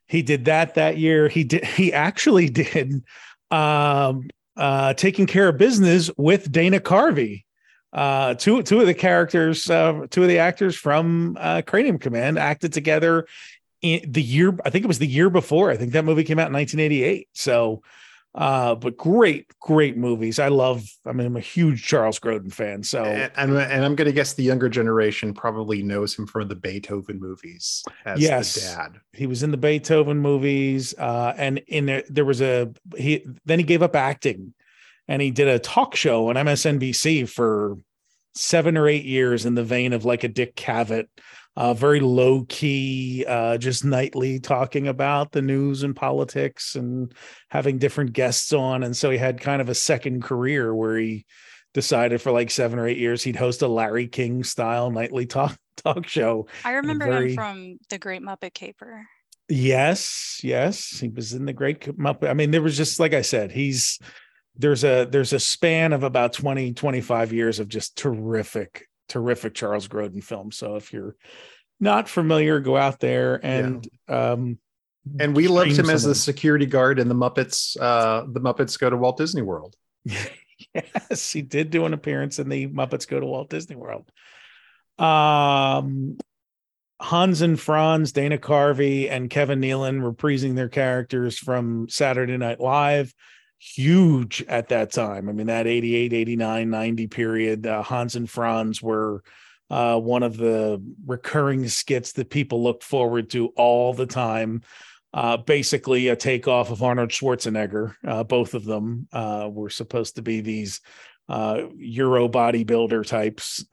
[0.07, 1.27] he did that that year.
[1.27, 1.63] He did.
[1.65, 3.03] He actually did
[3.51, 7.45] um, uh, taking care of business with Dana Carvey.
[7.91, 12.37] Uh, two two of the characters, uh, two of the actors from uh, Cranium Command
[12.37, 13.25] acted together
[13.81, 14.55] in the year.
[14.63, 15.71] I think it was the year before.
[15.71, 17.27] I think that movie came out in 1988.
[17.33, 17.81] So,
[18.35, 20.37] uh, but great, great movies.
[20.37, 20.85] I love.
[21.05, 22.83] I mean, I'm a huge Charles Grodin fan.
[22.83, 26.47] So And, and, and I'm going to guess the younger generation probably knows him from
[26.47, 29.01] the Beethoven movies as yes, the dad.
[29.13, 33.25] He was in the Beethoven movies, uh, and in there, there was a he.
[33.45, 34.53] Then he gave up acting,
[35.07, 37.77] and he did a talk show on MSNBC for
[38.35, 41.07] seven or eight years in the vein of like a Dick Cavett,
[41.55, 47.13] uh, very low key, uh, just nightly talking about the news and politics and
[47.49, 48.83] having different guests on.
[48.83, 51.25] And so he had kind of a second career where he
[51.73, 55.57] decided for like seven or eight years he'd host a Larry King style nightly talk
[55.77, 56.47] talk show.
[56.63, 59.05] I remember Very- him from The Great Muppet Caper.
[59.51, 62.29] Yes, yes, he was in the Great Muppet.
[62.29, 63.97] I mean, there was just like I said, he's
[64.55, 69.87] there's a there's a span of about 20 25 years of just terrific terrific Charles
[69.87, 70.51] Grodin film.
[70.51, 71.15] So if you're
[71.79, 74.59] not familiar, go out there and um
[75.19, 77.75] And we loved him as the security guard in the Muppets.
[77.79, 79.75] Uh, the Muppets go to Walt Disney World.
[80.73, 84.11] yes, he did do an appearance in the Muppets Go to Walt Disney World.
[84.97, 86.17] Um,
[87.01, 93.13] Hans and Franz, Dana Carvey, and Kevin Nealon reprising their characters from Saturday Night Live.
[93.59, 95.29] Huge at that time.
[95.29, 97.67] I mean, that 88, 89, 90 period.
[97.67, 99.21] Uh, Hans and Franz were
[99.69, 104.61] uh, one of the recurring skits that people looked forward to all the time
[105.13, 107.95] uh, basically a takeoff of Arnold Schwarzenegger.
[108.05, 110.81] Uh, both of them uh, were supposed to be these
[111.27, 113.65] uh, Euro bodybuilder types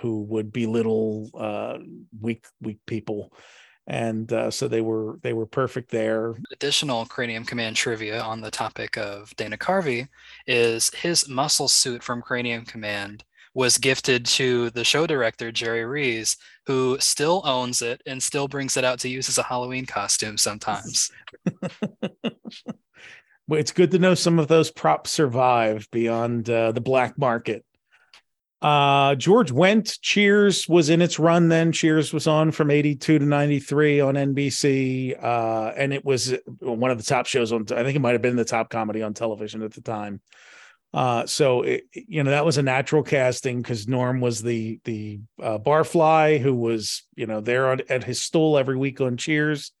[0.00, 1.30] who would belittle
[2.20, 3.32] weak weak people,
[3.86, 6.34] and uh, so they were they were perfect there.
[6.52, 10.08] Additional Cranium Command trivia on the topic of Dana Carvey
[10.46, 16.36] is his muscle suit from Cranium Command was gifted to the show director Jerry Rees,
[16.66, 20.36] who still owns it and still brings it out to use as a Halloween costume
[20.36, 21.12] sometimes.
[23.46, 27.64] Well, it's good to know some of those props survive beyond uh, the black market.
[28.62, 31.70] Uh, George Wendt, Cheers was in its run then.
[31.70, 35.22] Cheers was on from 82 to 93 on NBC.
[35.22, 38.22] Uh, and it was one of the top shows on, I think it might have
[38.22, 40.20] been the top comedy on television at the time.
[40.94, 45.18] Uh, so it, you know that was a natural casting because Norm was the the
[45.42, 49.72] uh, barfly who was you know there on, at his stool every week on Cheers.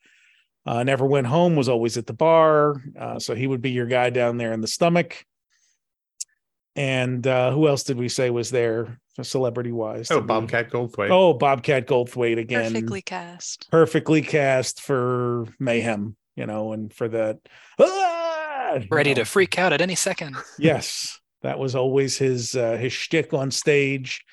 [0.66, 2.82] Uh, never went home, was always at the bar.
[2.98, 5.24] Uh, so he would be your guy down there in the stomach.
[6.76, 10.10] And uh, who else did we say was there, celebrity wise?
[10.10, 11.10] Oh, Bobcat Goldthwait.
[11.10, 12.72] Oh, Bobcat Goldthwait again.
[12.72, 13.70] Perfectly cast.
[13.70, 17.38] Perfectly cast for mayhem, you know, and for that.
[17.78, 18.78] Ah!
[18.90, 20.36] Ready You know, to freak out at any second.
[20.58, 24.24] Yes, that was always his uh, his shtick on stage,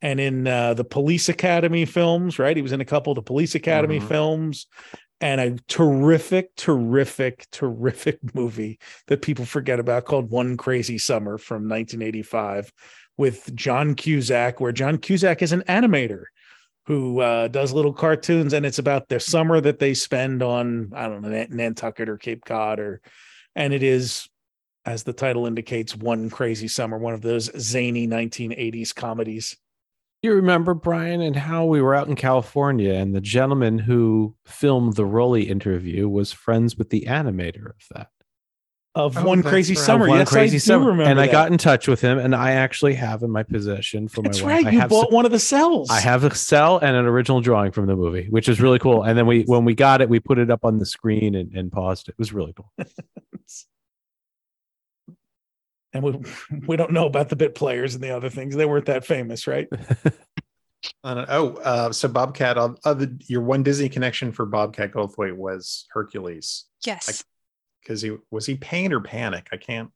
[0.00, 2.38] and in uh, the Police Academy films.
[2.38, 4.06] Right, he was in a couple of the Police Academy Mhm.
[4.08, 4.66] films,
[5.20, 11.68] and a terrific, terrific, terrific movie that people forget about called One Crazy Summer from
[11.68, 12.72] 1985
[13.16, 16.24] with John Cusack, where John Cusack is an animator
[16.86, 21.08] who uh, does little cartoons, and it's about their summer that they spend on I
[21.08, 23.02] don't know Nantucket or Cape Cod or,
[23.54, 24.28] and it is
[24.88, 29.54] as the title indicates, one crazy summer, one of those zany 1980s comedies.
[30.22, 34.94] You remember Brian and how we were out in California, and the gentleman who filmed
[34.96, 38.08] the Rolly interview was friends with the animator of that.
[38.96, 39.84] Of Oh, one crazy right.
[39.84, 40.06] summer.
[40.06, 41.08] Of One yes, crazy I do summer, remember.
[41.10, 44.22] and I got in touch with him, and I actually have in my possession for
[44.22, 44.54] That's my wife.
[44.56, 44.66] right.
[44.66, 45.88] I You have bought some- one of the cells.
[45.88, 49.04] I have a cell and an original drawing from the movie, which is really cool.
[49.04, 51.52] And then we, when we got it, we put it up on the screen and,
[51.54, 52.12] and paused it.
[52.12, 52.72] It was really cool.
[55.92, 56.18] and we
[56.66, 58.54] we don't know about the bit players and the other things.
[58.54, 59.68] They weren't that famous, right?
[61.02, 65.86] Uh, oh, uh, so Bobcat, uh, other, your one Disney connection for Bobcat Goldthwait was
[65.90, 66.66] Hercules.
[66.86, 67.24] Yes.
[67.82, 69.48] Because he was he pain or panic?
[69.52, 69.90] I can't.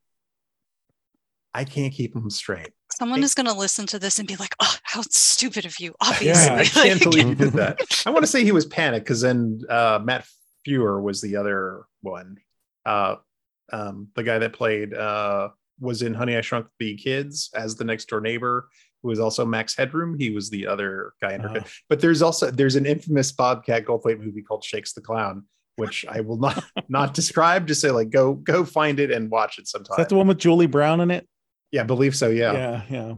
[1.55, 2.71] I can't keep them straight.
[2.91, 5.95] Someone is going to listen to this and be like, "Oh, how stupid of you!"
[6.03, 8.03] Yeah, Obviously, I can't believe you did that.
[8.07, 10.27] I want to say he was panic because then uh, Matt
[10.67, 12.39] Frewer was the other one.
[12.85, 13.17] Uh,
[13.73, 15.51] um, the guy that played uh,
[15.83, 18.69] was in Honey I Shrunk the Kids as the next door neighbor,
[19.03, 20.17] who was also Max Headroom.
[20.19, 21.59] He was the other guy in her.
[21.59, 21.65] Oh.
[21.89, 25.45] But there's also there's an infamous Bobcat Goldthwait movie called Shakes the Clown,
[25.77, 27.67] which I will not not describe.
[27.67, 29.97] Just say like go go find it and watch it sometime.
[29.99, 31.29] that the one with Julie Brown in it?
[31.73, 32.29] yeah, I believe so.
[32.29, 32.53] Yeah.
[32.53, 33.15] yeah, yeah.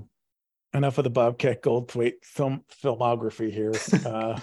[0.73, 3.73] Enough of the Bobcat Goldthwait film filmography here.
[4.07, 4.41] Uh,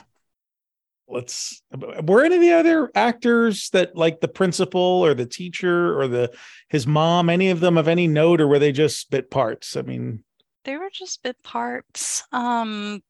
[1.11, 1.61] let's.
[2.03, 6.31] Were any of the other actors that, like the principal or the teacher or the
[6.69, 9.75] his mom, any of them of any note, or were they just bit parts?
[9.75, 10.23] I mean,
[10.63, 12.23] they were just bit parts.
[12.31, 13.01] Um,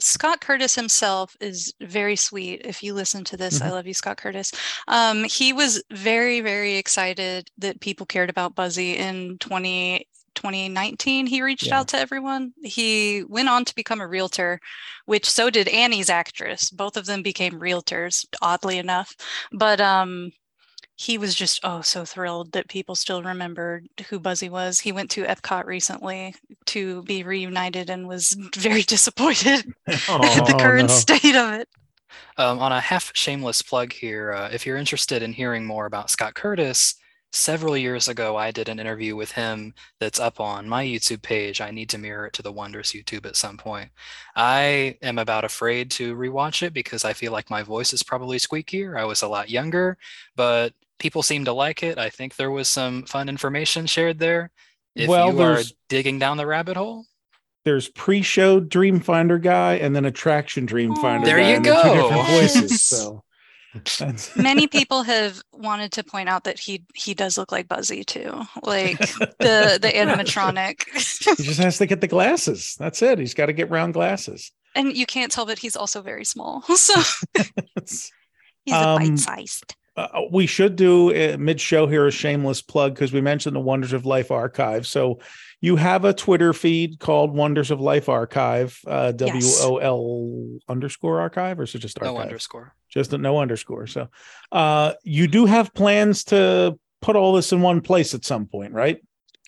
[0.00, 2.62] Scott Curtis himself is very sweet.
[2.64, 3.72] If you listen to this, I Mhm.
[3.72, 4.52] love you, Scott Curtis.
[4.86, 10.06] Um, he was very, very excited that people cared about Buzzy in 20,
[10.38, 11.26] 2019.
[11.26, 11.72] He reached Yeah.
[11.72, 12.52] out to everyone.
[12.62, 14.60] He went on to become a realtor,
[15.06, 16.70] which so did Annie's actress.
[16.70, 19.14] Both of them became realtors, oddly enough.
[19.52, 20.30] But um,
[20.96, 24.80] he was just oh so thrilled that people still remembered who Buzzy was.
[24.80, 26.34] He went to Epcot recently
[26.66, 29.66] to be reunited and was very disappointed
[30.22, 30.92] at the Oh, current no.
[30.92, 31.68] state of it.
[32.36, 36.10] Um, on a half shameless plug here, uh, if you're interested in hearing more about
[36.10, 36.94] Scott Curtis,
[37.32, 41.60] several years ago I did an interview with him that's up on my YouTube page.
[41.60, 43.90] I need to mirror it to the Wonders YouTube at some point.
[44.36, 48.38] I am about afraid to rewatch it because I feel like my voice is probably
[48.38, 48.98] squeakier.
[48.98, 49.98] I was a lot younger,
[50.36, 51.98] but people seem to like it.
[51.98, 54.50] I think there was some fun information shared there.
[54.96, 57.06] If Well, you are digging down the rabbit hole,
[57.64, 61.42] there's pre-show Dreamfinder guy and then attraction Dreamfinder There guy.
[61.42, 62.24] There you they're Two different go.
[62.24, 62.72] voices.
[62.80, 63.22] So
[64.36, 68.42] Many people have wanted to point out that he he does look like Buzzy too,
[68.62, 70.84] like the the animatronic.
[71.36, 72.76] he just has to get the glasses.
[72.78, 73.18] That's it.
[73.18, 74.50] He's got to get round glasses.
[74.74, 76.62] and you can't tell that he's also very small.
[76.76, 76.94] So
[78.64, 79.74] he's a Um, bite-sized.
[79.96, 83.92] uh, we should do a mid-show here a shameless plug because we mentioned the Wonders
[83.92, 84.86] of Life Archive.
[84.86, 85.20] So
[85.60, 90.60] you have a Twitter feed called Wonders of Life Archive, uh, W Yes.
[90.68, 92.14] Underscore archive, or is it just archive?
[92.14, 92.74] no underscore.
[92.88, 93.86] Just a no underscore.
[93.86, 94.08] So
[94.52, 98.72] uh, you do have plans to put all this in one place at some point,
[98.72, 98.98] right?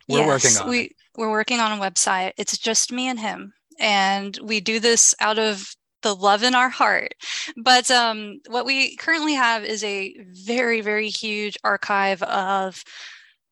[0.09, 0.93] We're working Yes, on we it.
[1.17, 2.33] we're working on a website.
[2.37, 3.53] It's just me and him.
[3.79, 7.15] And we do this out of the love in our heart.
[7.57, 10.15] But um, what we currently have is a
[10.45, 12.83] very, very huge archive of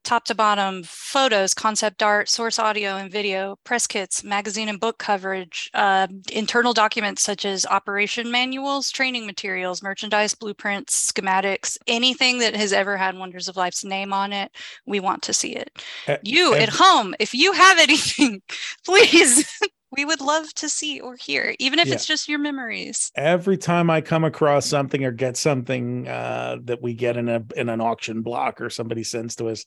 [0.05, 4.99] top to bottom photos, concept art, source audio and video, press kits, magazine and book
[4.99, 12.57] coverage, uh, internal documents such as operation manuals, training materials, merchandise blueprints, schematics, anything that
[12.57, 14.51] has ever had Wonders of Life's name on it.
[14.87, 15.71] We want to see it.
[16.09, 18.43] E- You at home, if you have anything,
[18.85, 19.47] please.
[19.91, 21.95] We would love to see or hear, even if Yeah.
[21.95, 23.11] it's just your memories.
[23.17, 27.43] every time I come across something or get something uh, that we get in a
[27.57, 29.65] in an auction block or somebody sends to us,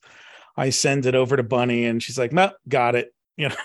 [0.56, 3.56] I send it over to Bunny and she's like, "No, got it." You know,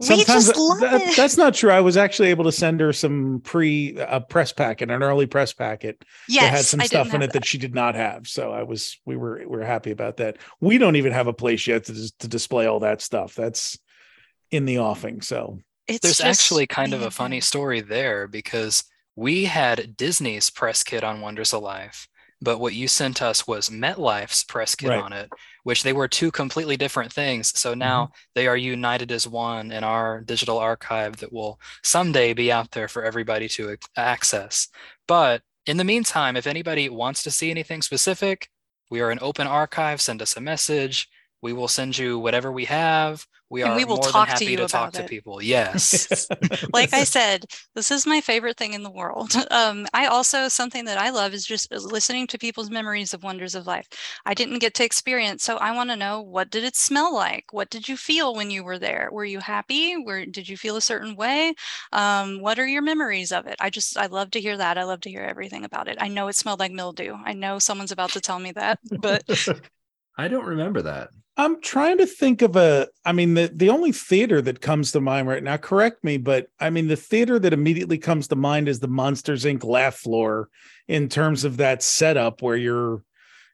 [0.00, 1.16] sometimes just love that- it.
[1.16, 1.70] that's not true.
[1.70, 5.52] I was actually able to send her some pre a press packet, an early press
[5.52, 8.26] packet that had some I stuff in it that she did not have.
[8.26, 10.38] So I was we were we were happy about that.
[10.60, 13.34] We don't even have a place yet to to display all that stuff.
[13.34, 13.78] That's
[14.50, 15.20] in the offing.
[15.22, 18.84] So It's There's just actually kind of a funny story there because
[19.16, 22.06] we had Disney's press kit on Wonders of Life,
[22.40, 25.02] but what you sent us was MetLife's press kit Right.
[25.02, 25.28] on it,
[25.64, 27.58] which they were two completely different things.
[27.58, 28.12] So now Mm-hmm.
[28.36, 32.86] they are united as one in our digital archive that will someday be out there
[32.88, 34.68] for everybody to access.
[35.08, 38.48] But in the meantime, if anybody wants to see anything specific,
[38.90, 40.00] we are an open archive.
[40.00, 41.08] Send us a message.
[41.42, 43.26] We will send you whatever we have.
[43.50, 45.04] We And are we will more than talk to happy you to talk about to
[45.04, 45.42] people.
[45.42, 46.28] Yes.
[46.72, 49.32] like I said, this is my favorite thing in the world.
[49.50, 53.54] Um, I also something that I love is just listening to people's memories of wonders
[53.54, 53.86] of life.
[54.26, 57.46] I didn't get to experience, so I want to know what did it smell like?
[57.52, 59.08] What did you feel when you were there?
[59.10, 59.96] Were you happy?
[59.96, 61.54] Were did you feel a certain way?
[61.92, 63.56] Um, what are your memories of it?
[63.60, 64.78] I just I love to hear that.
[64.78, 65.96] I love to hear everything about it.
[66.00, 67.14] I know it smelled like mildew.
[67.24, 69.24] I know someone's about to tell me that, but
[70.16, 71.10] I don't remember that.
[71.38, 72.88] I'm trying to think of a.
[73.04, 75.56] I mean, the the only theater that comes to mind right now.
[75.56, 79.44] Correct me, but I mean, the theater that immediately comes to mind is the Monsters
[79.44, 79.62] Inc.
[79.64, 80.48] laugh floor
[80.88, 83.04] in terms of that setup where you're,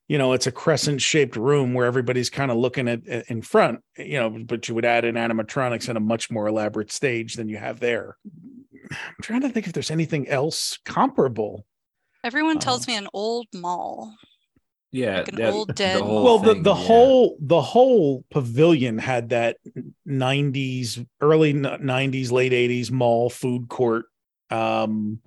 [0.08, 3.42] you know, it's a crescent shaped room where everybody's kind of looking at at- in
[3.42, 3.80] front.
[3.98, 7.50] You know, but you would add in animatronics and a much more elaborate stage than
[7.50, 8.16] you have there.
[8.90, 11.66] I'm trying to think if there's anything else comparable.
[12.22, 14.14] everyone um, tells me an old mall.
[14.94, 16.86] Yeah, Like an that- old dead whole well the, thing, the yeah.
[16.86, 19.56] whole the whole pavilion had that
[20.08, 24.06] 90s early 90s late 80s mall food court
[24.50, 25.18] um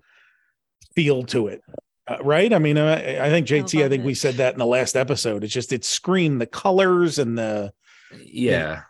[0.95, 1.61] feel to it
[2.07, 2.53] uh, right?
[2.53, 4.95] I mean I, I think jt i, love think we said that in the last
[4.95, 5.43] episode.
[5.43, 7.73] It's just it screamed the colors and the
[8.23, 8.83] yeah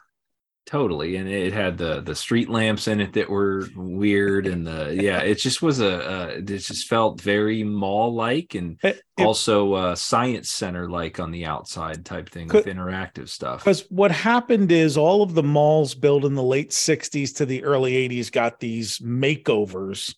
[0.68, 4.94] totally and it had the the street lamps in it that were weird and the
[4.94, 9.74] yeah it just was a uh it just felt very mall like and It- also
[9.74, 14.72] uh science center like on the outside type thing with interactive stuff Because what happened
[14.72, 18.60] is all of the malls built in the late 60s to the early 80s got
[18.60, 20.14] these makeovers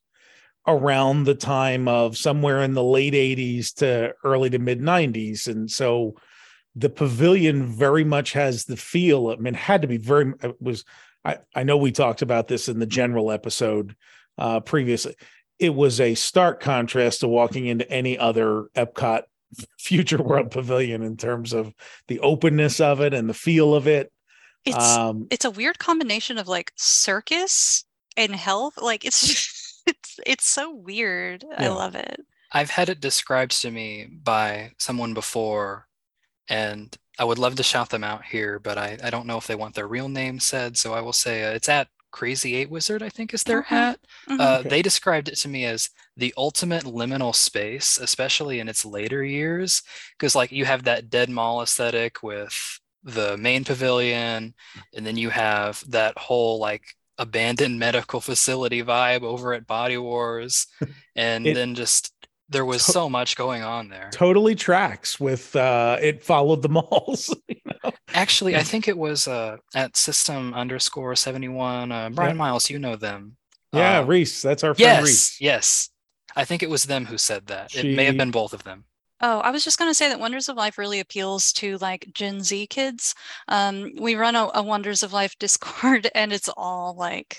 [0.68, 5.48] around the time of somewhere in the late 80s to early to mid 90s.
[5.48, 6.16] And so
[6.80, 9.30] the pavilion very much has the feel.
[9.30, 10.86] I mean, it had to be very, it was,
[11.26, 13.96] I, I know we talked about this in the general episode
[14.38, 15.16] uh, previously.
[15.58, 19.24] It was a stark contrast to walking into any other Epcot
[19.80, 21.74] future world pavilion in terms of
[22.08, 24.12] the openness of it and the feel of it.
[24.66, 27.86] It's Um, it's a weird combination of like circus
[28.16, 28.78] and health.
[28.78, 31.44] Like it's it's it's so weird.
[31.58, 32.22] I love it.
[32.52, 35.88] I've had it described to me by someone before,
[36.50, 39.48] and I would love to shout them out here, but I, I don't know if
[39.48, 42.70] they want their real name said, so I will say uh, it's at Crazy Eight
[42.72, 43.66] Wizard, I think is their Mhm.
[43.66, 44.00] hat.
[44.30, 44.40] Mhm.
[44.40, 44.70] Uh, Okay.
[44.70, 49.84] They described it to me as the ultimate liminal space, especially in its later years,
[50.18, 54.54] because like you have that dead mall aesthetic with the main pavilion,
[54.96, 56.84] and then you have that whole like
[57.18, 60.68] abandoned medical facility vibe over at Body Wars,
[61.16, 62.14] and It- then just
[62.50, 64.10] there was To- so much going on there.
[64.12, 67.34] totally tracks with uh it followed the malls
[68.14, 71.92] Actually, I think it was uh, at System underscore 71.
[71.92, 72.38] Uh, Brian Yeah.
[72.38, 73.38] Miles, you know them.
[73.72, 75.90] yeah Uh, reese that's our friend yes, reese yes.
[76.36, 77.76] I think it was them who said that.
[77.76, 78.86] It may have been both of them.
[79.22, 82.08] Oh, I was just going to say that Wonders of Life really appeals to like
[82.14, 83.14] Gen Z kids.
[83.48, 87.38] Um, we run a, a Wonders of Life Discord, and it's all like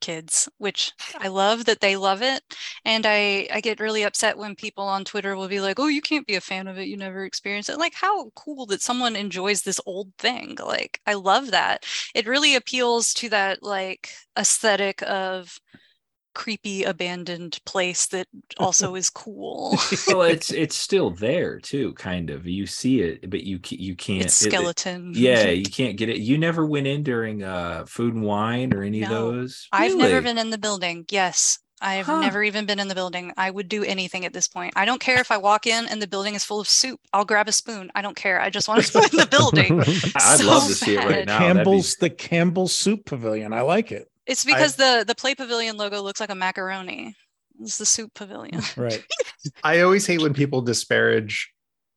[0.00, 2.42] kids, which I love that they love it.
[2.84, 6.00] And I I get really upset when people on Twitter will be like, "Oh, you
[6.02, 6.88] can't be a fan of it.
[6.88, 10.56] You never experienced it." Like, how cool that someone enjoys this old thing.
[10.60, 11.84] Like, I love that.
[12.14, 15.60] It really appeals to that like aesthetic of
[16.34, 18.26] creepy abandoned place that
[18.58, 19.78] also is cool.
[20.08, 22.46] well, it's it's still there too, kind of.
[22.46, 24.24] You see it, but you ca- you can't.
[24.24, 25.12] It's it- it- skeleton.
[25.14, 26.18] yeah, you can't get it.
[26.18, 29.32] You never went in during uh food and wine or any of No.
[29.32, 29.68] those.
[29.72, 31.04] I've never been in the building.
[31.10, 31.58] Yes.
[31.82, 32.20] I've Huh.
[32.20, 33.32] never even been in the building.
[33.38, 34.74] I would do anything at this point.
[34.76, 37.00] I don't care if I walk in and the building is full of soup.
[37.14, 37.90] I'll grab a spoon.
[37.94, 38.38] I don't care.
[38.38, 39.80] I just want to go in the building.
[39.80, 41.38] I'd So love to see it right now.
[41.38, 43.54] That'd be- Campbell's the Campbell's Soup Pavilion.
[43.54, 44.09] I like it.
[44.30, 47.14] It's because the the play pavilion logo looks like a macaroni.
[47.60, 48.62] It's the soup pavilion.
[48.76, 49.04] Right.
[49.64, 51.50] I always hate when people disparage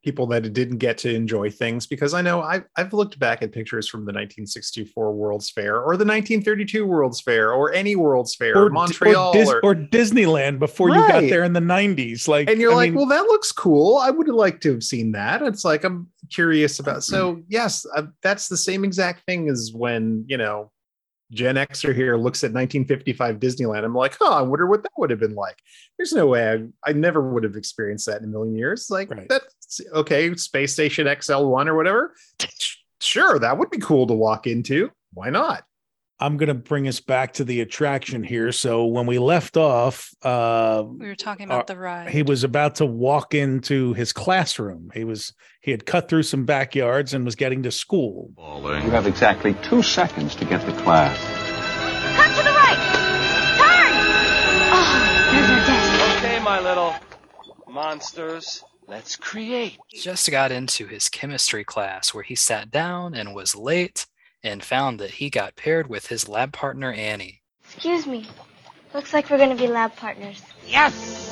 [0.04, 3.54] people that didn't get to enjoy things because I know I've, I've looked back at
[3.54, 8.58] pictures from the 1964 World's Fair or the 1932 World's Fair or any World's Fair,
[8.58, 12.28] Or, Montreal, or, Dis- or- or Disneyland before you got there in the 90s.
[12.28, 13.96] Like, and you're I like, mean, well, that looks cool.
[13.96, 15.42] I would have liked to have seen that.
[15.42, 17.06] It's like I'm curious about.
[17.06, 20.70] So yes, uh, that's the same exact thing as when you know
[21.34, 23.84] Gen Xer here looks at 1955 Disneyland.
[23.84, 25.58] I'm like, huh, I wonder what that would have been like.
[25.98, 28.90] There's no way I, I never would have experienced that in a million years.
[28.90, 32.16] Like that's okay, Space Station XL1 or whatever.
[33.02, 34.92] Sure, that would be cool to walk into.
[35.14, 35.64] Why not?
[36.24, 38.54] I'm going to bring us back to the attraction here.
[38.54, 42.12] So when we left off, uh, We were talking about uh, the ride.
[42.12, 44.90] he was about to walk into his classroom.
[44.94, 48.32] He was he had cut through some backyards and was getting to school.
[48.38, 51.18] You have exactly two seconds to get to class.
[52.16, 52.80] Cut to the right!
[53.60, 53.94] Turn!
[54.72, 56.18] Oh, there's our desk.
[56.24, 56.96] Okay, my little
[57.68, 58.64] monsters.
[58.88, 59.78] Let's create.
[59.94, 64.06] Just got into his chemistry class where he sat down and was late
[64.44, 67.42] and found that he got paired with his lab partner Annie.
[67.64, 68.28] Excuse me.
[68.94, 70.42] Looks like we're gonna be lab partners.
[70.68, 71.32] Yes!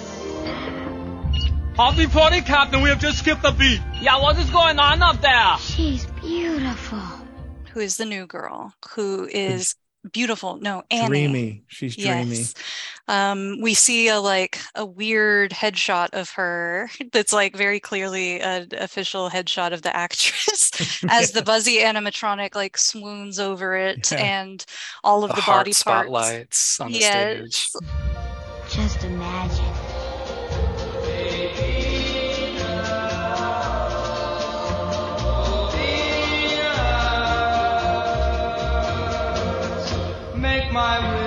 [1.77, 2.81] How's party, Captain?
[2.81, 3.81] We have just skipped a beat.
[4.01, 5.57] Yeah, what is going on up there?
[5.59, 6.99] She's beautiful.
[7.73, 9.75] who is the new girl, who is
[10.11, 10.57] beautiful.
[10.57, 11.07] No, Annie.
[11.07, 11.63] Dreamy.
[11.67, 12.35] She's dreamy.
[12.35, 12.55] Yes.
[13.11, 18.69] Um, we see a like a weird headshot of her that's like very clearly an
[18.77, 20.71] official headshot of the actress
[21.09, 24.19] as the buzzy animatronic like swoons over it Yeah.
[24.19, 24.65] and
[25.03, 25.79] all of The the, heart body parts.
[25.79, 27.55] spotlights on the yes.
[27.55, 27.71] stage.
[28.69, 29.65] Just imagine.
[40.71, 41.20] My wish come true.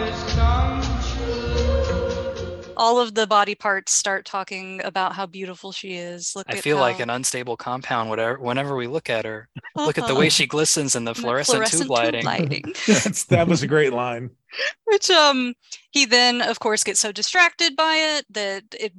[2.77, 6.35] All of the body parts start talking about how beautiful she is.
[6.35, 9.49] Look I at feel like an unstable compound whatever whenever we look at her.
[9.77, 12.25] Look at the way she glistens in the The fluorescent, fluorescent tube tube lighting.
[12.25, 12.65] lighting.
[12.87, 14.31] That's, that was a great line.
[14.85, 15.55] which um
[15.91, 18.93] he then of course gets so distracted by it that it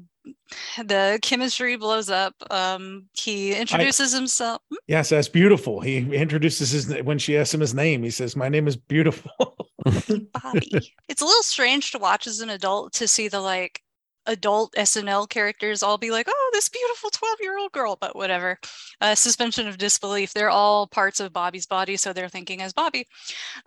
[0.78, 4.76] the chemistry blows up um he introduces himself Hmm?
[4.88, 5.80] Yes, that's beautiful.
[5.80, 8.04] He introduces his when she asks him his name.
[8.04, 9.32] He says, "My name is beautiful."
[9.86, 13.82] bobby it's a little strange to watch as an adult to see the like
[14.26, 18.58] adult snl characters all be like oh this beautiful 12 year old girl but whatever
[19.02, 23.06] uh, suspension of disbelief they're all parts of bobby's body so they're thinking as bobby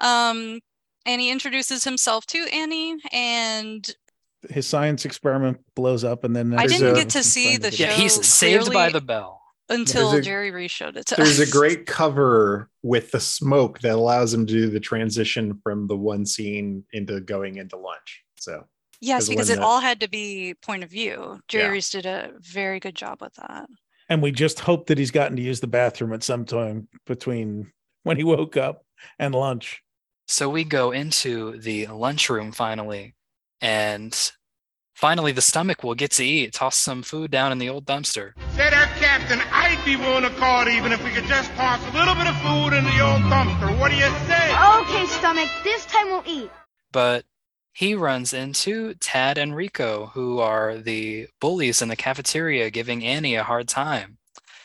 [0.00, 0.58] um
[1.06, 3.94] and he introduces himself to annie and
[4.50, 7.84] his science experiment blows up, and then I didn't a- get to see the show.
[7.84, 9.40] Yeah, he's saved by the bell.
[9.68, 11.36] until a- Jerry Rees showed it to us.
[11.36, 15.86] There's a great cover with the smoke that allows him to do the transition from
[15.88, 18.22] the one scene into going into lunch.
[18.38, 18.64] So
[19.00, 21.40] yes, because it the- all had to be point of view.
[21.48, 21.70] Jerry Yeah.
[21.70, 23.68] Rees did a very good job with that.
[24.10, 27.70] and we just hope that he's gotten to use the bathroom at some time between
[28.04, 28.86] when he woke up
[29.18, 29.82] and lunch.
[30.26, 33.14] So we go into the lunchroom finally,
[33.60, 34.32] and
[34.94, 36.52] finally the stomach will get to eat.
[36.52, 38.32] Toss some food down in the old dumpster.
[38.54, 41.80] Say there, Captain, I'd be willing to call it even if we could just toss
[41.92, 43.78] a little bit of food in the old dumpster.
[43.78, 44.54] What do you say?
[44.80, 46.50] Okay, stomach, this time we'll eat.
[46.92, 47.24] But
[47.72, 53.36] he runs into Tad and Rico, who are the bullies in the cafeteria giving Annie
[53.36, 54.18] a hard time.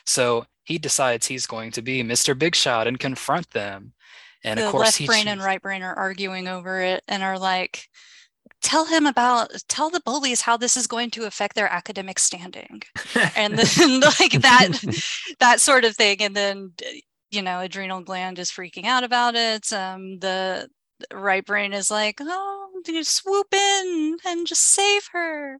[0.04, 2.36] So he decides he's going to be Mr.
[2.36, 3.92] Big Shot and confront them.
[4.42, 7.04] And the of course, left he brain choo- and right brain are arguing over it
[7.06, 7.88] and are like,
[8.64, 12.82] tell him about, tell the bullies how this is going to affect their academic standing.
[13.36, 14.70] and then like that,
[15.38, 16.20] that sort of thing.
[16.20, 16.72] And then,
[17.30, 19.72] you know, adrenal gland is freaking out about it.
[19.72, 20.68] Um, the
[21.12, 25.58] right brain is like, oh, you swoop in and just save her.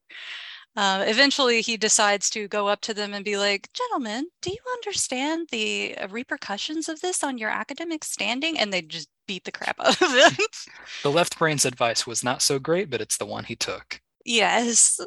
[0.77, 4.59] Uh, eventually, he decides to go up to them and be like, Gentlemen, do you
[4.75, 8.59] understand the uh, repercussions of this on your academic standing?
[8.59, 10.47] And they just beat the crap out of him.
[11.03, 14.01] the left brain's advice was not so great, but it's the one he took.
[14.25, 15.01] yes.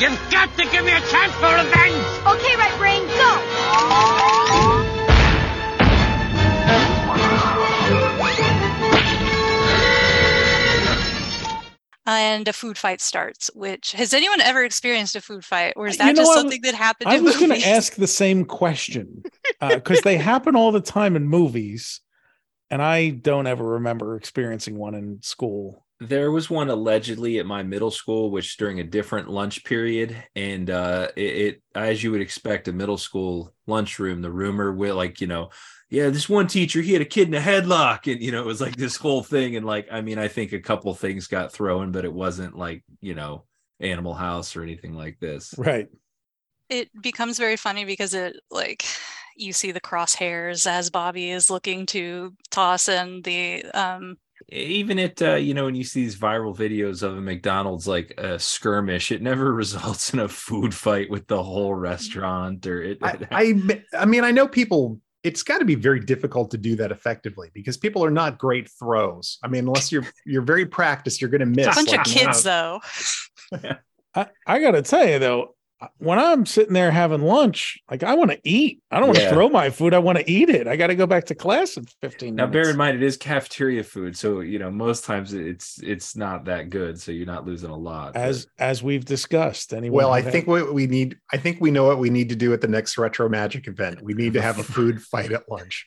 [0.00, 2.04] You've got to give me a chance for revenge.
[2.26, 4.77] Okay, right brain, go!
[12.08, 13.50] And a food fight starts.
[13.54, 16.34] Which has anyone ever experienced a food fight, or is You that know, just I
[16.34, 17.10] something w- that happened?
[17.10, 19.22] I in was going to ask the same question
[19.60, 22.00] because they happen all the time in movies,
[22.70, 25.84] and I don't ever remember experiencing one in school.
[26.00, 30.70] There was one allegedly at my middle school, which during a different lunch period, and
[30.70, 34.22] uh, it, it as you would expect, a middle school lunchroom.
[34.22, 35.50] The rumor will like you know,
[35.90, 38.46] yeah, this one teacher he had a kid in a headlock, and you know it
[38.46, 41.52] was like this whole thing, and like I mean I think a couple things got
[41.52, 43.44] thrown, but it wasn't like you know
[43.80, 45.54] Animal House or anything like this.
[45.56, 45.88] Right.
[46.68, 48.84] it becomes very funny because it like
[49.36, 54.18] you see the crosshairs as Bobby is looking to toss in the um
[54.50, 58.14] even at uh, you know when you see these viral videos of a McDonald's like
[58.18, 62.98] a skirmish, it never results in a food fight with the whole restaurant or it.
[63.02, 65.00] I, I I mean, I know people.
[65.24, 68.70] It's got to be very difficult to do that effectively because people are not great
[68.70, 69.38] throws.
[69.42, 71.66] I mean, unless you're you're very practiced, you're going to miss.
[71.66, 72.80] a bunch like, of kids wow.
[73.52, 73.68] though.
[74.14, 75.54] I, I got to tell you though,
[75.98, 78.80] when I'm sitting there having lunch, like I want to eat.
[78.90, 79.30] I don't want to Yeah.
[79.32, 79.94] throw my food.
[79.94, 80.66] I want to eat it.
[80.66, 82.54] I got to go back to class in 15 now minutes.
[82.56, 86.16] Now bear in mind it is cafeteria food, so you know most times it's it's
[86.16, 88.14] not that good, so you're not losing a lot.
[88.14, 89.72] but- as as we've discussed.
[89.72, 91.16] Anyone Well, I think what we need.
[91.32, 94.02] I think we know what we need to do at the next retro magic event.
[94.02, 95.86] We need to have a food fight at lunch.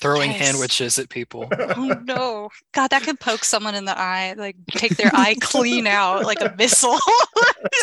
[0.00, 0.46] Throwing Yes.
[0.50, 1.46] sandwiches at people.
[1.76, 2.48] oh no.
[2.72, 6.40] God, that could poke someone in the eye, like take their eye clean out like
[6.40, 6.98] a missile.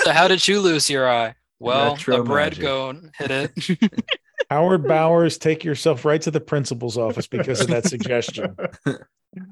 [0.04, 1.34] so how did you lose your eye?
[1.60, 2.64] Well, Retro a bread magic.
[2.66, 4.12] cone hit it.
[4.50, 8.56] Howard Bowers, take yourself right to the principal's office because of that suggestion.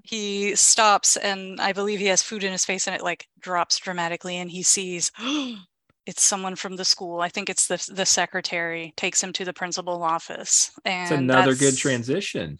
[0.03, 3.77] he stops and I believe he has food in his face and it like drops
[3.79, 5.11] dramatically and he sees
[6.05, 7.19] it's someone from the school.
[7.21, 10.71] I think it's the the secretary takes him to the principal office.
[10.85, 12.59] And it's another good transition.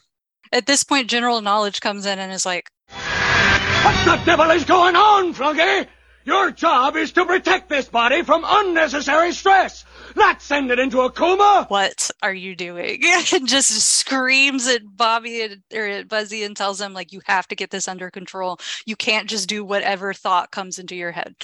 [0.52, 4.96] At this point, general knowledge comes in and is like, What the devil is going
[4.96, 5.88] on, Flunky?
[6.26, 9.86] Your job is to protect this body from unnecessary stress,
[10.16, 11.68] not send it into a coma.
[11.68, 13.00] What are you doing?
[13.32, 17.48] and just screams at Bobby and, or at Buzzy and tells him, like, you have
[17.50, 18.58] to get this under control.
[18.88, 21.36] You can't just do whatever thought comes into your head.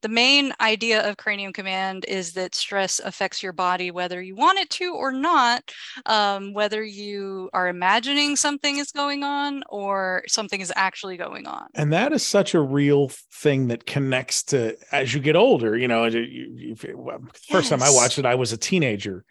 [0.00, 4.58] The main idea of Cranium Command is that stress affects your body whether you want
[4.58, 5.70] it to or not,
[6.06, 11.66] um, whether you are imagining something is going on or something is actually going on.
[11.74, 15.88] and that is such a real thing that connects to as you get older you
[15.88, 17.20] know you, you, well,
[17.50, 19.24] first time i watched it i was a teenager.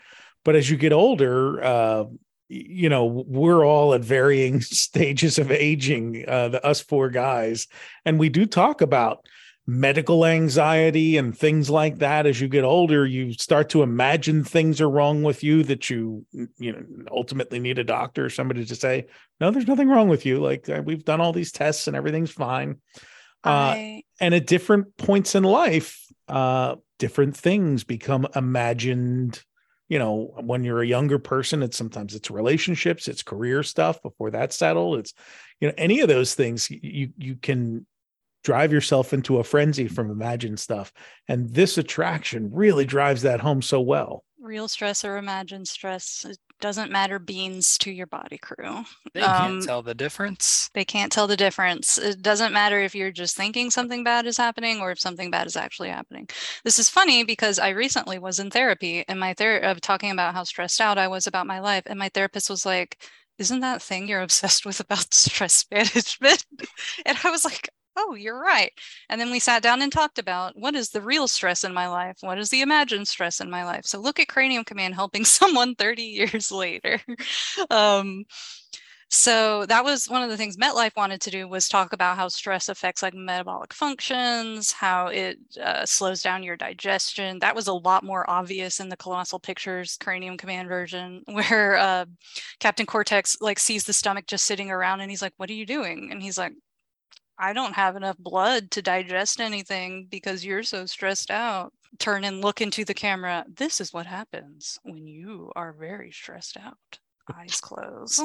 [0.45, 2.05] But as you get older uh
[2.47, 7.67] you know we're all at varying stages of aging uh the us four guys.
[8.05, 9.26] And we do talk about
[9.67, 12.26] medical anxiety and things like that.
[12.26, 16.26] As you get older you start to imagine things are wrong with you that you
[16.57, 19.05] you know ultimately need a doctor or somebody to say
[19.39, 20.39] no there's nothing wrong with you.
[20.39, 22.77] Like uh, we've done all these tests and everything's fine
[23.44, 29.44] uh, I, and at different points in life uh different things become imagined.
[29.88, 34.30] You know when you're a younger person it's sometimes it's relationships it's career stuff before
[34.30, 34.99] that's settled.
[34.99, 35.14] It's
[35.60, 37.88] you know any of those things you you can
[38.44, 40.94] drive yourself into a frenzy from imagined stuff.
[41.28, 46.38] And this attraction really drives that home so well real stress or imagined stress, it
[46.60, 48.84] doesn't matter beans to your body crew.
[49.14, 50.70] They Um, can't tell the difference.
[50.74, 51.98] They can't tell the difference.
[51.98, 55.48] It doesn't matter if you're just thinking something bad is happening or if something bad
[55.48, 56.28] is actually happening.
[56.64, 60.34] This is funny because I recently was in therapy and my ther- of talking about
[60.34, 63.02] how stressed out I was about my life, and my therapist was like,
[63.38, 66.45] "Isn't that thing you're obsessed with about stress management?"
[67.06, 67.70] and I was like.
[68.01, 68.71] Oh, you're right.
[69.09, 71.89] And then we sat down and talked about what is the real stress in my
[71.89, 72.17] life?
[72.21, 73.85] What is the imagined stress in my life?
[73.85, 77.01] So look at Cranium Command helping someone 30 years later.
[77.69, 78.23] um,
[79.09, 82.27] so that was one of the things MetLife wanted to do was talk about how
[82.30, 87.39] stress affects like metabolic functions, how it uh, slows down your digestion.
[87.39, 92.05] That was a lot more obvious in the Colossal Pictures Cranium Command version, where uh,
[92.59, 95.65] Captain Cortex like sees the stomach just sitting around, and he's like, "What are you
[95.65, 96.53] doing?" And he's like,
[97.40, 101.72] I don't have enough blood to digest anything because you're so stressed out.
[101.98, 103.45] Turn and look into the camera.
[103.48, 106.99] This is what happens when you are very stressed out.
[107.34, 108.22] Eyes closed.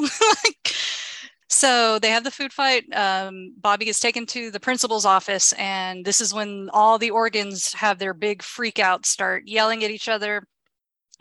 [1.48, 2.84] so they have the food fight.
[2.92, 7.72] Um, Bobby gets taken to the principal's office, and this is when all the organs
[7.74, 10.44] have their big freak out, start yelling at each other.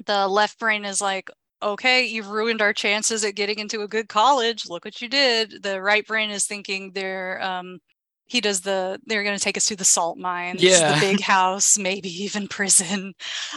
[0.08, 1.30] The left brain is like,
[1.64, 4.68] okay, you've ruined our chances at getting into a good college.
[4.70, 5.64] Look what you did.
[5.64, 7.80] The right brain is thinking they're um
[8.26, 10.94] he does the they're going to take us to the salt mines, Yeah.
[10.96, 13.14] the big house, maybe even prison.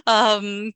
[0.06, 0.72] Um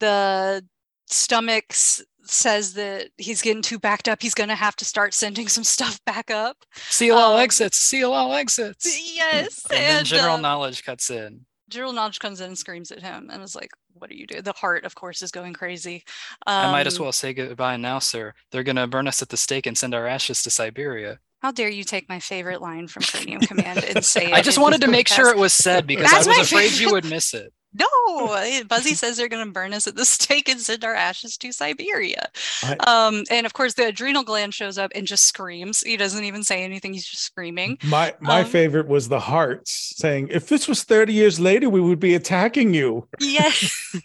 [0.00, 0.64] the
[1.06, 4.20] stomachs says that he's getting too backed up.
[4.20, 6.56] He's going to have to start sending some stuff back up.
[6.74, 7.78] Seal all Um, exits.
[7.78, 9.14] Seal all exits.
[9.14, 9.64] Yes.
[9.70, 11.46] And and, general um, knowledge cuts in.
[11.68, 14.42] General Knowledge comes in and screams at him and is like, What do you do?
[14.42, 16.04] The heart, of course, is going crazy.
[16.46, 18.34] I might as Um, well say goodbye now, sir.
[18.50, 21.18] They're gonna burn us at the stake and send our ashes to Siberia.
[21.42, 24.32] How dare you take my favorite line from Cranium Command and say it?
[24.34, 26.92] I just wanted to make sure it was said because That's I was afraid you
[26.92, 27.52] would miss it.
[27.78, 31.36] No, Buzzy says they're going to burn us at the stake and send our ashes
[31.38, 32.28] to Siberia.
[32.62, 35.80] I- Um, and of course, the adrenal gland shows up and just screams.
[35.80, 36.94] He doesn't even say anything.
[36.94, 37.78] He's just screaming.
[37.84, 41.80] My my Um, favorite was the hearts saying, "If this was thirty years later, we
[41.80, 43.72] would be attacking you." Yes.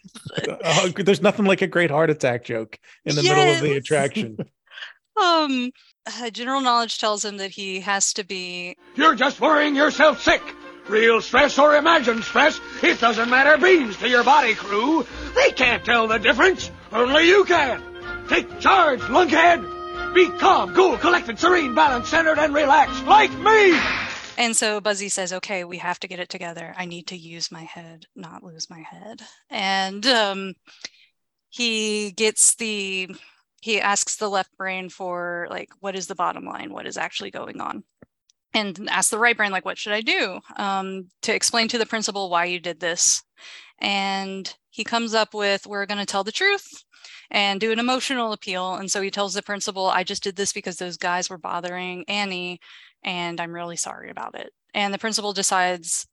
[0.63, 4.37] Oh, there's nothing like a great heart attack joke in the middle of the attraction.
[5.21, 5.71] Um,
[6.07, 8.77] uh, general knowledge tells him that he has to be.
[8.95, 10.41] You're just worrying yourself sick.
[10.91, 15.07] Real stress or imagined stress, it doesn't matter beans to your body crew.
[15.33, 16.69] They can't tell the difference.
[16.91, 17.81] Only you can.
[18.27, 20.13] Take charge, lunkhead.
[20.13, 23.79] Be calm, cool, collected, serene, balanced, centered, and relaxed, like me.
[24.37, 26.73] And so Buzzy says, "Okay, we have to get it together.
[26.77, 30.55] I need to use my head, not lose my head." And um,
[31.47, 33.15] he gets the
[33.61, 36.73] he asks the left brain for like, "What is the bottom line?
[36.73, 37.85] What is actually going on?"
[38.53, 41.85] And ask the right brain, like, "What should I do?" Um, to explain to the
[41.85, 43.23] principal why you did this.
[43.79, 46.67] And he comes up with, "We're going to tell the truth."
[47.31, 48.75] and do an emotional appeal.
[48.75, 52.03] And so he tells the principal, I just did this because those guys were bothering
[52.07, 52.59] Annie
[53.03, 54.51] and I'm really sorry about it.
[54.73, 56.07] And the principal decides,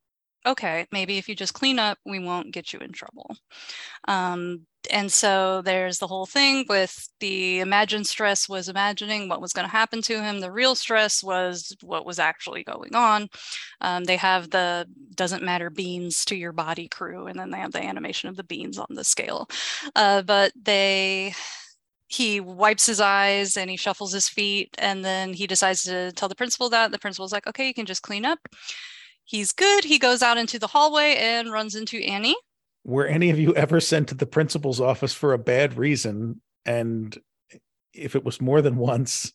[0.49, 3.37] okay, maybe if you just clean up, we won't get you in trouble.
[4.07, 9.53] Um, and so there's the whole thing with the imagined stress was imagining what was
[9.53, 10.41] going to happen to him.
[10.41, 13.29] The real stress was what was actually going on.
[13.81, 17.73] Um, they have the doesn't matter beans to your body crew, and then they have
[17.73, 19.49] the animation of the beans on the scale.
[19.95, 21.35] Uh, but they
[22.09, 26.29] he wipes his eyes and he shuffles his feet and then he decides to tell
[26.29, 28.39] the principal that the principal's like okay you can just clean up
[29.29, 32.37] he's good he goes out into the hallway and runs into annie
[32.85, 36.41] Were any of you ever sent to the principal's office for a bad reason?
[36.65, 37.17] And
[37.93, 39.33] if it was more than once,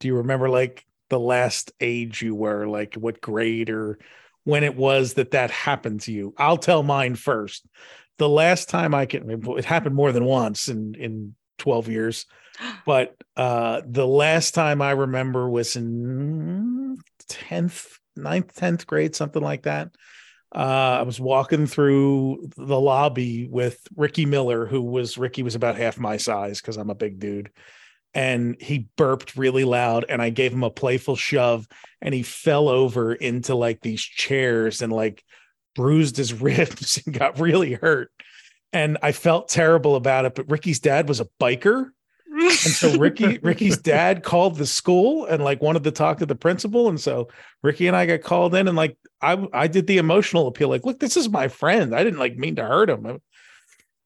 [0.00, 3.98] do you remember like the last age you were, like what grade or
[4.44, 6.34] when it was that that happened to you?
[6.36, 7.66] I'll tell mine first.
[8.18, 12.26] The last time I can, it happened more than once in in 12 years,
[12.86, 16.98] but uh the last time I remember was in
[17.28, 19.90] 10th, 9th, 10th grade, something like that.
[20.54, 25.76] Uh, I was walking through the lobby with Ricky Miller, who was Ricky was about
[25.76, 27.50] half my size because I'm a big dude.
[28.14, 31.68] And he burped really loud, and I gave him a playful shove,
[32.00, 35.22] and he fell over into like these chairs and like
[35.74, 38.10] bruised his ribs and got really hurt.
[38.72, 40.34] And I felt terrible about it.
[40.34, 41.90] But Ricky's dad was a biker.
[42.30, 46.34] And so Ricky, Ricky's dad called the school and like wanted to talk to the
[46.34, 46.88] principal.
[46.88, 47.28] And so
[47.62, 50.84] Ricky and I got called in and like I I did the emotional appeal, like,
[50.86, 51.94] look, this is my friend.
[51.94, 53.20] I didn't like mean to hurt him.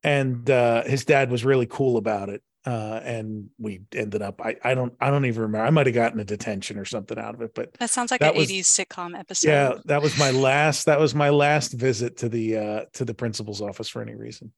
[0.02, 2.42] And uh his dad was really cool about it.
[2.64, 5.66] Uh and we ended up I I don't I don't even remember.
[5.66, 8.20] I might have gotten a detention or something out of it, but that sounds like
[8.20, 11.72] That an was- 80s sitcom episode yeah, that was my last that was my last
[11.72, 14.52] visit to the uh to the principal's office for any reason.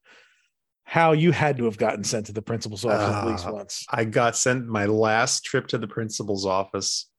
[0.85, 3.85] How you had to have gotten sent to the principal's office at least Uh, once.
[3.89, 7.09] I got sent my last trip to the principal's office.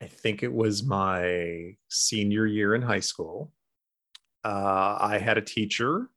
[0.00, 3.52] I think it was my senior year in high school.
[4.44, 6.08] Uh, I had a teacher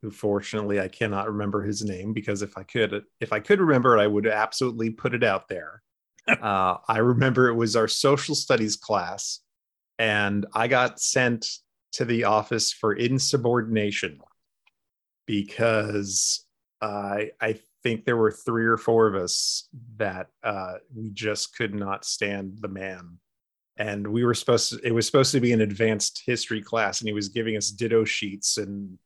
[0.00, 3.98] who, fortunately, I cannot remember his name because if I could, if I could remember
[3.98, 5.82] it, I would absolutely put it out there.
[6.28, 9.40] uh, I remember it was our social studies class,
[9.98, 11.58] and I got sent
[11.92, 14.20] to the office for insubordination
[15.30, 16.44] because
[16.82, 21.72] I I think there were three or four of us that uh, we just could
[21.72, 23.18] not stand the man,
[23.76, 24.80] and we were supposed to.
[24.82, 28.04] It was supposed to be an advanced history class, and he was giving us ditto
[28.04, 28.98] sheets and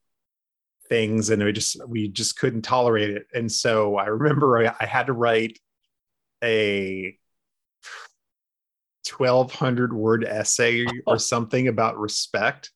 [0.89, 3.27] things, and we just we just couldn't tolerate it.
[3.35, 5.59] And so I remember I, I had to write
[6.43, 7.19] a
[9.19, 12.71] 1200 word essay or something about respect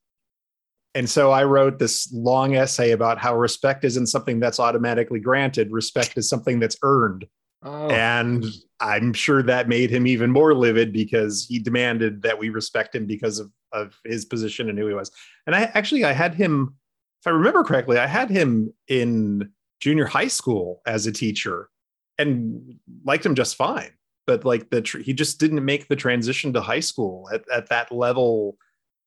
[0.94, 5.70] and so I wrote this long essay about how respect isn't something that's automatically granted.
[5.70, 7.26] Respect is something that's earned.
[7.62, 7.88] Oh.
[7.88, 8.44] And
[8.80, 13.06] I'm sure that made him even more livid because he demanded that we respect him
[13.06, 15.10] because of, of his position and who he was.
[15.46, 16.76] And I actually I had him,
[17.20, 19.50] if I remember correctly, I had him in
[19.80, 21.68] junior high school as a teacher
[22.16, 23.90] and liked him just fine.
[24.26, 27.68] But like the tr- he just didn't make the transition to high school at, at
[27.70, 28.56] that level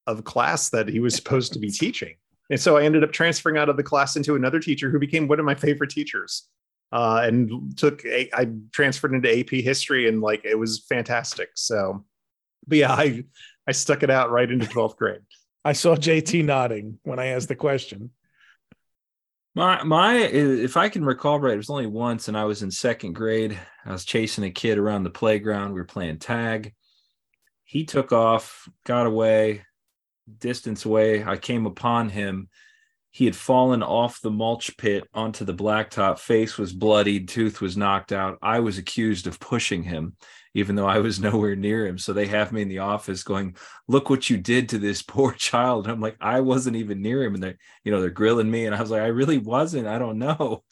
[0.08, 2.16] of class that he was supposed to be teaching.
[2.50, 5.28] And so I ended up transferring out of the class into another teacher who became
[5.28, 6.48] one of my favorite teachers.
[6.92, 11.50] uh, and took a, I transferred into AP history and like it was fantastic.
[11.56, 12.06] So,
[12.68, 13.24] but yeah, I
[13.68, 15.22] I stuck it out right into 12th grade.
[15.64, 18.12] I saw JT nodding when I asked the question.
[19.56, 22.72] My my if I can recall right, it was only once, and I was in
[22.72, 23.60] second grade.
[23.86, 25.74] I was chasing a kid around the playground.
[25.74, 26.74] We were playing tag.
[27.64, 29.64] He took off, got away,
[30.40, 31.24] distance away.
[31.24, 32.50] I came upon him.
[33.12, 36.18] He had fallen off the mulch pit onto the blacktop.
[36.18, 38.38] Face was bloodied, tooth was knocked out.
[38.42, 40.16] I was accused of pushing him,
[40.54, 41.98] even though I was nowhere near him.
[41.98, 43.58] So they have me in the office going,
[43.90, 47.24] "Look what you did to this poor child." And I'm like, I wasn't even near
[47.24, 49.88] him, and they're, you know, they're grilling me, and I was like, I really wasn't.
[49.88, 50.64] I don't know.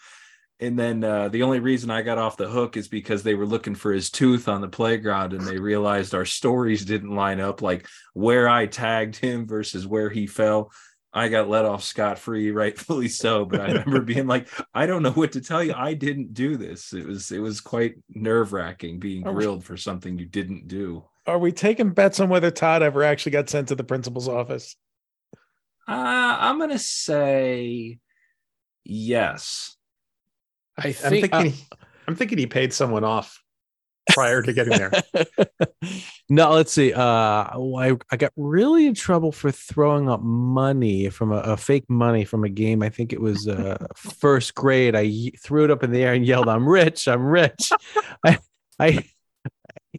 [0.61, 3.45] And then uh, the only reason I got off the hook is because they were
[3.45, 7.61] looking for his tooth on the playground, and they realized our stories didn't line up,
[7.61, 10.71] like where I tagged him versus where he fell.
[11.13, 13.45] I got let off scot free, rightfully so.
[13.45, 15.73] But I remember being like, I don't know what to tell you.
[15.73, 16.91] I didn't do this.
[16.93, 20.67] It was it was quite nerve wracking being Are we- grilled for something you didn't
[20.67, 21.05] do.
[21.25, 24.75] Are we taking bets on whether Todd ever actually got sent to the principal's office?
[25.87, 27.99] Uh, I'm gonna say
[28.83, 29.75] yes.
[30.79, 31.53] I I'm think thinking
[32.07, 33.41] I'm thinking he paid someone off
[34.11, 34.91] prior to getting there.
[36.29, 36.93] no, let's see.
[36.93, 41.89] Uh, I, I got really in trouble for throwing up money from a, a fake
[41.89, 42.81] money from a game.
[42.81, 44.95] I think it was uh, first grade.
[44.95, 47.07] I threw it up in the air and yelled, "I'm rich!
[47.07, 47.71] I'm rich!"
[48.25, 48.39] I,
[48.79, 49.05] I,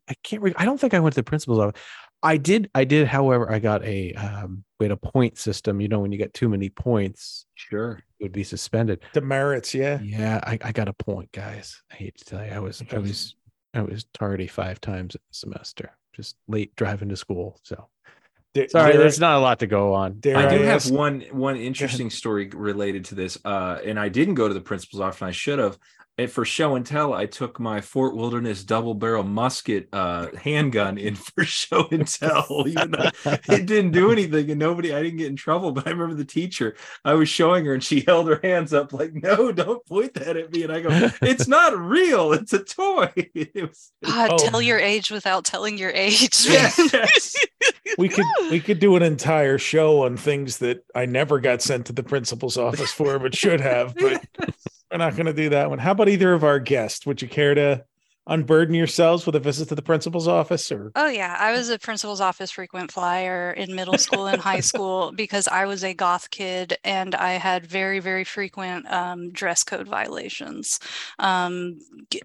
[0.08, 0.42] I can't.
[0.42, 1.80] Re- I don't think I went to the principal's office.
[2.22, 2.70] I did.
[2.74, 3.06] I did.
[3.06, 5.80] However, I got a um, we had a point system.
[5.80, 9.00] You know, when you get too many points, sure, would be suspended.
[9.12, 9.98] Demerits, yeah.
[10.02, 11.82] Yeah, I, I got a point, guys.
[11.90, 13.34] I hate to tell you, I was I was
[13.74, 17.58] I was tardy five times a semester, just late driving to school.
[17.62, 17.88] So
[18.52, 20.18] Da- sorry, dare- there's not a lot to go on.
[20.20, 23.98] dare I do I have ask- one one interesting story related to this, uh, and
[23.98, 25.20] I didn't go to the principal's office.
[25.20, 25.78] And I should have.
[26.20, 30.98] And for show and tell, I took my Fort Wilderness double barrel musket uh, handgun
[30.98, 32.64] in for show and tell.
[32.66, 35.72] Even though it didn't do anything, and nobody, I didn't get in trouble.
[35.72, 36.76] But I remember the teacher.
[37.06, 40.36] I was showing her, and she held her hands up like, "No, don't point that
[40.36, 40.90] at me." And I go,
[41.22, 42.34] "It's not real.
[42.34, 44.36] It's a toy." It was, God, Oh.
[44.50, 46.44] tell your age without telling your age.
[46.44, 47.34] Yes.
[47.96, 51.86] we could we could do an entire show on things that I never got sent
[51.86, 53.94] to the principal's office for, but should have.
[53.94, 54.22] But
[54.90, 55.78] we're not going to do that one.
[55.78, 57.06] How about either of our guests?
[57.06, 57.84] Would you care to
[58.30, 60.72] unburden yourselves with a visit to the principal's office?
[60.72, 64.60] Or Oh yeah, I was a principal's office frequent flyer in middle school and high
[64.72, 69.62] school because I was a goth kid and I had very very frequent um, dress
[69.64, 70.80] code violations
[71.18, 71.78] um,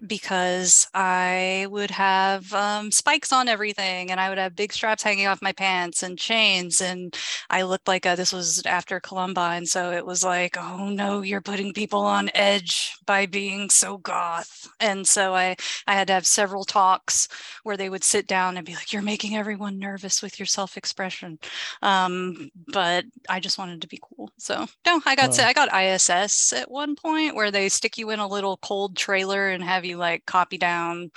[0.06, 5.26] because I would have um, spikes on everything and I would have big straps hanging
[5.26, 7.14] off my pants and chains and
[7.50, 11.40] I looked like a, this was after Columbine, so it was like, oh no, you're
[11.40, 15.56] putting people on edge by being so goth, and so I
[15.86, 17.28] I had to have several talks
[17.62, 21.38] where they would sit down and be like, "You're making everyone nervous with your self-expression,"
[21.82, 24.30] um, but I just wanted to be cool.
[24.38, 25.44] So no, I got Wow.
[25.44, 29.48] I got ISS at one point where they stick you in a little cold trailer
[29.48, 31.10] and have you like copy down,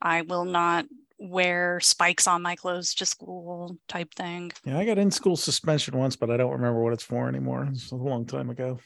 [0.00, 0.86] "I will not."
[1.22, 5.94] wear spikes on my clothes to school type thing yeah, I got in school suspension
[5.94, 7.68] once, but I don't remember what it's for anymore.
[7.70, 8.78] It's a long time ago.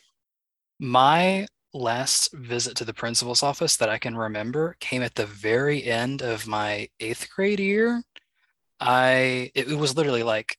[0.80, 5.84] My last visit to the principal's office that I can remember came at the very
[5.84, 8.02] end of my eighth grade year.
[8.80, 10.56] I it, it was literally like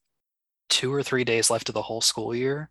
[0.69, 2.69] two or three days left of the whole school year.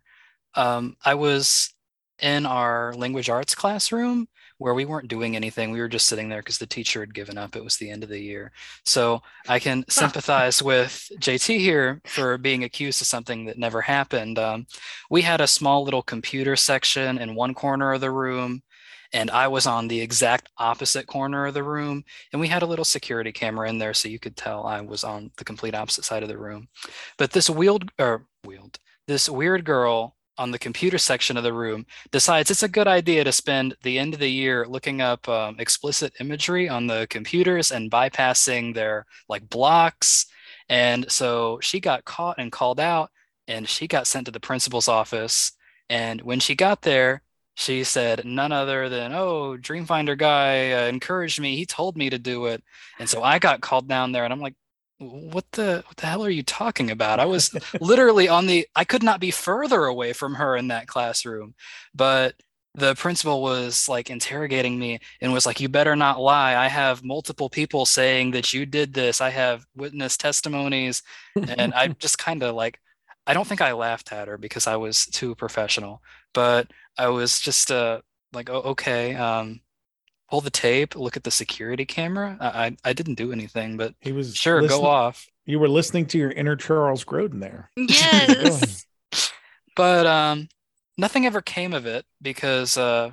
[0.53, 1.73] Um, I was
[2.21, 5.71] in our language arts classroom where we weren't doing anything.
[5.71, 7.55] We were just sitting there because the teacher had given up.
[7.55, 8.51] It was the end of the year.
[8.85, 14.39] So I can sympathize with JT here for being accused of something that never happened.
[14.39, 14.67] Um,
[15.09, 18.61] we had a small little computer section in one corner of the room
[19.13, 22.03] and I was on the exact opposite corner of the room.
[22.33, 25.05] And we had a little security camera in there, so you could tell I was
[25.05, 26.67] on the complete opposite side of the room.
[27.17, 28.77] But this wheeled or wheeled,
[29.07, 33.23] this weird girl on the computer section of the room decides it's a good idea
[33.23, 37.71] to spend the end of the year looking up um, explicit imagery on the computers
[37.71, 40.25] and bypassing their like blocks.
[40.69, 43.11] And so she got caught and called out,
[43.47, 45.51] and she got sent to the principal's office.
[45.89, 47.21] And when she got there,
[47.55, 51.55] she said none other than, "Oh, Dreamfinder guy uh, encouraged me.
[51.55, 52.63] He told me to do it."
[52.99, 54.55] And so I got called down there, and I'm like,
[54.97, 57.51] "What the what the hell are you talking about?" I was
[57.81, 58.67] literally on the.
[58.75, 61.55] I could not be further away from her in that classroom,
[61.93, 62.35] but
[62.75, 66.55] the principal was like interrogating me and was like, "You better not lie.
[66.55, 69.21] I have multiple people saying that you did this.
[69.21, 71.03] I have witness testimonies."
[71.47, 72.79] And I just kind of like
[73.27, 76.01] I don't think I laughed at her because I was too professional,
[76.33, 78.01] but I was just uh
[78.33, 79.61] like, oh, okay, um,
[80.29, 82.37] pull the tape, look at the security camera.
[82.39, 85.27] I I, I didn't do anything, but he was sure listen- go off.
[85.47, 87.69] You were listening to your inner Charles Grodin there.
[87.77, 88.85] Yes.
[89.75, 90.47] But um,
[90.97, 93.11] nothing ever came of it because uh,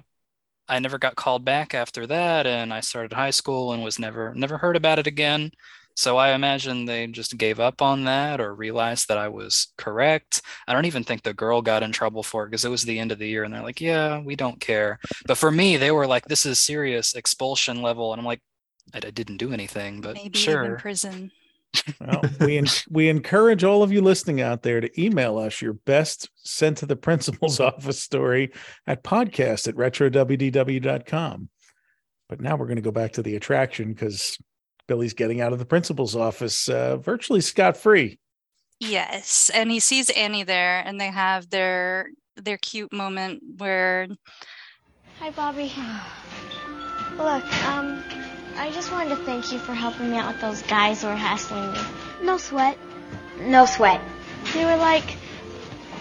[0.69, 4.33] I never got called back after that, and I started high school and was never
[4.35, 5.51] never heard about it again.
[5.97, 10.43] So I imagine they just gave up on that or realized that I was correct.
[10.67, 12.99] I don't even think the girl got in trouble for it because it was the
[12.99, 14.99] end of the year and they're like, yeah, we don't care.
[15.27, 18.13] But for me, they were like, this is serious expulsion level.
[18.13, 18.41] And I'm like,
[18.95, 20.77] I, I didn't do anything, but Maybe even sure.
[20.79, 21.31] prison.
[22.01, 25.73] Well, we en- we encourage all of you listening out there to email us your
[25.73, 28.53] best sent to the principal's office story
[28.87, 31.49] at podcast at retrodwdw.com.
[32.29, 34.39] But now we're going to go back to the attraction because
[34.93, 38.19] Billy's getting out of the principal's office uh, virtually scot free.
[38.79, 44.07] Yes, and he sees Annie there, and they have their their cute moment where
[45.19, 45.73] Hi, Bobby.
[47.17, 48.05] Look, um,
[48.57, 51.17] I just wanted to thank you for helping me out with those guys who were
[51.17, 51.79] hassling me.
[52.23, 52.77] No sweat.
[53.41, 54.03] No sweat.
[54.53, 55.17] They were like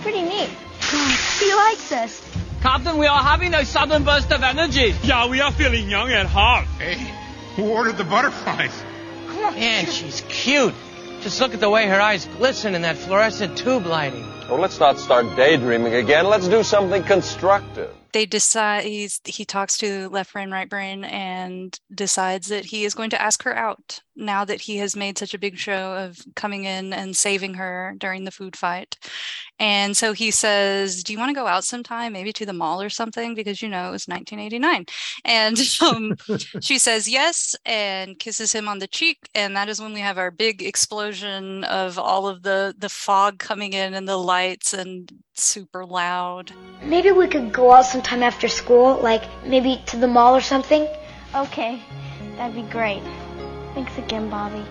[0.02, 0.50] pretty neat.
[1.40, 2.30] he likes us.
[2.62, 4.94] Captain, we are having a sudden burst of energy.
[5.02, 6.66] Yeah, we are feeling young and hot.
[6.78, 7.21] Hey,
[7.56, 8.84] who ordered the butterflies?
[9.56, 10.74] Man, she's cute.
[11.22, 14.26] Just look at the way her eyes glisten in that fluorescent tube lighting.
[14.50, 16.26] Well, let's not start daydreaming again.
[16.26, 17.94] Let's do something constructive.
[18.14, 22.94] they decide he's he talks to left brain right brain and decides that he is
[22.94, 26.20] going to ask her out now that he has made such a big show of
[26.36, 28.98] coming in and saving her during the food fight
[29.60, 32.82] and so he says do you want to go out sometime maybe to the mall
[32.82, 34.86] or something because you know it was 1989
[35.26, 36.16] and um,
[36.62, 40.18] she says yes and kisses him on the cheek and that is when we have
[40.18, 45.12] our big explosion of all of the the fog coming in and the lights and
[45.34, 46.52] super loud
[46.84, 50.88] Maybe we could go out sometime after school, like maybe to the mall or something.
[51.36, 51.80] Okay,
[52.38, 53.04] that'd be great.
[53.74, 54.66] Thanks again, Bobby.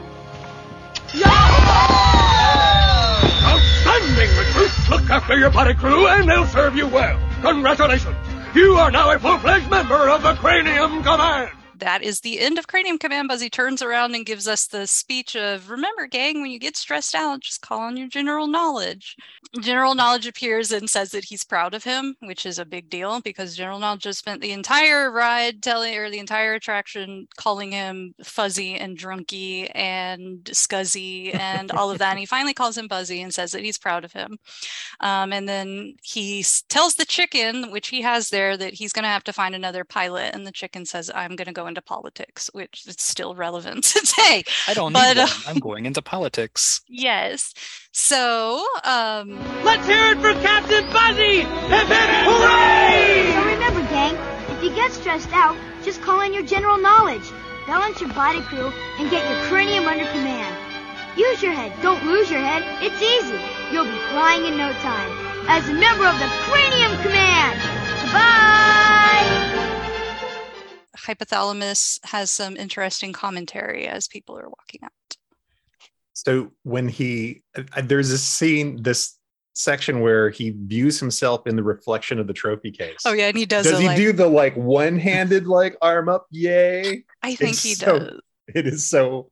[3.44, 4.90] Outstanding, recruits!
[4.90, 7.18] Look after your body crew and they'll serve you well.
[7.40, 8.16] Congratulations!
[8.54, 11.50] You are now a full-fledged member of the Cranium Command!
[11.80, 13.28] That is the end of Cranium Command.
[13.28, 17.14] Buzzy turns around and gives us the speech of Remember, gang, when you get stressed
[17.14, 19.16] out, just call on your general knowledge.
[19.60, 23.20] General knowledge appears and says that he's proud of him, which is a big deal
[23.20, 28.14] because general knowledge has spent the entire ride telling or the entire attraction calling him
[28.22, 32.10] fuzzy and drunky and scuzzy and all of that.
[32.10, 34.38] And he finally calls him Buzzy and says that he's proud of him.
[35.00, 39.04] Um, and then he s- tells the chicken, which he has there, that he's going
[39.04, 40.34] to have to find another pilot.
[40.34, 44.44] And the chicken says, I'm going to go into politics, which is still relevant today.
[44.68, 45.28] I don't But, need uh.
[45.46, 46.82] I'm going into politics.
[46.92, 47.54] Yes.
[47.92, 51.40] So, um, Let's hear it for Captain Buzzy!
[51.42, 53.32] Hip hip hooray!
[53.32, 54.14] So remember, gang,
[54.54, 57.24] if you get stressed out, just call in your general knowledge,
[57.66, 60.54] balance your body crew, and get your cranium under command.
[61.16, 62.62] Use your head, don't lose your head.
[62.84, 63.40] It's easy.
[63.72, 65.10] You'll be flying in no time.
[65.48, 67.58] As a member of the Cranium Command.
[68.12, 69.49] Bye.
[70.96, 75.16] Hypothalamus has some interesting commentary as people are walking out.
[76.12, 79.16] So when he uh, there's a scene, this
[79.54, 82.98] section where he views himself in the reflection of the trophy case.
[83.04, 83.66] Oh yeah, and he does.
[83.66, 86.26] Does he like, do the like one-handed like arm up?
[86.30, 87.04] Yay!
[87.22, 88.20] I think It's he so- does.
[88.52, 89.30] It is so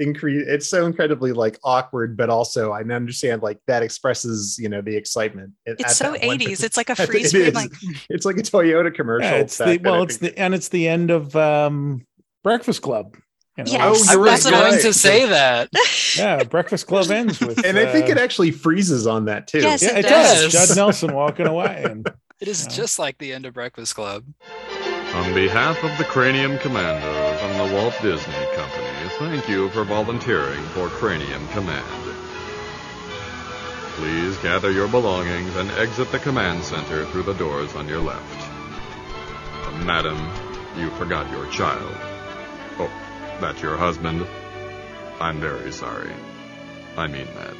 [0.00, 4.80] incre- It's so incredibly like awkward, but also I understand like that expresses you know
[4.80, 5.52] the excitement.
[5.66, 6.64] It's so 80s.
[6.64, 7.52] It's like a It freeze is.
[7.52, 7.70] frame, like
[8.08, 9.30] it's like a Toyota commercial.
[9.30, 12.06] Yeah, it's the back then, I well, it's the and it's the end of um,
[12.42, 13.16] Breakfast Club.
[13.56, 14.82] You know, Yes, Oh, you're right, what I was right.
[14.82, 15.68] to say that.
[16.16, 17.62] yeah, Breakfast Club ends with.
[17.64, 19.58] and I think uh, it actually freezes on that too.
[19.60, 20.52] Yes, yeah, it it does.
[20.52, 20.68] does.
[20.68, 22.08] Judd Nelson walking away, and
[22.40, 24.24] It is just like the end of Breakfast Club.
[25.12, 28.86] On behalf of the Cranium Commandos and the Walt Disney Company,
[29.20, 32.16] thank you for volunteering for Cranium Command.
[33.96, 38.48] Please gather your belongings and exit the command center through the doors on your left.
[39.66, 40.16] Uh, madam,
[40.78, 41.94] you forgot your child.
[42.78, 42.90] Oh,
[43.42, 44.26] that's your husband?
[45.20, 46.14] I'm very sorry.
[46.96, 47.54] I mean that.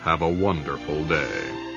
[0.00, 1.67] Have a wonderful day.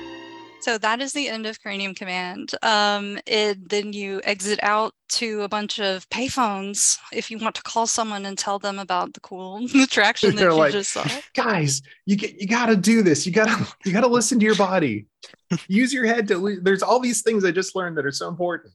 [0.61, 2.51] So that is the end of Cranium Command.
[2.61, 7.63] Um, it, then you exit out to a bunch of payphones if you want to
[7.63, 11.05] call someone and tell them about the cool attraction that you like, just saw.
[11.33, 13.25] guys, you get you got to do this.
[13.25, 15.07] You got to you got to listen to your body.
[15.67, 16.59] Use your head to.
[16.61, 18.73] There's all these things I just learned that are so important.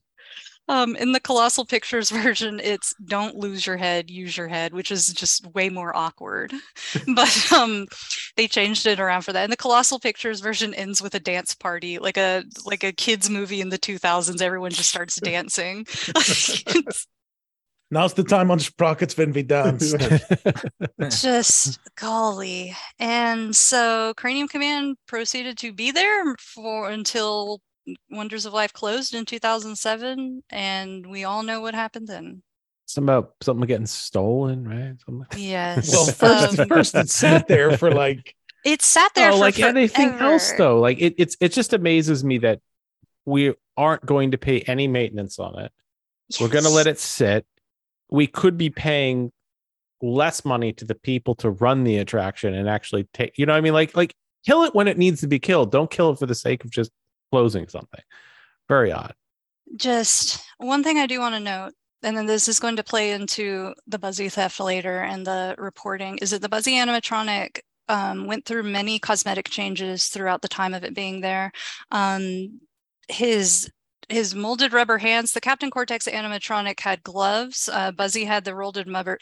[0.68, 4.90] Um, in the Colossal Pictures version, it's "Don't lose your head, use your head," which
[4.90, 6.52] is just way more awkward.
[7.14, 7.86] but um,
[8.36, 9.44] they changed it around for that.
[9.44, 13.30] And the Colossal Pictures version ends with a dance party, like a like a kids
[13.30, 14.40] movie in the 2000s.
[14.40, 15.86] Everyone just starts dancing.
[17.88, 19.94] Now's the time on Sprockets Wenn we dance.
[21.22, 22.74] just golly.
[22.98, 27.60] And so Cranium Command proceeded to be there for until
[28.10, 32.42] Wonders of Life closed in 2007, and we all know what happened then.
[32.86, 34.94] Something about something getting stolen, right?
[35.04, 35.26] Something.
[35.42, 35.92] Yes.
[35.92, 38.34] well, first, Um, first it sat there for like
[38.64, 40.80] it sat there oh, for like anything else though.
[40.80, 42.60] Like it, it's it just amazes me that
[43.24, 45.72] we aren't going to pay any maintenance on it.
[46.40, 47.46] We're going to let it sit.
[48.08, 49.32] We could be paying
[50.02, 53.36] less money to the people to run the attraction and actually take.
[53.36, 54.14] You know, what I mean, like like
[54.44, 55.72] kill it when it needs to be killed.
[55.72, 56.90] Don't kill it for the sake of just
[57.30, 58.00] closing something.
[58.68, 59.14] Very odd.
[59.76, 61.72] Just one thing I do want to note,
[62.02, 66.18] and then this is going to play into the Buzzy theft later and the reporting,
[66.18, 70.84] is that the Buzzy animatronic um, went through many cosmetic changes throughout the time of
[70.84, 71.52] it being there.
[71.90, 72.60] Um,
[73.08, 73.70] his
[74.08, 77.68] his molded rubber hands, the Captain Cortex animatronic had gloves.
[77.72, 79.18] Uh, Buzzy had the molded rubber,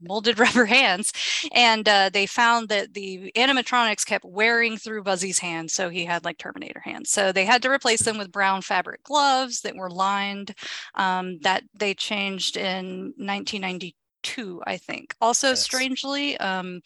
[0.00, 1.12] molded rubber hands,
[1.52, 6.24] and uh, they found that the animatronics kept wearing through Buzzy's hands, so he had
[6.24, 7.10] like Terminator hands.
[7.10, 10.54] So they had to replace them with brown fabric gloves that were lined.
[10.94, 15.14] Um, that they changed in 1992, I think.
[15.20, 16.80] Also, strangely, um,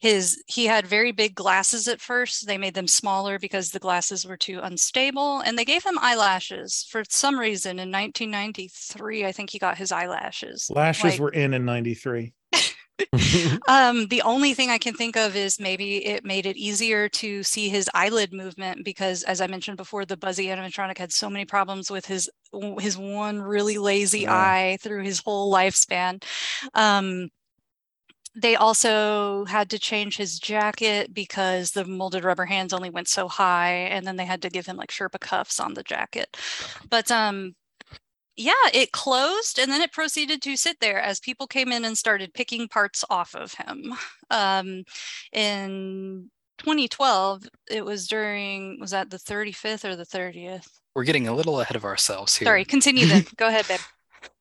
[0.00, 2.46] his he had very big glasses at first.
[2.46, 6.86] They made them smaller because the glasses were too unstable, and they gave him eyelashes
[6.88, 7.72] for some reason.
[7.72, 10.70] In 1993, I think he got his eyelashes.
[10.74, 12.32] lashes Like, were in in 93.
[13.68, 17.42] um, the only thing I can think of is maybe it made it easier to
[17.42, 21.44] see his eyelid movement because, as I mentioned before, the Buzzy animatronic had so many
[21.44, 22.30] problems with his
[22.80, 24.32] his one really lazy Yeah.
[24.32, 26.22] eye through his whole lifespan.
[26.74, 27.30] Um,
[28.34, 33.26] they also had to change his jacket because the molded rubber hands only went so
[33.28, 36.36] high, and then they had to give him like Sherpa cuffs on the jacket.
[36.88, 37.54] But um,
[38.40, 41.96] yeah, it closed and then it proceeded to sit there as people came in and
[41.96, 43.92] started picking parts off of him.
[44.30, 44.84] Um,
[45.32, 50.66] in 2012, it was during, was that the 35th or the 30th?
[50.94, 52.46] We're getting a little ahead of ourselves here.
[52.46, 53.26] Sorry, continue then.
[53.36, 53.80] Go ahead, babe.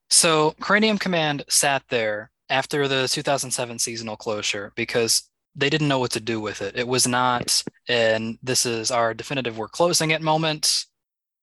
[0.10, 6.12] So Cranium Command sat there after the 2007 seasonal closure because they didn't know what
[6.12, 6.78] to do with it.
[6.78, 10.86] It was not, and this is our definitive we're closing it moment.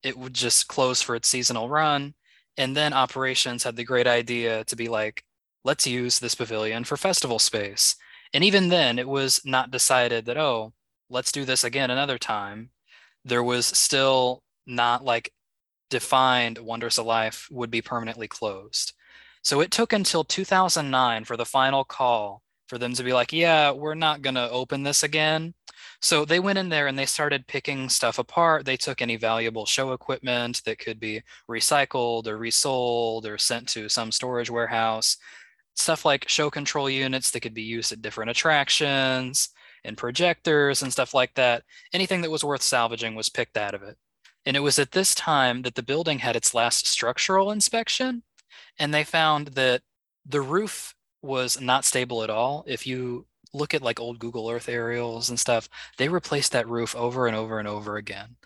[0.02, 2.14] It would just close for its seasonal run.
[2.56, 5.24] And then operations had the great idea to be like,
[5.64, 7.96] let's use this pavilion for festival space.
[8.32, 10.72] And even then, it was not decided that, oh,
[11.10, 12.70] let's do this again another time.
[13.24, 15.32] There was still not like
[15.90, 18.92] defined Wonders of Life would be permanently closed.
[19.42, 23.70] So it took until 2009 for the final call for them to be like, yeah,
[23.70, 25.54] we're not going to open this again.
[26.00, 28.64] So they went in there and they started picking stuff apart.
[28.64, 33.88] They took any valuable show equipment that could be recycled or resold or sent to
[33.88, 35.16] some storage warehouse.
[35.74, 39.50] Stuff like show control units that could be used at different attractions
[39.84, 41.62] and projectors and stuff like that.
[41.92, 43.96] Anything that was worth salvaging was picked out of it.
[44.44, 48.22] And it was at this time that the building had its last structural inspection,
[48.78, 49.82] and they found that
[50.24, 52.64] the roof was not stable at all.
[52.66, 55.68] If you look at like old Google Earth aerials and stuff,
[55.98, 58.36] they replaced that roof over and over and over again.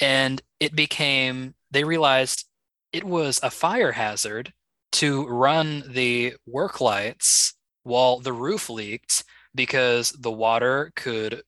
[0.00, 2.46] And it became, they realized
[2.92, 4.52] it was a fire hazard
[4.92, 9.24] to run the work lights while the roof leaked
[9.54, 11.42] because the water could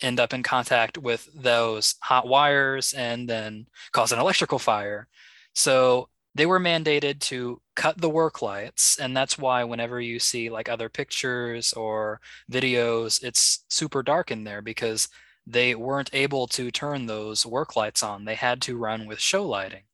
[0.00, 5.08] end up in contact with those hot wires and then cause an electrical fire.
[5.54, 8.98] So they were mandated to cut the work lights.
[8.98, 12.20] And that's why whenever you see like other pictures or
[12.50, 15.08] videos, it's super dark in there because
[15.46, 18.24] they weren't able to turn those work lights on.
[18.24, 19.84] They had to run with show lighting.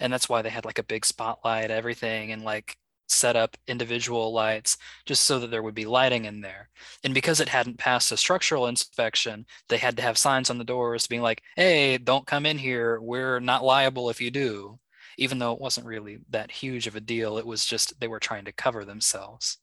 [0.00, 2.76] And that's why they had like a big spotlight, everything, and like
[3.08, 4.76] set up individual lights
[5.06, 6.68] just so that there would be lighting in there.
[7.04, 10.64] And because it hadn't passed a structural inspection, they had to have signs on the
[10.64, 13.00] doors being like, hey, don't come in here.
[13.00, 14.78] We're not liable if you do.
[15.18, 18.20] Even though it wasn't really that huge of a deal, it was just they were
[18.20, 19.58] trying to cover themselves.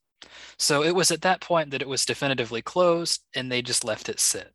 [0.57, 4.09] So it was at that point that it was definitively closed and they just left
[4.09, 4.53] it sit.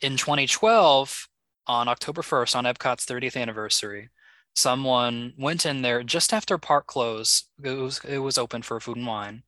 [0.00, 1.28] In 2012,
[1.66, 4.10] on October 1st, on Epcot's 30th anniversary,
[4.54, 7.48] someone went in there just after park close.
[7.62, 9.42] It was, it was open for food and wine.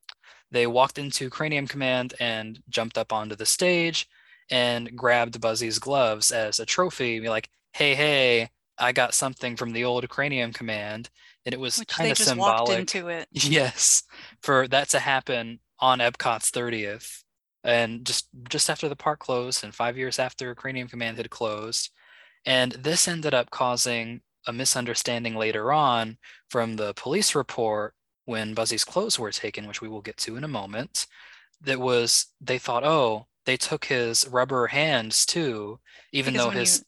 [0.51, 4.09] They walked into Cranium Command and jumped up onto the stage
[4.51, 7.19] and grabbed Buzzy's gloves as a trophy.
[7.19, 11.11] Be like, hey, hey, I got something from the old Cranium Command.
[11.47, 12.79] And it was kind of symbolic.
[12.81, 13.29] into it.
[13.33, 14.03] Yes,
[14.43, 17.23] for that to happen on Epcot's 30th.
[17.63, 21.91] And just just after the park closed and five years after Cranium Command had closed.
[22.45, 26.19] And this ended up causing a misunderstanding later on
[26.51, 27.95] from the police report
[28.27, 31.07] when Buzzy's clothes were taken, which we will get to in a moment,
[31.63, 35.81] that was they thought, oh, they took his rubber hands too,
[36.13, 36.85] even Because though his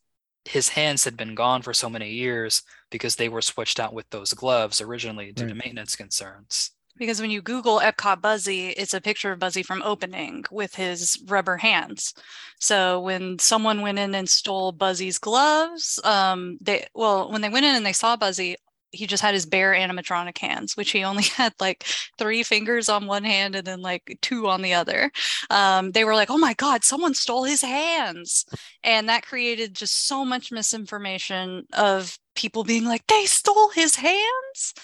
[0.46, 4.08] his hands had been gone for so many years because they were switched out with
[4.10, 6.70] those gloves originally due to maintenance concerns.
[6.98, 11.22] Because when you Google Epcot Buzzy, it's a picture of Buzzy from opening with his
[11.26, 12.14] rubber hands.
[12.58, 17.66] So when someone went in and stole Buzzy's gloves, um, they well, when they went
[17.66, 18.56] in and they saw Buzzy,
[18.96, 21.84] he just had his bare animatronic hands, which he only had like
[22.18, 25.10] three fingers on one hand and then like two on the other.
[25.50, 28.44] Um, they were like, "Oh my God, someone stole his hands,"
[28.82, 34.74] and that created just so much misinformation of people being like, "They stole his hands."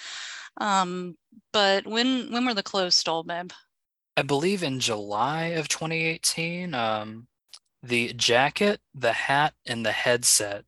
[0.58, 1.16] Um,
[1.52, 3.52] but when when were the clothes stole, babe?
[4.16, 7.28] I believe in July of 2018, um,
[7.82, 10.64] the jacket, the hat, and the headset,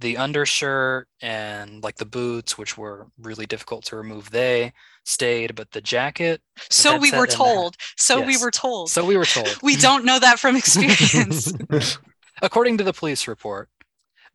[0.00, 4.72] the undershirt, and like the boots, which were really difficult to remove, they
[5.04, 6.40] stayed, but the jacket.
[6.70, 7.76] So we were and the hat- told.
[7.96, 8.90] So we were told.
[8.90, 9.58] So we were told.
[9.62, 11.52] We don't know that from experience.
[12.42, 13.68] According to the police report,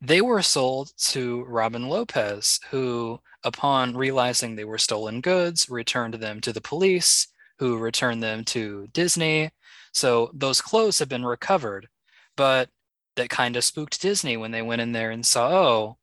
[0.02, 6.42] they were sold to Robin Lopez, who, upon realizing they were stolen goods, returned them
[6.42, 7.28] to the police,
[7.60, 9.52] who returned them to Disney.
[9.94, 11.88] So those clothes have been recovered,
[12.36, 12.70] but
[13.16, 15.98] that kind of spooked Disney when they went in there and saw, oh,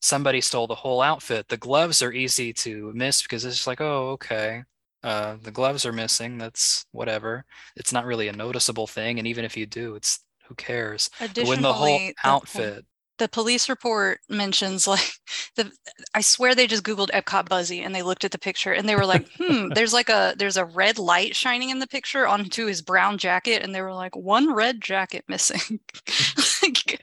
[0.00, 1.48] somebody stole the whole outfit.
[1.48, 4.64] The gloves are easy to miss because it's just like, oh, okay.
[5.02, 6.38] Uh, the gloves are missing.
[6.38, 7.44] That's whatever.
[7.76, 9.18] It's not really a noticeable thing.
[9.18, 11.10] And even if you do, it's who cares?
[11.48, 12.84] When the whole outfit,
[13.18, 15.12] the police report mentions like
[15.56, 15.70] the
[16.14, 18.96] I swear they just googled Epcot Buzzy and they looked at the picture and they
[18.96, 22.66] were like, "Hmm, there's like a there's a red light shining in the picture onto
[22.66, 25.80] his brown jacket." And they were like, "One red jacket missing."
[26.62, 27.02] Like,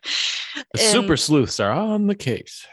[0.76, 2.66] super sleuths are on the case.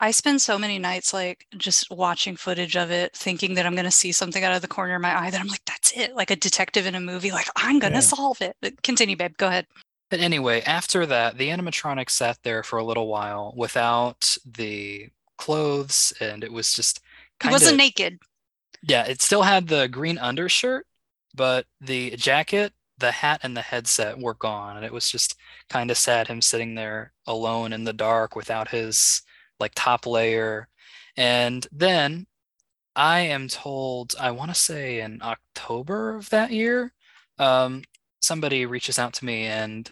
[0.00, 3.84] I spend so many nights like just watching footage of it, thinking that I'm going
[3.84, 6.14] to see something out of the corner of my eye that I'm like, "That's it!"
[6.14, 7.30] Like a detective in a movie.
[7.30, 8.02] Like I'm going to Yeah.
[8.02, 8.56] solve it.
[8.60, 9.36] But continue, babe.
[9.36, 9.66] Go ahead.
[10.12, 15.08] But anyway, after that, the animatronic sat there for a little while without the
[15.38, 17.00] clothes, and it was just
[17.40, 18.18] kind wasn't naked.
[18.82, 19.06] yeah.
[19.06, 20.86] It still had the green undershirt,
[21.34, 25.34] but the jacket, the hat, and the headset were gone, and it was just
[25.70, 29.22] kind of sad him sitting there alone in the dark without his
[29.58, 30.68] like top layer.
[31.16, 32.26] And then
[32.94, 36.92] I am told, I want to say in October of that year,
[37.38, 37.84] um,
[38.20, 39.90] somebody reaches out to me and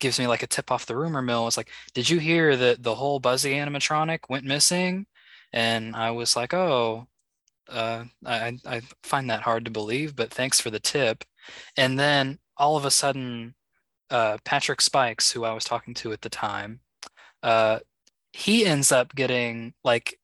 [0.00, 1.46] gives me like a tip off the rumor mill.
[1.46, 5.06] It's like, did you hear that the whole Buzzy animatronic went missing?
[5.52, 7.06] And I was like, oh,
[7.68, 11.24] uh, I, I find that hard to believe, but thanks for the tip.
[11.76, 13.54] And then all of a sudden,
[14.10, 16.80] uh, Patrick Spikes, who I was talking to at the time,
[17.42, 17.80] uh,
[18.32, 20.18] he ends up getting like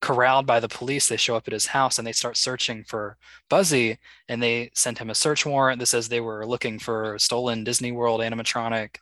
[0.00, 1.08] corralled by the police.
[1.08, 3.16] They show up at his house and they start searching for
[3.48, 3.98] Buzzy,
[4.28, 7.92] and they send him a search warrant that says they were looking for stolen Disney
[7.92, 8.96] World animatronic.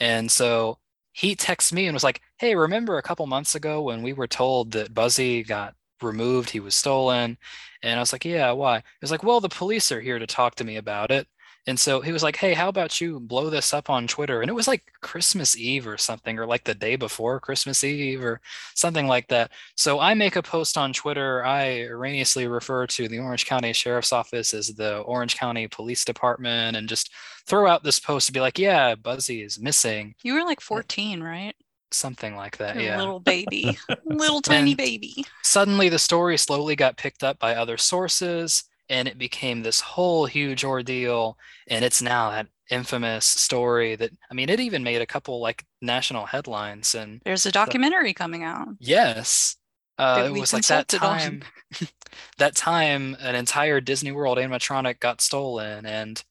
[0.00, 0.78] And so
[1.12, 4.28] he texts me and was like, Hey, remember a couple months ago when we were
[4.28, 7.38] told that Buzzy got removed, he was stolen?
[7.82, 8.78] And I was like, Yeah, why?
[8.78, 11.26] He was like, Well, the police are here to talk to me about it.
[11.70, 14.42] And so he was like, Hey, how about you blow this up on Twitter?
[14.42, 18.24] And it was like Christmas Eve or something, or like the day before Christmas Eve
[18.24, 18.40] or
[18.74, 19.52] something like that.
[19.76, 21.44] So I make a post on Twitter.
[21.44, 26.76] I erroneously refer to the Orange County Sheriff's Office as the Orange County Police Department
[26.76, 27.12] and just
[27.46, 30.16] throw out this post to be like, Yeah, Buzzy is missing.
[30.24, 31.54] You were like uh, 14, right?
[31.92, 32.78] Something like that.
[32.78, 32.98] A Yeah.
[32.98, 35.24] little baby, little tiny baby.
[35.44, 40.26] Suddenly the story slowly got picked up by other sources and it became this whole
[40.26, 41.38] huge ordeal.
[41.68, 45.64] And it's now that infamous story that, I mean, it even made a couple like
[45.80, 46.94] national headlines.
[46.94, 48.68] And There's a documentary coming out.
[48.78, 49.56] yes,
[49.96, 51.42] uh, it was like that time,
[52.38, 56.22] that time an entire Disney World animatronic got stolen and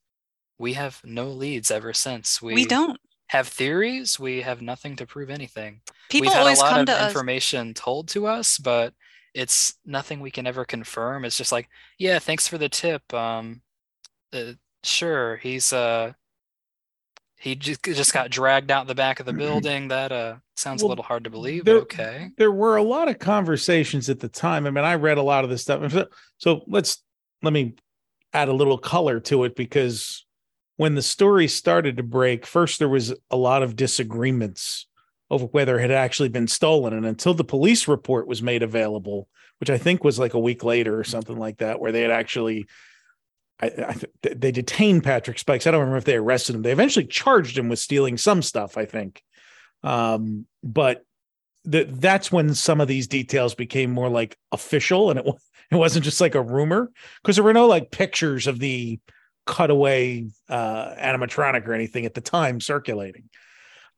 [0.58, 2.42] we have no leads ever since.
[2.42, 3.00] We we don't.
[3.28, 4.20] have theories.
[4.20, 5.82] We have nothing to prove anything.
[6.10, 8.94] People We've had always a lot come of to us- information told to us, but
[9.34, 11.26] it's nothing we can ever confirm.
[11.26, 13.14] It's just like, yeah, thanks for the tip.
[13.14, 13.62] Um,
[14.34, 14.54] uh,
[14.84, 16.14] sure, he's uh,
[17.40, 19.88] he just just got dragged out the back of the building.
[19.88, 22.30] That uh sounds a little hard to believe, there, okay.
[22.38, 24.68] there were a lot of conversations at the time.
[24.68, 25.92] I mean, I read a lot of this stuff.
[25.92, 26.08] So,
[26.38, 27.02] so let's
[27.42, 27.76] let me
[28.34, 30.26] add a little color to it because
[30.76, 34.88] when the story started to break, first there was a lot of disagreements
[35.30, 36.94] over whether it had actually been stolen.
[36.94, 39.28] And until the police report was made available,
[39.60, 42.12] which I think was like a week later or something like that, where they had
[42.12, 42.68] actually
[43.62, 45.68] I, I they detained Patrick Spikes.
[45.68, 46.62] I don't remember if they arrested him.
[46.62, 49.22] They eventually charged him with stealing some stuff, I think.
[49.84, 51.04] Um, but
[51.66, 55.26] that that's when some of these details became more like official and it,
[55.72, 56.92] it wasn't just like a rumor
[57.22, 59.00] because there were no like pictures of the
[59.46, 63.24] cutaway uh animatronic or anything at the time circulating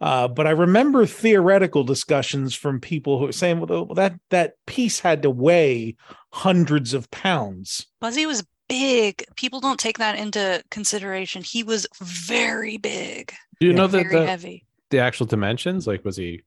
[0.02, 5.00] uh, but I remember theoretical discussions from people who were saying, well, that that piece
[5.00, 5.96] had to weigh
[6.34, 7.86] hundreds of pounds.
[8.00, 9.24] Buzzy was big.
[9.36, 11.44] People don't take that into consideration.
[11.44, 13.34] He was very big.
[13.60, 14.66] Do you know the, very the heavy.
[14.90, 15.86] the actual dimensions?
[15.86, 16.42] Like, was he?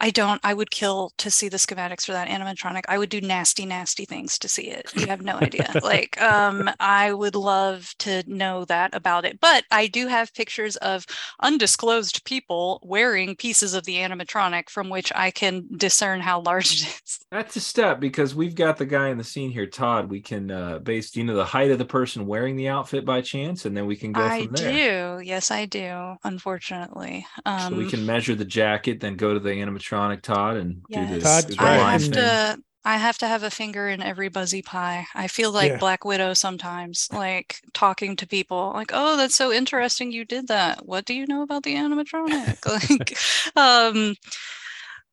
[0.00, 0.40] I don't.
[0.42, 2.84] I would kill to see the schematics for that animatronic.
[2.88, 4.90] I would do nasty, nasty things to see it.
[4.96, 5.70] You have no idea.
[5.82, 9.40] like, um, I would love to know that about it.
[9.40, 11.06] But I do have pictures of
[11.40, 17.00] undisclosed people wearing pieces of the animatronic from which I can discern how large it
[17.04, 17.20] is.
[17.30, 20.08] That's a step because we've got the guy in the scene here, Todd.
[20.08, 23.20] We can uh base you know the height of the person wearing the outfit by
[23.20, 24.70] chance, and then we can go I from there.
[24.70, 25.24] I do.
[25.24, 26.16] Yes, I do.
[26.24, 30.82] Unfortunately, um, So we can measure the jacket, then go to the animatronic Todd and
[30.90, 31.22] do this.
[31.22, 32.12] Todd's do the I line have thing.
[32.12, 32.58] to.
[32.82, 35.06] I have to have a finger in every Buzzy pie.
[35.14, 35.76] I feel like Yeah.
[35.76, 40.12] Black Widow sometimes, like talking to people, like, "Oh, that's so interesting.
[40.12, 40.86] You did that.
[40.86, 43.18] What do you know about the animatronic?" like,
[43.54, 44.14] um,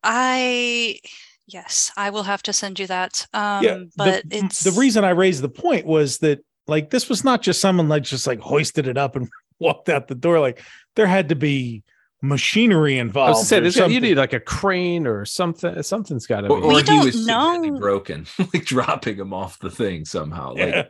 [0.04, 1.00] I,
[1.48, 3.28] yes, I will have to send you that.
[3.34, 7.10] Um, yeah, but the, it's the reason I raised the point was that like this
[7.10, 9.28] was not just someone like just like hoisted it up and
[9.60, 10.40] walked out the door.
[10.40, 10.62] Like
[10.96, 11.84] there had to be
[12.22, 13.30] machinery I involved.
[13.38, 15.82] was to say, or this guy- you need like a crane or something.
[15.84, 16.54] Something's got to be.
[16.56, 17.72] or We he don't was know.
[17.80, 20.50] broken, like dropping him off the thing somehow.
[20.50, 20.84] Like, Yeah.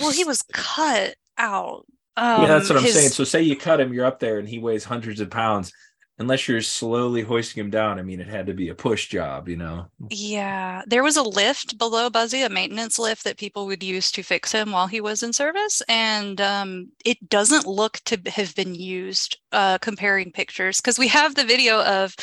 [0.00, 1.86] well, he was cut out.
[2.16, 3.10] yeah, that's Um, what I'm saying.
[3.10, 5.72] So say you cut him, you're up there, and he weighs hundreds of pounds.
[6.18, 9.48] Unless you're slowly hoisting him down, I mean, it had to be a push job,
[9.48, 9.86] you know.
[10.10, 14.22] Yeah, there was a lift below Buzzy, a maintenance lift that people would use to
[14.22, 18.74] fix him while he was in service, and um, it doesn't look to have been
[18.74, 19.38] used.
[19.52, 22.16] Uh, comparing pictures, because we have the video of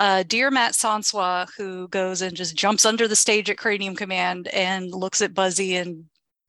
[0.00, 4.48] uh, dear Matt Sansois who goes and just jumps under the stage at Cranium Command
[4.48, 6.04] and looks at Buzzy and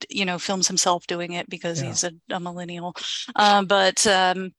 [0.09, 1.87] you know films himself doing it because Yeah.
[1.89, 2.95] he's a, a millennial.
[3.35, 4.53] Um, but um,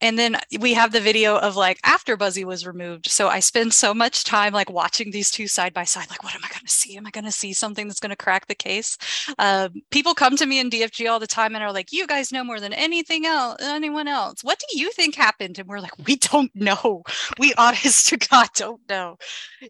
[0.00, 3.10] and then we have the video of like after Buzzy was removed.
[3.10, 6.10] So I spend so much time like watching these two side by side.
[6.10, 6.96] Like, what am I going to see?
[6.96, 8.98] Am I going to see something that's going to crack the case?
[9.38, 12.32] Um, people come to me in DFG all the time and are like, "You guys
[12.32, 14.44] know more than anything else, anyone else.
[14.44, 17.02] What do you think happened?" And we're like, "We don't know.
[17.38, 19.16] We honest to God don't know."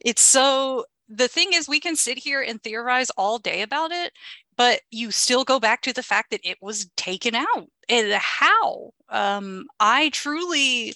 [0.05, 0.85] It's so.
[1.09, 4.12] The thing is, we can sit here and theorize all day about it,
[4.57, 8.90] but you still go back to the fact that it was taken out and how
[9.08, 10.94] um i truly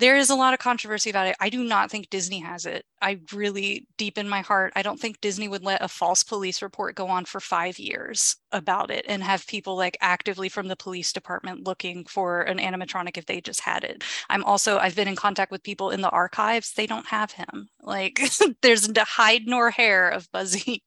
[0.00, 1.36] there is a lot of controversy about it.
[1.38, 2.84] I do not think disney has it.
[3.00, 6.62] I really deep in my heart i don't think disney would let a false police
[6.62, 10.76] report go on for five years about it and have people like actively from the
[10.76, 14.02] police department looking for an animatronic if they just had it.
[14.30, 16.72] I'm also i've been in contact with people in the archives.
[16.72, 17.68] They don't have him.
[17.82, 18.20] Like
[18.62, 20.82] there's the hide nor hair of buzzy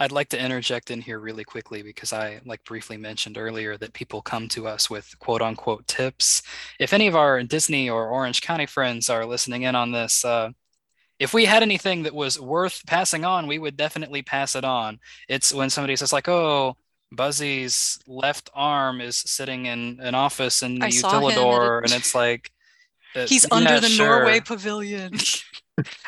[0.00, 3.92] I'd like to interject in here really quickly because I, like briefly mentioned earlier, that
[3.92, 6.42] people come to us with quote unquote tips.
[6.78, 10.52] If any of our Disney or Orange County friends are listening in on this, uh,
[11.18, 14.98] if we had anything that was worth passing on, we would definitely pass it on.
[15.28, 16.78] It's when somebody says, like, oh,
[17.12, 21.40] Buzzy's left arm is sitting in an office in the I saw him at a-
[21.40, 22.50] utilidor, and it's like,
[23.14, 24.06] uh, he's under yeah, the sure.
[24.06, 25.18] Norway pavilion.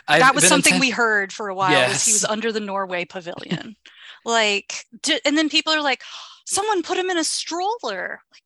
[0.07, 1.89] That was something inten- we heard for a while.
[1.89, 3.75] Was he was under the Norway pavilion,
[4.23, 4.85] like,
[5.25, 6.03] and then people are like,
[6.45, 8.42] "Someone put him in a stroller." Like,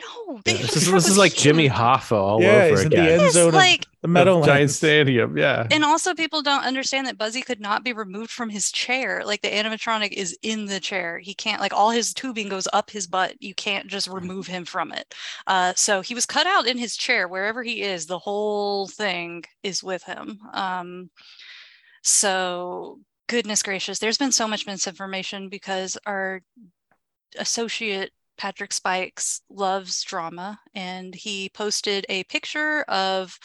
[0.00, 1.34] no, they Yeah, this is this is like.
[1.34, 3.08] Jimmy Hoffa all Yeah, over he's in the again.
[3.12, 4.46] end Yes, zone of like- the The Meadowlands.
[4.46, 5.36] giant stadium.
[5.38, 5.66] Yeah.
[5.70, 9.22] And also, people don't understand that Buzzy could not be removed from his chair.
[9.24, 11.18] Like the animatronic is in the chair.
[11.18, 13.34] He can't, like, all his tubing goes up his butt.
[13.40, 15.14] You can't just remove him from it.
[15.46, 17.26] Uh, so he was cut out in his chair.
[17.28, 20.38] Wherever he is, the whole thing is with him.
[20.52, 21.10] Um,
[22.02, 26.42] so, goodness gracious, there's been so much misinformation because our
[27.38, 33.38] associate Patrick Spikes loves drama, and he posted a picture of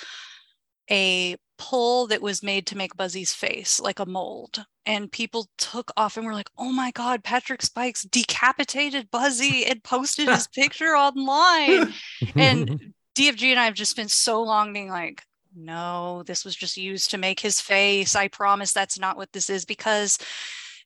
[0.89, 4.65] a pull that was made to make Buzzy's face, like a mold.
[4.85, 9.83] And people took off and were like, oh my God, Patrick Spikes decapitated Buzzy and
[9.83, 11.93] posted his picture online.
[12.35, 15.21] and DFG and I have just been so long being like,
[15.55, 18.15] no, this was just used to make his face.
[18.15, 20.17] I promise that's not what this is because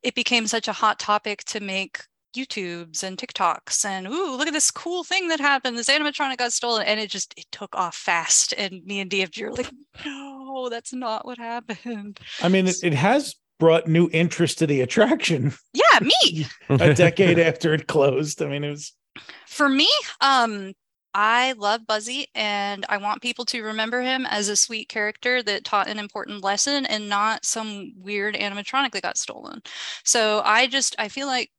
[0.02, 2.00] it became such a hot topic to make
[2.34, 5.78] YouTubes and TikToks and ooh, look at this cool thing that happened.
[5.78, 8.54] This animatronic got stolen and it just it took off fast.
[8.58, 9.72] And me and DFG were like,
[10.06, 12.20] no, that's not what happened.
[12.42, 16.46] I mean, it, it has brought new interest to the attraction Yeah, me.
[16.70, 18.42] a decade after it closed.
[18.42, 18.94] I mean, it was
[19.48, 19.88] For me,
[20.22, 20.74] um,
[21.16, 25.64] I love Buzzy and I want people to remember him as a sweet character that
[25.64, 29.62] taught an important lesson and not some weird animatronic that got stolen.
[30.04, 31.52] So I just I feel like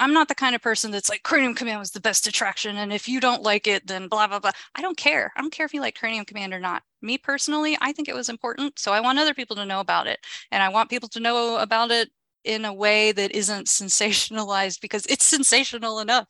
[0.00, 2.92] I'm not the kind of person that's like Cranium Command was the best attraction and
[2.92, 4.52] if you don't like it then blah blah blah.
[4.74, 5.32] I don't care.
[5.36, 6.82] I don't care if you like Cranium Command or not.
[7.02, 10.06] Me personally, I think it was important, so I want other people to know about
[10.06, 10.18] it
[10.50, 12.10] and I want people to know about it
[12.46, 16.28] in a way that isn't sensationalized because it's sensational enough.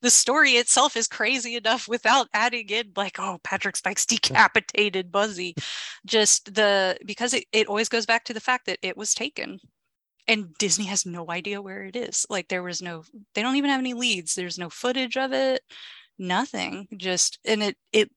[0.00, 5.54] The story itself is crazy enough without adding in like, oh, Patrick Spikes decapitated Buzzy.
[6.06, 9.60] Just the because it, it always goes back to the fact that it was taken.
[10.28, 12.26] And Disney has no idea where it is.
[12.28, 13.04] Like there was no
[13.34, 14.34] they don't even have any leads.
[14.34, 15.62] There's no footage of it,
[16.18, 16.88] nothing.
[16.96, 18.10] Just and it it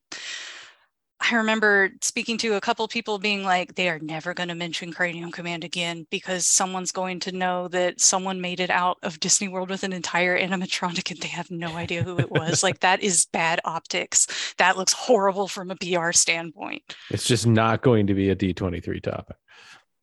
[1.20, 4.90] I remember speaking to a couple people being like, they are never going to mention
[4.92, 9.46] Cranium Command again because someone's going to know that someone made it out of Disney
[9.46, 12.62] World with an entire animatronic and they have no idea who it was.
[12.62, 14.54] like, that is bad optics.
[14.56, 16.96] That looks horrible from a PR standpoint.
[17.10, 19.36] It's just not going to be a D23 topic.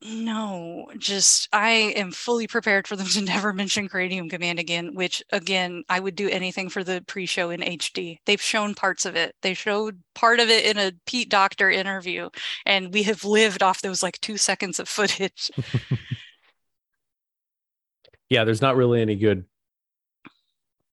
[0.04, 5.24] No, just I am fully prepared for them to never mention Cranium Command again, which
[5.32, 8.18] again, I would do anything for the pre show in HD.
[8.26, 9.36] They've shown parts of it.
[9.42, 12.30] They showed part of it in a Pete Docter interview,
[12.66, 15.50] and we have lived off those like two seconds of footage.
[18.30, 19.46] Yeah, there's not really any good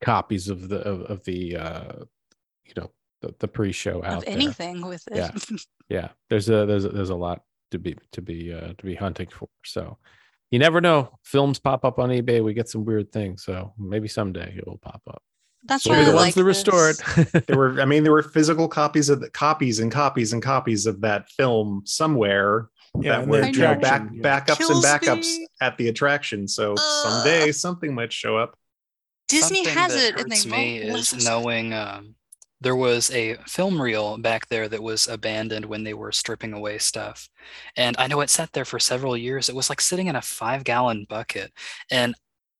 [0.00, 1.92] copies of the of, of the uh
[2.64, 2.90] you know
[3.22, 4.34] the, the pre-show out of there.
[4.34, 5.16] anything with it.
[5.16, 5.30] Yeah.
[5.88, 6.08] Yeah.
[6.30, 7.42] There's a there's a, there's a lot
[7.74, 9.48] to be to be uh to be hunting for.
[9.64, 9.98] So
[10.50, 11.18] you never know.
[11.22, 12.42] Films pop up on eBay.
[12.42, 13.44] We get some weird things.
[13.44, 15.22] So maybe someday it will pop up.
[15.66, 16.98] That's Maybe why the I ones like that restore it.
[17.46, 20.84] there were i mean there were physical copies of the copies and copies and copies
[20.86, 22.68] of that film somewhere
[23.00, 24.20] Yeah, that were you know, back yeah.
[24.20, 25.48] backups Kills and backups me.
[25.62, 28.58] at the attraction so someday something might show up
[29.28, 32.14] Disney Something has that it and they me won't is knowing um,
[32.64, 36.78] there was a film reel back there that was abandoned when they were stripping away
[36.78, 37.30] stuff,
[37.76, 39.48] and I know it sat there for several years.
[39.50, 41.52] It was like sitting in a five-gallon bucket,
[41.90, 42.14] and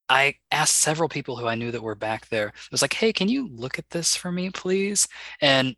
[0.09, 2.49] I asked several people who I knew that were back there.
[2.49, 5.07] I was like, "Hey, can you look at this for me, please?"
[5.41, 5.75] And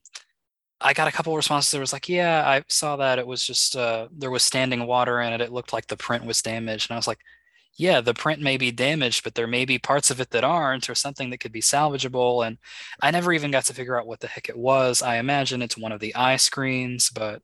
[0.81, 1.71] I got a couple responses.
[1.71, 3.19] There was like, "Yeah, I saw that.
[3.19, 5.41] It was just uh, there was standing water in it.
[5.41, 7.19] It looked like the print was damaged." And I was like,
[7.77, 10.89] yeah, the print may be damaged, but there may be parts of it that aren't,
[10.89, 12.45] or something that could be salvageable.
[12.45, 12.57] And
[13.01, 15.03] I never even got to figure out what the heck it was.
[15.03, 17.43] I imagine it's one of the eye screens, but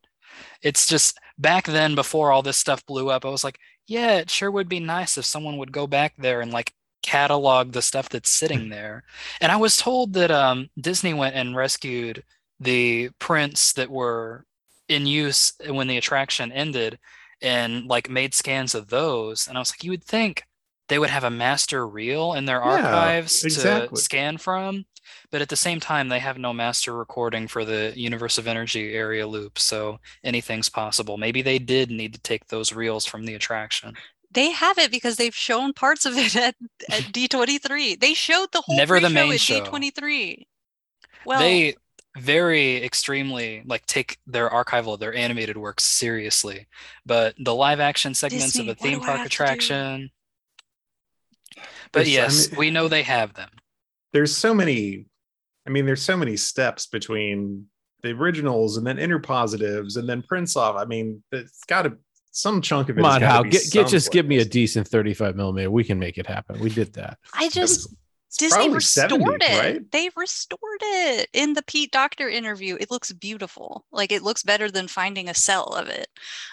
[0.63, 4.31] it's just back then before all this stuff blew up, I was like, yeah, it
[4.31, 6.73] sure would be nice if someone would go back there and like
[7.03, 9.03] catalog the stuff that's sitting there.
[9.39, 12.23] And I was told that um, Disney went and rescued
[12.59, 14.45] the prints that were
[14.89, 16.97] in use when the attraction ended
[17.43, 19.47] and like made scans of those.
[19.47, 20.43] And I was like, you would think
[20.89, 23.89] they would have a master reel in their Yeah, archives exactly.
[23.95, 24.85] to scan from.
[25.31, 28.93] But at the same time, they have no master recording for the Universe of Energy
[28.95, 29.59] area loop.
[29.59, 31.17] So anything's possible.
[31.17, 33.97] Maybe they did need to take those reels from the attraction.
[34.31, 36.55] They have it because they've shown parts of it at,
[36.89, 37.95] at D23.
[37.95, 39.63] They showed the whole Never the pre-show main at show.
[39.63, 40.47] D23.
[41.23, 41.75] Well, they
[42.17, 46.67] very extremely like take their archival, their animated works seriously.
[47.05, 49.25] But the live action segments Disney, of a theme park have to do?
[49.27, 50.09] attraction.
[51.91, 53.49] But There's- I yes, mean- we know they have them.
[54.11, 55.05] there's so many
[55.65, 57.65] i mean there's so many steps between
[58.03, 61.97] the originals and then interpositives and then prints off i mean it's got to
[62.31, 63.43] some chunk of it Come has on, gotta Hal.
[63.43, 65.69] be Get, get just give me a decent 35 millimeter.
[65.71, 66.59] We can make it happen.
[66.59, 67.17] We did that.
[67.33, 67.93] I just
[68.33, 69.59] It's Disney probably restored 70s, it.
[69.59, 69.91] right?
[69.91, 72.77] They restored it in the Pete Docter interview.
[72.79, 73.85] It looks beautiful.
[73.91, 76.07] Like it looks better than finding a cell of it.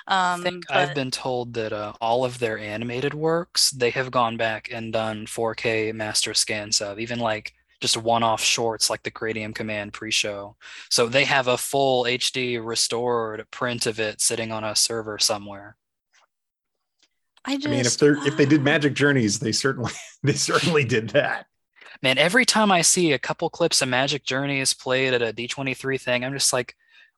[0.07, 3.89] Um, I think but I've been told that uh, all of their animated works, they
[3.91, 9.03] have gone back and done 4K master scans of, even like just one-off shorts like
[9.03, 10.57] the Cranium Command pre-show.
[10.91, 15.77] So they have a full HD restored print of it sitting on a server somewhere.
[17.43, 19.93] I just i mean if they're if they did magic journeys they certainly
[20.23, 21.47] they certainly did that
[22.03, 26.01] Man, every time I see a couple clips of Magic Journeys played at a D23
[26.01, 26.75] thing, I'm just like,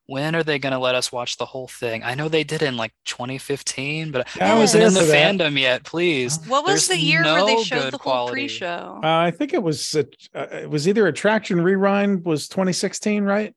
[0.07, 2.03] when are they going to let us watch the whole thing?
[2.03, 4.99] I know they did in like 2015, but Yeah, I I was wasn't in the
[5.11, 5.35] that.
[5.39, 5.83] fandom yet.
[5.85, 8.99] Please, what was There's the year where they showed the whole pre-show?
[9.01, 10.03] Uh, I think it was uh,
[10.35, 13.55] uh, it was either Attraction Rewind was 2016, right?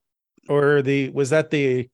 [0.49, 1.91] Or the was that the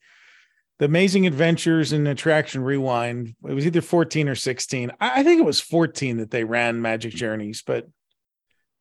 [0.78, 3.34] the Amazing Adventures in Attraction Rewind?
[3.48, 4.90] It was either 14 or 16.
[5.00, 7.88] I, I think it was 14 that they ran Magic Journeys, but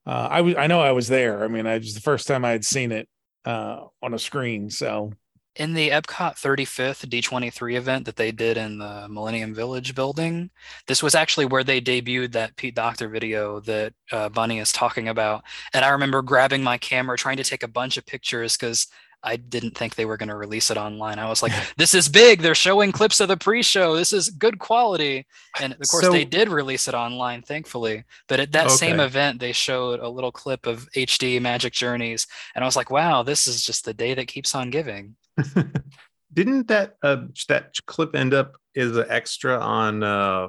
[0.05, 1.43] uh, I was I know I was there.
[1.43, 3.07] I mean, I was the first time I had seen it
[3.45, 4.69] uh, on a screen.
[4.69, 5.13] So
[5.55, 10.49] In the Epcot 35th D23 event that they did in the Millennium Village building,
[10.87, 15.07] this was actually where they debuted that Pete Docter video that uh, Bunny is talking
[15.09, 15.43] about.
[15.73, 18.87] And I remember grabbing my camera, trying to take a bunch of pictures because
[19.23, 21.19] I didn't think they were going to release it online.
[21.19, 22.41] I was like, this is big.
[22.41, 23.95] They're showing clips of the pre show.
[23.95, 25.27] This is good quality.
[25.59, 28.03] And of course, So- they did release it online, thankfully.
[28.27, 32.27] But at that same event, they showed a little clip of HD Magic Journeys.
[32.55, 35.15] And I was like, wow, this is just the day that keeps on giving.
[36.33, 40.47] Didn't that uh, that clip end up as an extra on uh,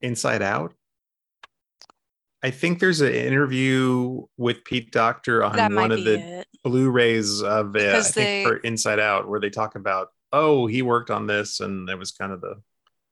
[0.00, 0.72] Inside Out?
[2.42, 6.48] I think there's an interview with Pete Docter on That one of the it.
[6.64, 10.82] Blu-rays of it, I think they- for Inside Out, where they talk about, oh, he
[10.82, 12.56] worked on this, and it was kind of the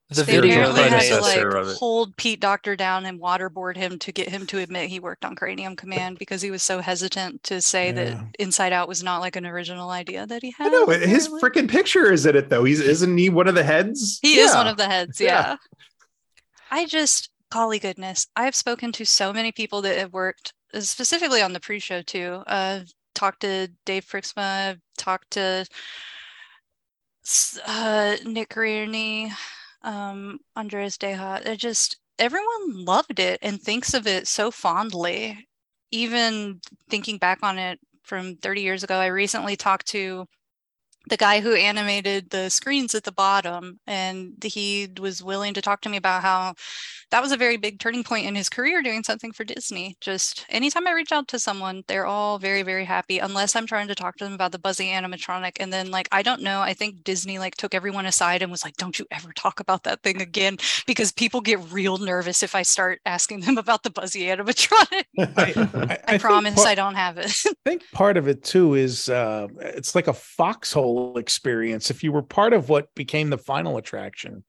[0.09, 1.76] The They video apparently that had they- to predecessor like of it.
[1.76, 5.36] hold Pete Docter down and waterboard him to get him to admit he worked on
[5.36, 7.92] Cranium Command because he was so hesitant to say Yeah.
[7.92, 10.67] that Inside Out was not like an original idea that he had.
[10.67, 12.65] I know his freaking picture is in it though.
[12.65, 14.18] He's isn't he one of the heads?
[14.20, 15.50] He is one of the heads, Yeah.
[15.50, 15.57] yeah.
[16.73, 21.42] I just, golly goodness, I've spoken to so many people that have worked uh, specifically
[21.42, 22.42] on the pre-show too.
[22.46, 22.80] Uh,
[23.14, 25.66] talked to Dave Pruiksma, talked to
[27.66, 29.32] uh, Nick Rierney,
[29.82, 31.40] um, Andreas Deja.
[31.44, 35.46] It just everyone loved it and thinks of it so fondly.
[35.90, 40.26] Even thinking back on it from 30 years ago, I recently talked to
[41.08, 45.80] the guy who animated the screens at the bottom and he was willing to talk
[45.80, 46.54] to me about how
[47.10, 49.97] that was a very big turning point in his career doing something for Disney.
[50.00, 53.89] Just anytime I reach out to someone, they're all very, very happy, unless I'm trying
[53.89, 55.56] to talk to them about the Buzzy animatronic.
[55.60, 58.64] And then, like, I don't know, I think Disney like took everyone aside and was
[58.64, 62.55] like, don't you ever talk about that thing again because people get real nervous if
[62.55, 65.05] I start asking them about the Buzzy animatronic.
[65.18, 67.26] I, I, think promise part- I don't have it.
[67.47, 71.90] I think part of it too is uh, it's like a foxhole experience.
[71.90, 74.44] If you were part of what became the final attraction,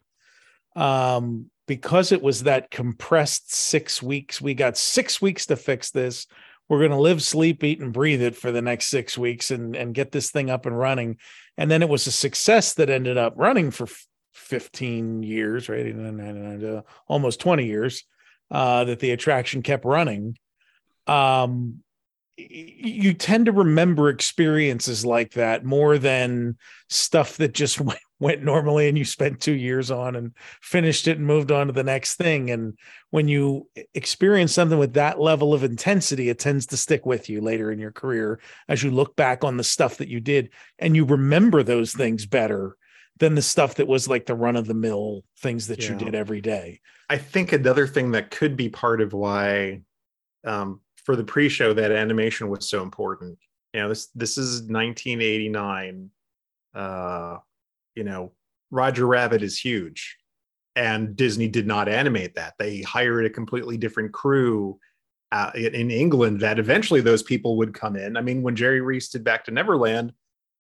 [0.76, 6.28] um, because it was that compressed six weeks, we got six weeks to fix this.
[6.68, 9.74] We're going to live, sleep, eat, and breathe it for the next six weeks and
[9.74, 11.16] and get this thing up and running.
[11.58, 13.88] And then it was a success that ended up running for
[14.34, 15.96] 15 years, right?
[15.96, 18.04] Uh, almost 20 years
[18.52, 20.38] uh, that the attraction kept running.
[21.08, 21.84] Um,
[22.38, 26.58] you tend to remember experiences like that more than
[26.90, 31.18] stuff that just went, went normally and you spent two years on and finished it
[31.18, 32.52] and moved on to the next thing.
[32.52, 32.78] And
[33.10, 37.42] when you experience something with that level of intensity, it tends to stick with you
[37.42, 40.96] later in your career as you look back on the stuff that you did and
[40.96, 42.78] you remember those things better
[43.20, 46.16] than the stuff that was like the run of the mill things that you did
[46.16, 46.80] every day.
[47.10, 49.82] I think another thing that could be part of why
[50.44, 53.38] um, for the pre-show that animation was so important.
[53.74, 56.10] You know, this this is 1989.
[56.74, 57.38] Uh,
[57.96, 58.32] you know,
[58.70, 60.18] Roger Rabbit is huge,
[60.76, 62.54] and Disney did not animate that.
[62.60, 64.80] They hired a completely different crew
[65.32, 66.42] uh, in, England.
[66.42, 68.18] That eventually those people would come in.
[68.18, 70.14] I mean, when Jerry Rees did Back to Neverland,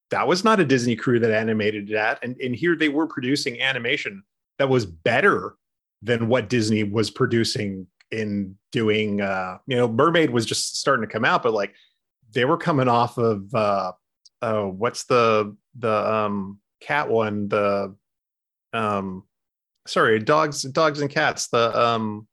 [0.10, 3.62] that was not a Disney crew that animated that, and and here they were producing
[3.62, 4.24] animation
[4.58, 5.56] that was better
[6.02, 11.12] than what Disney was producing in doing uh you know Mermaid was just starting to
[11.12, 11.74] come out but like
[12.34, 13.92] they were coming off of uh
[14.42, 17.96] oh what's the the um cat one the
[18.74, 19.24] um
[19.88, 22.28] sorry dogs dogs and cats the um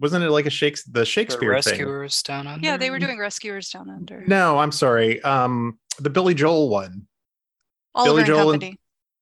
[0.00, 2.66] wasn't it like a shakes the The Shakespeare thing rescuers down under.
[2.66, 4.24] yeah, they were doing Rescuers Down Under.
[4.26, 7.06] no I'm sorry um the Billy Joel one
[7.94, 8.78] Oliver and Joel Company.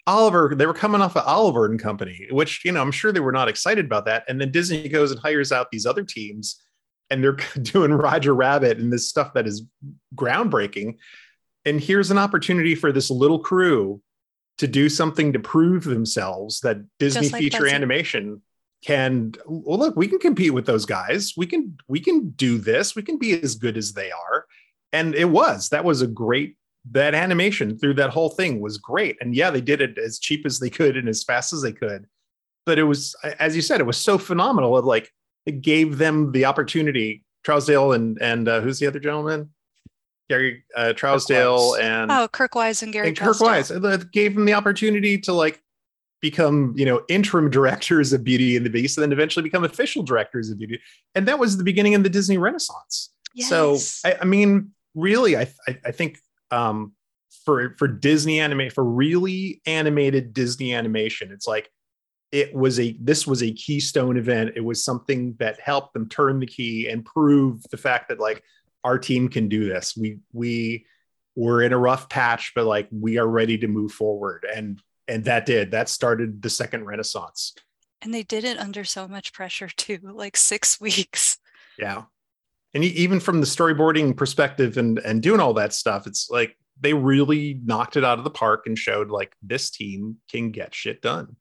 [0.07, 3.21] Oliver, they were coming off of Oliver and Company, which you know I'm sure they
[3.21, 4.25] were not excited about that.
[4.29, 6.61] And then Disney goes and hires out these other teams,
[7.11, 9.63] and they're doing Roger Rabbit and this stuff that is
[10.15, 10.97] groundbreaking.
[11.65, 14.03] And here's an opportunity for this little crew
[14.59, 17.75] to do something to prove themselves that Disney like feature Buzzy.
[17.75, 18.43] animation
[18.85, 19.35] can.
[19.47, 21.35] Well, look, we can compete with those guys.
[21.37, 22.97] We can we can do this.
[22.97, 24.47] We can be as good as they are.
[24.93, 26.57] And it was that was a great
[26.91, 29.17] that animation through that whole thing was great.
[29.21, 31.73] And yeah, they did it as cheap as they could and as fast as they
[31.73, 32.07] could.
[32.67, 34.77] But it was, as you said, it was so phenomenal.
[34.79, 35.13] It like
[35.47, 37.25] it gave them the opportunity.
[37.45, 39.51] Trousdale and and uh, who's the other gentleman?
[40.31, 43.41] Gary uh, Trousdale and Oh, Kirk Wise and Gary and Kirk Trousdale.
[43.41, 43.71] Wise.
[43.71, 45.61] It gave them the opportunity to like
[46.21, 50.03] become, you know, interim directors of Beauty and the Beast, and then eventually become official
[50.03, 50.81] directors of Beauty.
[51.15, 53.11] And that was the beginning of the Disney Renaissance.
[53.49, 56.19] So I, I mean, really, I I, I think
[56.53, 56.93] um,
[57.45, 61.71] for for Disney anime for really animated Disney animation, it's like
[62.31, 64.53] it was a this was a keystone event.
[64.57, 68.43] It was something that helped them turn the key and prove the fact that like
[68.85, 69.97] our team can do this.
[69.97, 70.87] We we
[71.35, 74.47] we're in a rough patch, but like we are ready to move forward.
[74.55, 77.55] And and that did that started the second renaissance.
[78.01, 81.39] And they did it under so much pressure too, like six weeks.
[81.79, 82.05] Yeah.
[82.75, 86.95] And even from the storyboarding perspective and and doing all that stuff, it's like they
[86.95, 91.03] really knocked it out of the park and showed like this team can get shit
[91.03, 91.37] done.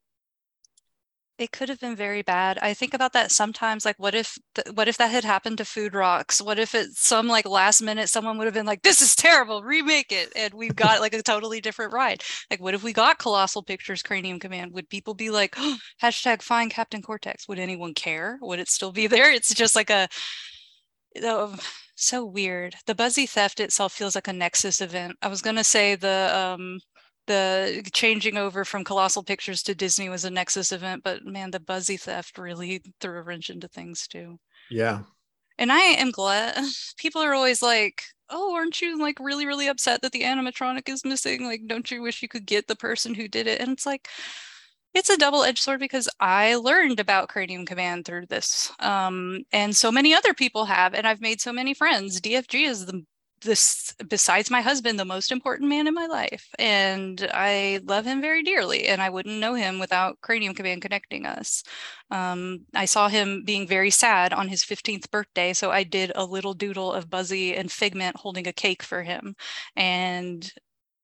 [1.42, 2.60] It could have been very bad.
[2.62, 3.84] I think about that sometimes.
[3.84, 6.40] Like, what if, th- what if that had happened to Food Rocks?
[6.40, 9.64] What if at some like last minute someone would have been like, "This is terrible,
[9.64, 12.24] remake it," and we've got like a totally different ride.
[12.52, 14.72] Like, what if we got Colossal Pictures Cranium Command?
[14.74, 17.48] Would people be like, oh, hashtag find Captain Cortex?
[17.48, 18.38] Would anyone care?
[18.44, 19.32] Would it still be there?
[19.32, 20.08] It's just like a,
[21.24, 21.56] oh,
[21.96, 22.76] so weird.
[22.88, 25.18] The Buzzy theft itself feels like a Nexus event.
[25.22, 26.80] I was gonna say the um
[27.28, 31.60] the changing over from Colossal Pictures to Disney was a Nexus event, but man, the
[31.60, 34.40] Buzzy theft really threw a wrench into things too.
[34.70, 35.02] Yeah.
[35.58, 36.58] And I am glad
[36.98, 41.06] people are always like, oh, aren't you like really, really upset that the animatronic is
[41.06, 41.46] missing?
[41.46, 43.62] Like, don't you wish you could get the person who did it?
[43.62, 44.08] And it's like,
[44.94, 48.72] it's a double-edged sword because I learned about Cranium Command through this.
[48.80, 52.20] Um, and so many other people have, and I've made so many friends.
[52.20, 53.04] DFG is the
[53.42, 58.22] this besides my husband the most important man in my life and i love him
[58.22, 61.64] very dearly and i wouldn't know him without cranium command connecting us
[62.12, 66.26] um, i saw him being very sad on his 15th birthday so i did a
[66.26, 69.36] little doodle of buzzy and figment holding a cake for him
[69.76, 70.54] and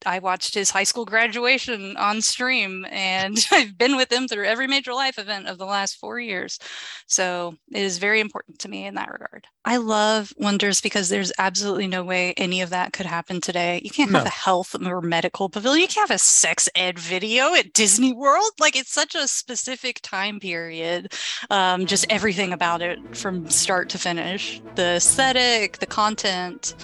[0.06, 4.67] I watched his high school graduation on stream, and I've been with him through every
[4.67, 6.59] major life event of the last four years.
[7.08, 9.48] So it is very important to me in that regard.
[9.66, 13.82] I love Wonders because there's absolutely no way any of that could happen today.
[13.84, 15.82] You can't have a health or medical pavilion.
[15.82, 18.51] You can't have a sex ed video at Disney World.
[18.59, 21.11] Like it's such a specific time period.
[21.50, 26.76] Um, just everything about it from start to finish the aesthetic, the content.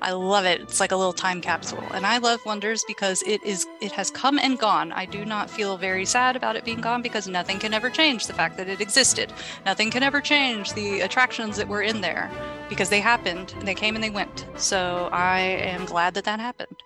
[0.00, 0.60] I love it.
[0.60, 1.82] It's like a little time capsule.
[1.92, 4.92] And I love Wonders because it is it has come and gone.
[4.92, 8.26] I do not feel very sad about it being gone because nothing can ever change
[8.26, 9.32] the fact that it existed.
[9.66, 12.30] Nothing can ever change the attractions that were in there
[12.68, 14.46] because they happened and they came and they went.
[14.56, 16.76] So I am glad that that happened.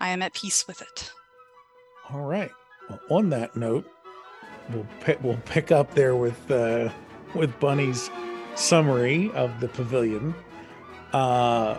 [0.00, 1.10] I am at peace with it.
[2.12, 2.50] All right.
[2.88, 3.86] Well, on that note,
[4.70, 6.90] we'll pick, we'll pick up there with uh,
[7.34, 8.10] with Bunny's
[8.54, 10.34] summary of the pavilion.
[11.12, 11.78] Uh,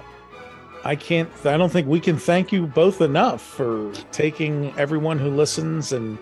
[0.83, 1.29] I can't.
[1.45, 6.17] I don't think we can thank you both enough for taking everyone who listens and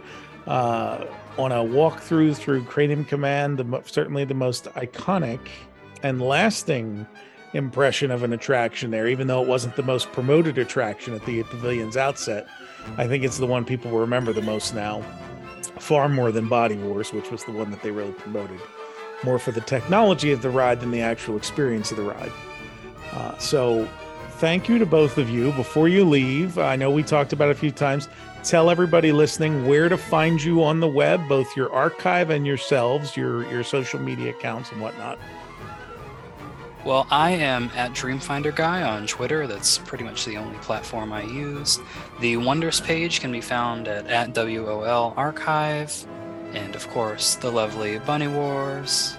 [0.48, 1.06] uh,
[1.38, 3.60] on a walkthrough through Cranium Command.
[3.60, 5.40] The certainly the most iconic
[6.04, 7.06] and lasting
[7.54, 11.44] impression of an attraction there, even though it wasn't the most promoted attraction at the
[11.44, 12.48] pavilion's outset.
[12.98, 15.02] I think it's the one people remember the most now,
[15.80, 18.60] far more than Body Wars, which was the one that they really promoted,
[19.24, 22.32] more for the technology of the ride than the actual experience of the ride.
[23.12, 23.88] Uh, so,
[24.38, 25.52] thank you to both of you.
[25.54, 28.08] Before you leave, I know we talked about it a few times.
[28.44, 33.18] Tell everybody listening where to find you on the web, both your archive and yourselves,
[33.18, 35.20] your your social media accounts and whatnot.
[36.86, 39.46] Well, I am at Dreamfinder Guy on Twitter.
[39.46, 41.80] That's pretty much the only platform I use.
[42.22, 46.08] The Wonders page can be found at, at WOL Archive.
[46.54, 49.18] And of course, the lovely Bunny Wars.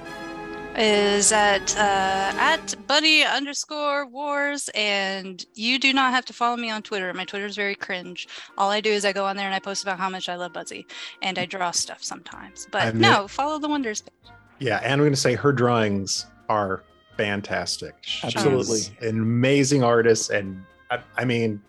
[0.80, 6.70] Is at uh, at bunny underscore wars and you do not have to follow me
[6.70, 9.46] on twitter my twitter is very cringe all i do is i go on there
[9.46, 10.86] and i post about how much i love buzzy
[11.20, 14.92] and i draw stuff sometimes but I've no ne- follow the wonders page Yeah, and
[14.92, 16.82] I'm going to say her drawings are
[17.16, 17.94] fantastic.
[18.00, 18.80] She's Absolutely.
[19.06, 21.60] an amazing artist, and I, I mean,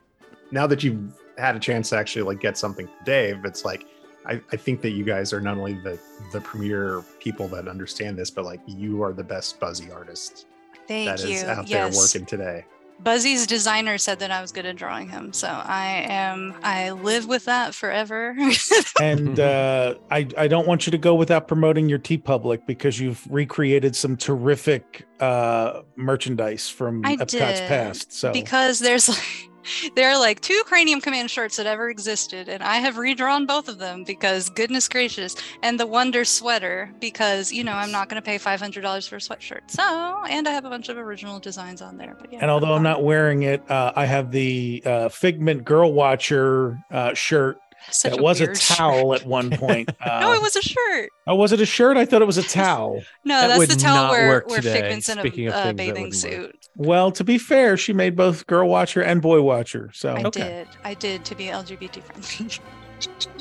[0.52, 3.86] now that you've had a chance to actually like get something from Dave, it's like
[4.26, 6.00] I, I think that you guys are not only the
[6.32, 10.46] the premier people that understand this, but like you are the best Buzzy artist
[10.90, 12.66] thank that is you out yes there working today.
[13.02, 17.28] buzzy's designer said that i was good at drawing him so i am i live
[17.28, 18.36] with that forever
[19.02, 23.26] and uh, I, I don't want you to go without promoting your TeePublic because you've
[23.32, 28.12] recreated some terrific uh, merchandise from I Epcot's did past.
[28.12, 29.49] So because there's like
[29.96, 33.68] there are like two cranium command shirts that ever existed and i have redrawn both
[33.68, 38.22] of them because goodness gracious and the wonder sweater because you know i'm not going
[38.22, 41.82] to pay $500 for a sweatshirt so and i have a bunch of original designs
[41.82, 45.10] on there but yeah and although I'm not wearing it, uh, I have the uh,
[45.10, 47.58] Figment Girl Watcher uh, shirt.
[47.92, 49.90] Such that a was a weird towel at one point.
[50.02, 51.96] Uh, no it was a shirt oh, was it a shirt?
[51.96, 53.02] I thought it was a towel.
[53.24, 56.59] no That that's the towel not where, where figments in Speaking a uh, bathing suit
[56.76, 59.92] Well, to be fair, she made both Girl Watcher and Boy Watcher.
[59.94, 60.68] So I did.
[60.84, 62.60] I did to be LGBT friendly.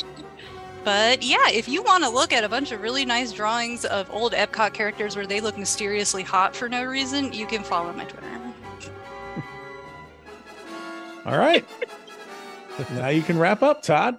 [0.85, 4.11] but yeah, if you want to look at a bunch of really nice drawings of
[4.11, 8.05] old Epcot characters where they look mysteriously hot for no reason, you can follow my
[8.05, 8.27] Twitter.
[11.29, 11.65] All right.
[12.93, 14.17] now you can wrap up, Todd.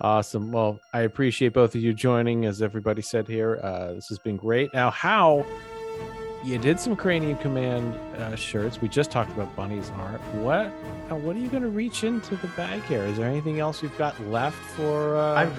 [0.00, 0.52] Awesome.
[0.52, 3.60] Well, I appreciate both of you joining, as everybody said here.
[3.62, 4.72] Uh, this has been great.
[4.74, 5.46] Now, how
[6.48, 8.80] you did some Cranium Command uh, shirts.
[8.80, 10.20] We just talked about Bunny's art.
[10.36, 10.66] What?
[11.10, 13.02] uh, What are you going to reach into the bag here?
[13.04, 15.50] Is there anything else you've got left for uh,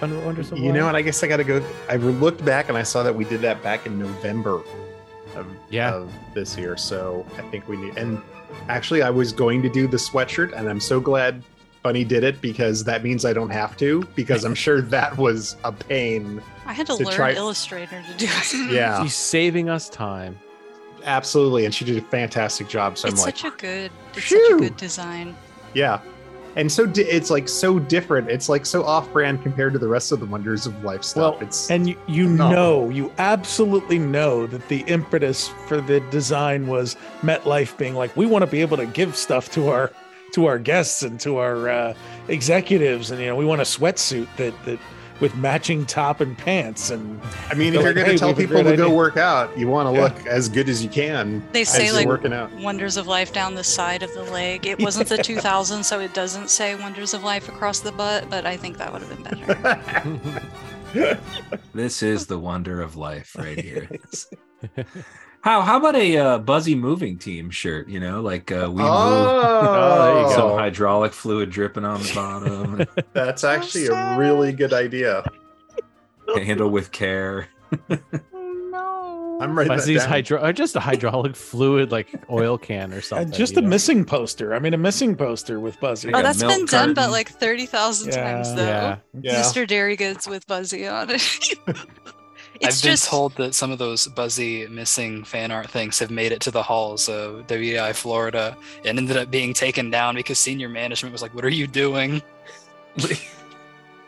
[0.00, 0.96] Wonder- Wonders of You know what?
[0.96, 1.62] I guess I got to go.
[1.90, 4.62] I looked back and I saw that we did that back in November
[5.36, 5.94] of, Yeah.
[5.94, 6.76] of this year.
[6.78, 7.98] So I think we need.
[7.98, 8.20] And
[8.68, 11.42] actually, I was going to do the sweatshirt, and I'm so glad
[11.88, 14.02] Bunny did it because that means I don't have to.
[14.14, 16.42] Because I'm sure that was a pain.
[16.66, 18.70] I had to, To learn try- Illustrator to do it.
[18.74, 20.38] Yeah, She's saving us time.
[21.04, 21.64] absolutely.
[21.64, 22.98] And she did a fantastic job.
[22.98, 25.34] So it's I'm like, such a good, it's such a good design.
[25.72, 26.00] yeah.
[26.56, 28.30] And so di- it's like so different.
[28.30, 31.34] It's like so off-brand compared to the rest of the Wonders of Life stuff.
[31.36, 32.82] Well, it's and you, you phenomenal.
[32.86, 38.26] know, you absolutely know that the impetus for the design was MetLife being like, we
[38.26, 39.92] want to be able to give stuff to our
[40.32, 41.94] to our guests and to our uh,
[42.28, 44.78] executives, and you know, we want a sweatsuit that that
[45.20, 46.90] with matching top and pants.
[46.90, 48.70] And I mean, if you're like, going "Hey, to tell we have a people great
[48.76, 50.04] to go work out, you want to Yeah.
[50.04, 51.42] look as good as you can.
[51.52, 52.52] They as say you're like working out.
[52.60, 54.64] Wonders of Life down the side of the leg.
[54.64, 58.46] It wasn't the 2000, so it doesn't say Wonders of Life across the butt, but
[58.46, 60.40] I think that would have been better.
[61.74, 63.88] This is the wonder of life right here.
[65.42, 67.88] how how about a uh, Buzzy moving team shirt?
[67.88, 72.12] You know, like uh, we Oh, there you move some hydraulic fluid dripping on the
[72.14, 75.24] bottom, That's actually a really good idea.
[76.36, 77.48] handle with care.
[78.70, 79.38] No.
[79.40, 83.00] I'm writing that Fuzzy's hydro, or just a hydraulic fluid like oil can or Uh,
[83.00, 83.32] something.
[83.32, 83.68] just a know?
[83.68, 84.54] missing poster.
[84.54, 86.12] I mean, a missing poster with Buzzy.
[86.12, 87.12] oh, that's been done but carton.
[87.12, 88.66] like 30,000 times though.
[88.66, 88.96] Yeah.
[89.22, 89.40] Yeah.
[89.42, 89.66] Mr.
[89.66, 91.22] Dairy Goods with Buzzy on it.
[92.60, 96.32] It's I've been told that some of those buzzy missing fan art things have made
[96.32, 100.68] it to the halls of WDI Florida and ended up being taken down because senior
[100.68, 102.20] management was like, "What are you doing?"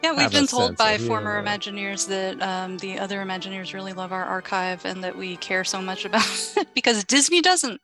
[0.03, 1.47] Yeah, we've been told by of former humor.
[1.47, 5.83] Imagineers that um, the other Imagineers really love our archive and that we care so
[5.83, 6.25] much about
[6.57, 7.81] it because Disney doesn't.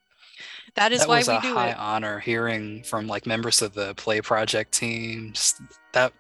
[0.74, 1.78] That is that why was we a do high it.
[1.78, 5.32] honor hearing from like members of the play project team.
[5.32, 5.60] Just
[5.92, 6.12] that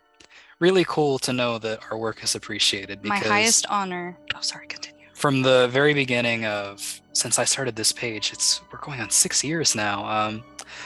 [0.58, 3.04] really cool to know that our work is appreciated.
[3.04, 4.16] My Because highest honor.
[4.34, 5.00] Oh, sorry, continue.
[5.14, 9.42] from the very beginning of since I started this page, it's we're going on six
[9.44, 10.04] years now.
[10.06, 10.44] Um,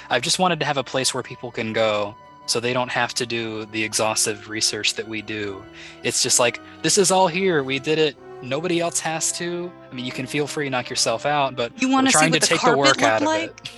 [0.09, 2.15] I've just wanted to have a place where people can go
[2.47, 5.63] so they don't have to do the exhaustive research that we do.
[6.03, 7.63] It's just like this is all here.
[7.63, 8.17] We did it.
[8.43, 9.71] Nobody else has to.
[9.91, 12.25] I mean, you can feel free to knock yourself out, but You want to see
[12.27, 13.51] what to the take the work out looked of like?
[13.67, 13.71] it.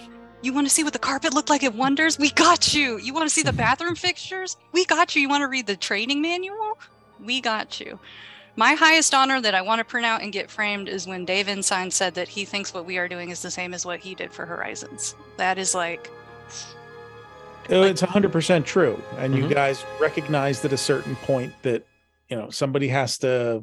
[0.42, 2.18] You want to see what the carpet looked like at Wonders?
[2.18, 2.98] We got you.
[2.98, 4.56] You want to see the bathroom fixtures?
[4.72, 5.22] We got you.
[5.22, 6.78] You want to read the training manual?
[7.24, 7.98] We got you.
[8.56, 11.48] My highest honor that I want to print out and get framed is when Dave
[11.48, 14.14] Ensign said that he thinks what we are doing is the same as what he
[14.14, 15.14] did for Horizons.
[15.36, 16.10] That is like,
[17.70, 19.54] Oh, it's 100% true and you Mhm.
[19.54, 21.86] guys recognized at a certain point that
[22.28, 23.62] you know somebody has to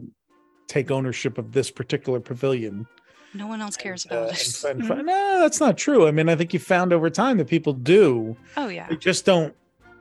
[0.68, 2.88] take ownership of this particular pavilion
[3.34, 4.46] no one else cares uh, about and it.
[4.46, 7.38] fi- and fi- no that's not true i mean i think you found over time
[7.38, 8.88] that people do Oh, yeah.
[8.90, 9.54] they just don't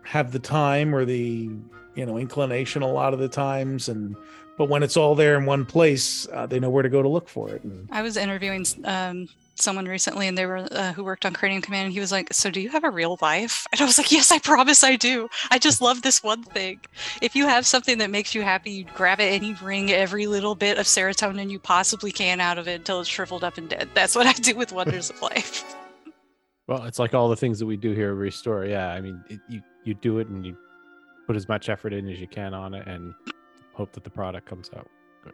[0.04, 1.50] have the time or the
[1.94, 4.16] you know inclination a lot of the times and
[4.56, 7.08] but when it's all there in one place uh, they know where to go to
[7.08, 9.28] look for it and I was interviewing um,
[9.60, 12.32] someone recently, and they were uh, who worked on Cranium Command, and he was like,
[12.32, 14.96] "So, do you have a real life?" And I was like, "Yes, I promise I
[14.96, 15.28] do.
[15.50, 16.80] I just love this one thing.
[17.22, 20.26] If you have something that makes you happy, you grab it and you wring every
[20.26, 23.68] little bit of serotonin you possibly can out of it until it's shriveled up and
[23.68, 23.88] dead.
[23.94, 25.74] That's what I do with Wonders of Life.
[26.68, 28.66] Well, it's like all the things that we do here at Restore.
[28.66, 30.54] Yeah, I mean, it, you you do it and you
[31.26, 33.14] put as much effort in as you can on it, and
[33.72, 34.86] hope that the product comes out.
[35.24, 35.32] Good.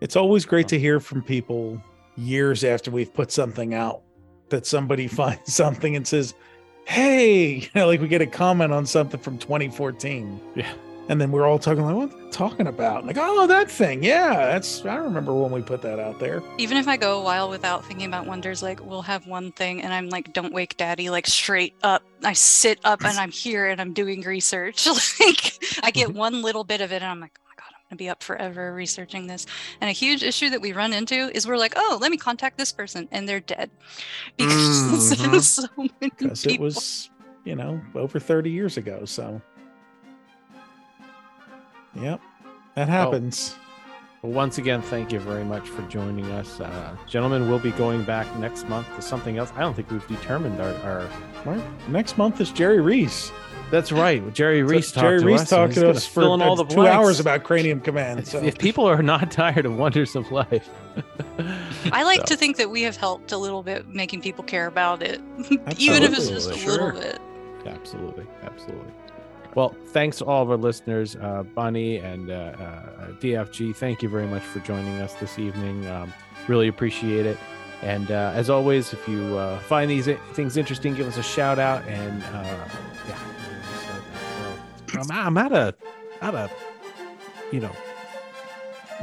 [0.00, 1.78] it's always great to hear from people
[2.16, 4.02] years after we've put something out
[4.48, 6.34] that somebody finds something and says
[6.86, 10.72] hey you know like we get a comment on something from 2014 Yeah.
[11.08, 14.02] and then we're all talking like what are they talking about like oh that thing
[14.02, 17.22] yeah that's i remember when we put that out there Even if I go a
[17.22, 20.76] while without thinking about Wonders, like we'll have one thing, and I'm like, "Don't wake
[20.76, 24.86] Daddy!" Like straight up, I sit up and I'm here and I'm doing research.
[25.20, 26.18] like I get mm-hmm.
[26.18, 27.38] one little bit of it, and I'm like,
[27.90, 29.46] "Oh my god, I'm gonna be up forever researching this."
[29.80, 32.58] And a huge issue that we run into is we're like, "Oh, let me contact
[32.58, 33.70] this person," and they're dead
[34.36, 35.42] because Mhm.
[35.42, 37.10] so many because it was
[37.44, 39.40] you know over 30 years ago so
[41.94, 42.20] yep
[42.74, 43.54] that happens
[44.26, 47.48] Well, once again, thank you very much for joining us, uh, gentlemen.
[47.48, 49.52] We'll be going back next month to something else.
[49.54, 50.74] I don't think we've determined our.
[50.82, 51.08] our
[51.44, 53.30] Well, next month is jerry rees
[53.70, 54.32] that's right.
[54.32, 54.92] Jerry So Rees.
[54.92, 56.94] jerry talked to rees us, talked to us for in all the two blanks.
[56.94, 60.68] hours about cranium command If, so if people are not tired of Wonders of Life,
[61.92, 64.66] I like So- to think that we have helped a little bit making people care
[64.68, 65.20] about it,
[65.78, 67.18] even if it's just a Absolutely, little bit.
[67.66, 68.92] Absolutely, absolutely.
[69.56, 73.74] Well, thanks to all of our listeners, uh, Bunny and uh, uh, DFG.
[73.74, 75.86] Thank you very much for joining us this evening.
[75.86, 76.12] Um,
[76.46, 77.38] really appreciate it.
[77.80, 81.58] And uh, as always, if you uh, find these things interesting, give us a shout
[81.58, 81.82] out.
[81.88, 82.68] And uh,
[83.08, 83.18] yeah,
[85.00, 85.74] I'm, I'm at a,
[86.20, 86.50] at a,
[87.50, 87.72] you know,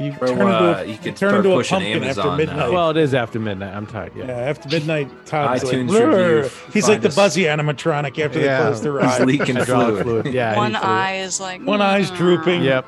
[0.00, 2.56] you Bro, turn into uh, a, you could turn into a pushing pumpkin after midnight.
[2.56, 2.72] now.
[2.72, 3.74] well, it is after midnight.
[3.74, 4.12] I'm tired.
[4.16, 4.26] Yeah.
[4.26, 7.16] Yeah, after midnight, Todd's iTunes "Brr." review, he's like the us.
[7.16, 8.62] Buzzy animatronic after they Yeah.
[8.62, 9.24] close their He's eyes.
[9.26, 10.26] leaking Hydraulic fluid.
[10.26, 10.56] Yeah.
[10.56, 12.62] One eye is like One eye's "Mm." drooping.
[12.62, 12.86] Yep.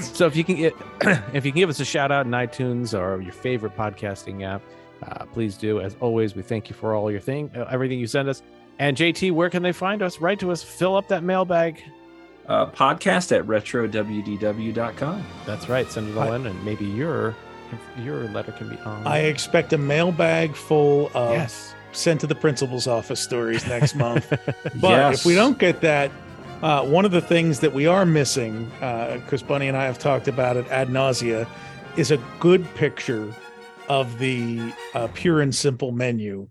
[0.00, 0.74] so if you can get,
[1.34, 4.62] if you can give us a shout out in iTunes or your favorite podcasting app,
[5.02, 5.80] uh, please do.
[5.80, 8.42] As always, we thank you for all your thing, uh, everything you send us.
[8.78, 10.20] And JT, where can they find us?
[10.20, 10.62] Write to us.
[10.62, 11.82] Fill up that mailbag.
[12.48, 15.24] Uh, podcast at retrowdw.com.
[15.44, 15.90] That's right.
[15.90, 17.36] Send it all I- in, and maybe your
[18.02, 19.06] your letter can be on.
[19.06, 21.74] I expect a mailbag full of yes.
[21.92, 24.26] sent to the principal's office stories next month.
[24.80, 25.20] But Yes.
[25.20, 26.10] if we don't get that,
[26.62, 30.28] uh, one of the things that we are missing, because Bunny and I have talked
[30.28, 31.46] about it ad nausea,
[31.98, 33.30] is a good picture
[33.90, 36.48] of the uh, pure and simple menu.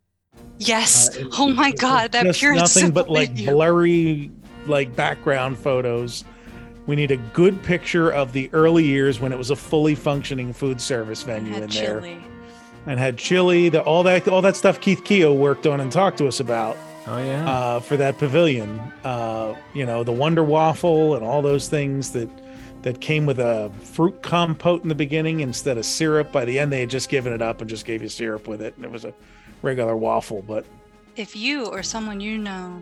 [0.60, 1.18] Yes.
[1.18, 3.52] Uh, it- oh my it's God, that just pure and nothing but simple like menu.
[3.52, 4.32] blurry,
[4.70, 6.24] like background photos.
[6.86, 10.54] We need a good picture of the early years when it was a fully functioning
[10.54, 12.24] food service venue Had in there chili.
[12.86, 16.18] and had chili, the, all that, all that stuff Keith Keogh worked on and talked
[16.20, 16.78] to us about
[17.10, 17.50] Oh, yeah.
[17.50, 18.80] uh, for that pavilion.
[19.04, 22.30] Uh, you know, the Wonder Waffle and all those things that
[22.84, 26.32] that came with a fruit compote in the beginning instead of syrup.
[26.32, 28.62] By the end, they had just given it up and just gave you syrup with
[28.62, 29.14] it, and it was a
[29.62, 30.42] regular waffle.
[30.48, 30.64] But
[31.16, 32.82] If you or someone you know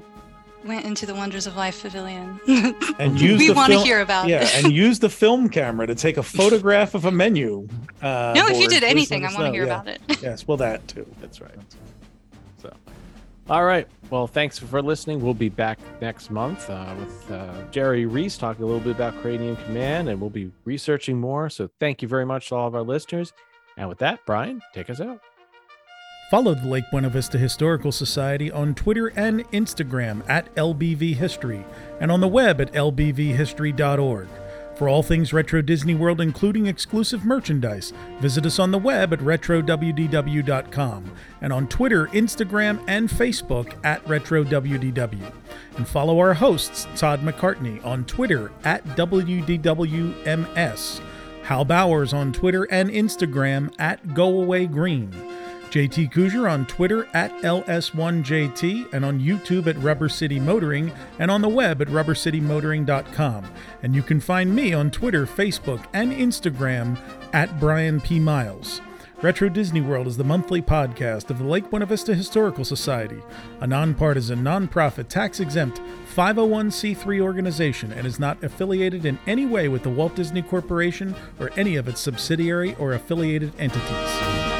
[0.65, 2.39] went into the Wonders of Life Pavilion,
[2.99, 4.63] and use we want to hear about yeah, it.
[4.63, 7.67] and use the film camera to take a photograph of a menu.
[8.01, 9.81] Uh, no, if you did anything, I want to hear Yeah.
[9.81, 10.01] about it.
[10.21, 11.05] Yes, well, that too.
[11.21, 11.55] That's right.
[12.61, 12.73] So,
[13.49, 13.87] all right.
[14.09, 15.21] Well, thanks for listening.
[15.21, 19.15] We'll be back next month uh, with uh, Jerry Rees talking a little bit about
[19.21, 21.49] Cranium Command, and we'll be researching more.
[21.49, 23.33] So, thank you very much to all of our listeners.
[23.77, 25.19] And with that, Brian, take us out.
[26.31, 31.63] Follow the Lake Buena Vista Historical Society on Twitter and Instagram at LBV History
[31.99, 34.27] and on the web at lbvhistory.org.
[34.75, 39.19] For all things Retro Disney World, including exclusive merchandise, visit us on the web at
[39.19, 45.31] retrowdw.com and on Twitter, Instagram, and Facebook at RetroWDW.
[45.77, 49.41] And follow our hosts, Todd McCartney, on Twitter at WDWMS,
[51.43, 55.44] Hal Bowers on Twitter and Instagram at GoAwayGreen.
[55.75, 60.89] JT Kuger on Twitter at LS1JT and on YouTube at Rubber City Motoring
[61.19, 63.45] and on the web at rubbercitymotoring.com.
[63.83, 66.97] And you can find me on Twitter, Facebook, and Instagram
[67.33, 68.21] at Brian P.
[68.21, 68.79] Miles.
[69.21, 73.21] Retro Disney World is the monthly podcast of the Lake Buena Vista Historical Society,
[73.59, 75.81] a nonpartisan, nonprofit, tax exempt
[76.15, 81.51] 501c3 organization and is not affiliated in any way with the Walt Disney Corporation or
[81.57, 84.55] any of its subsidiary or affiliated entities.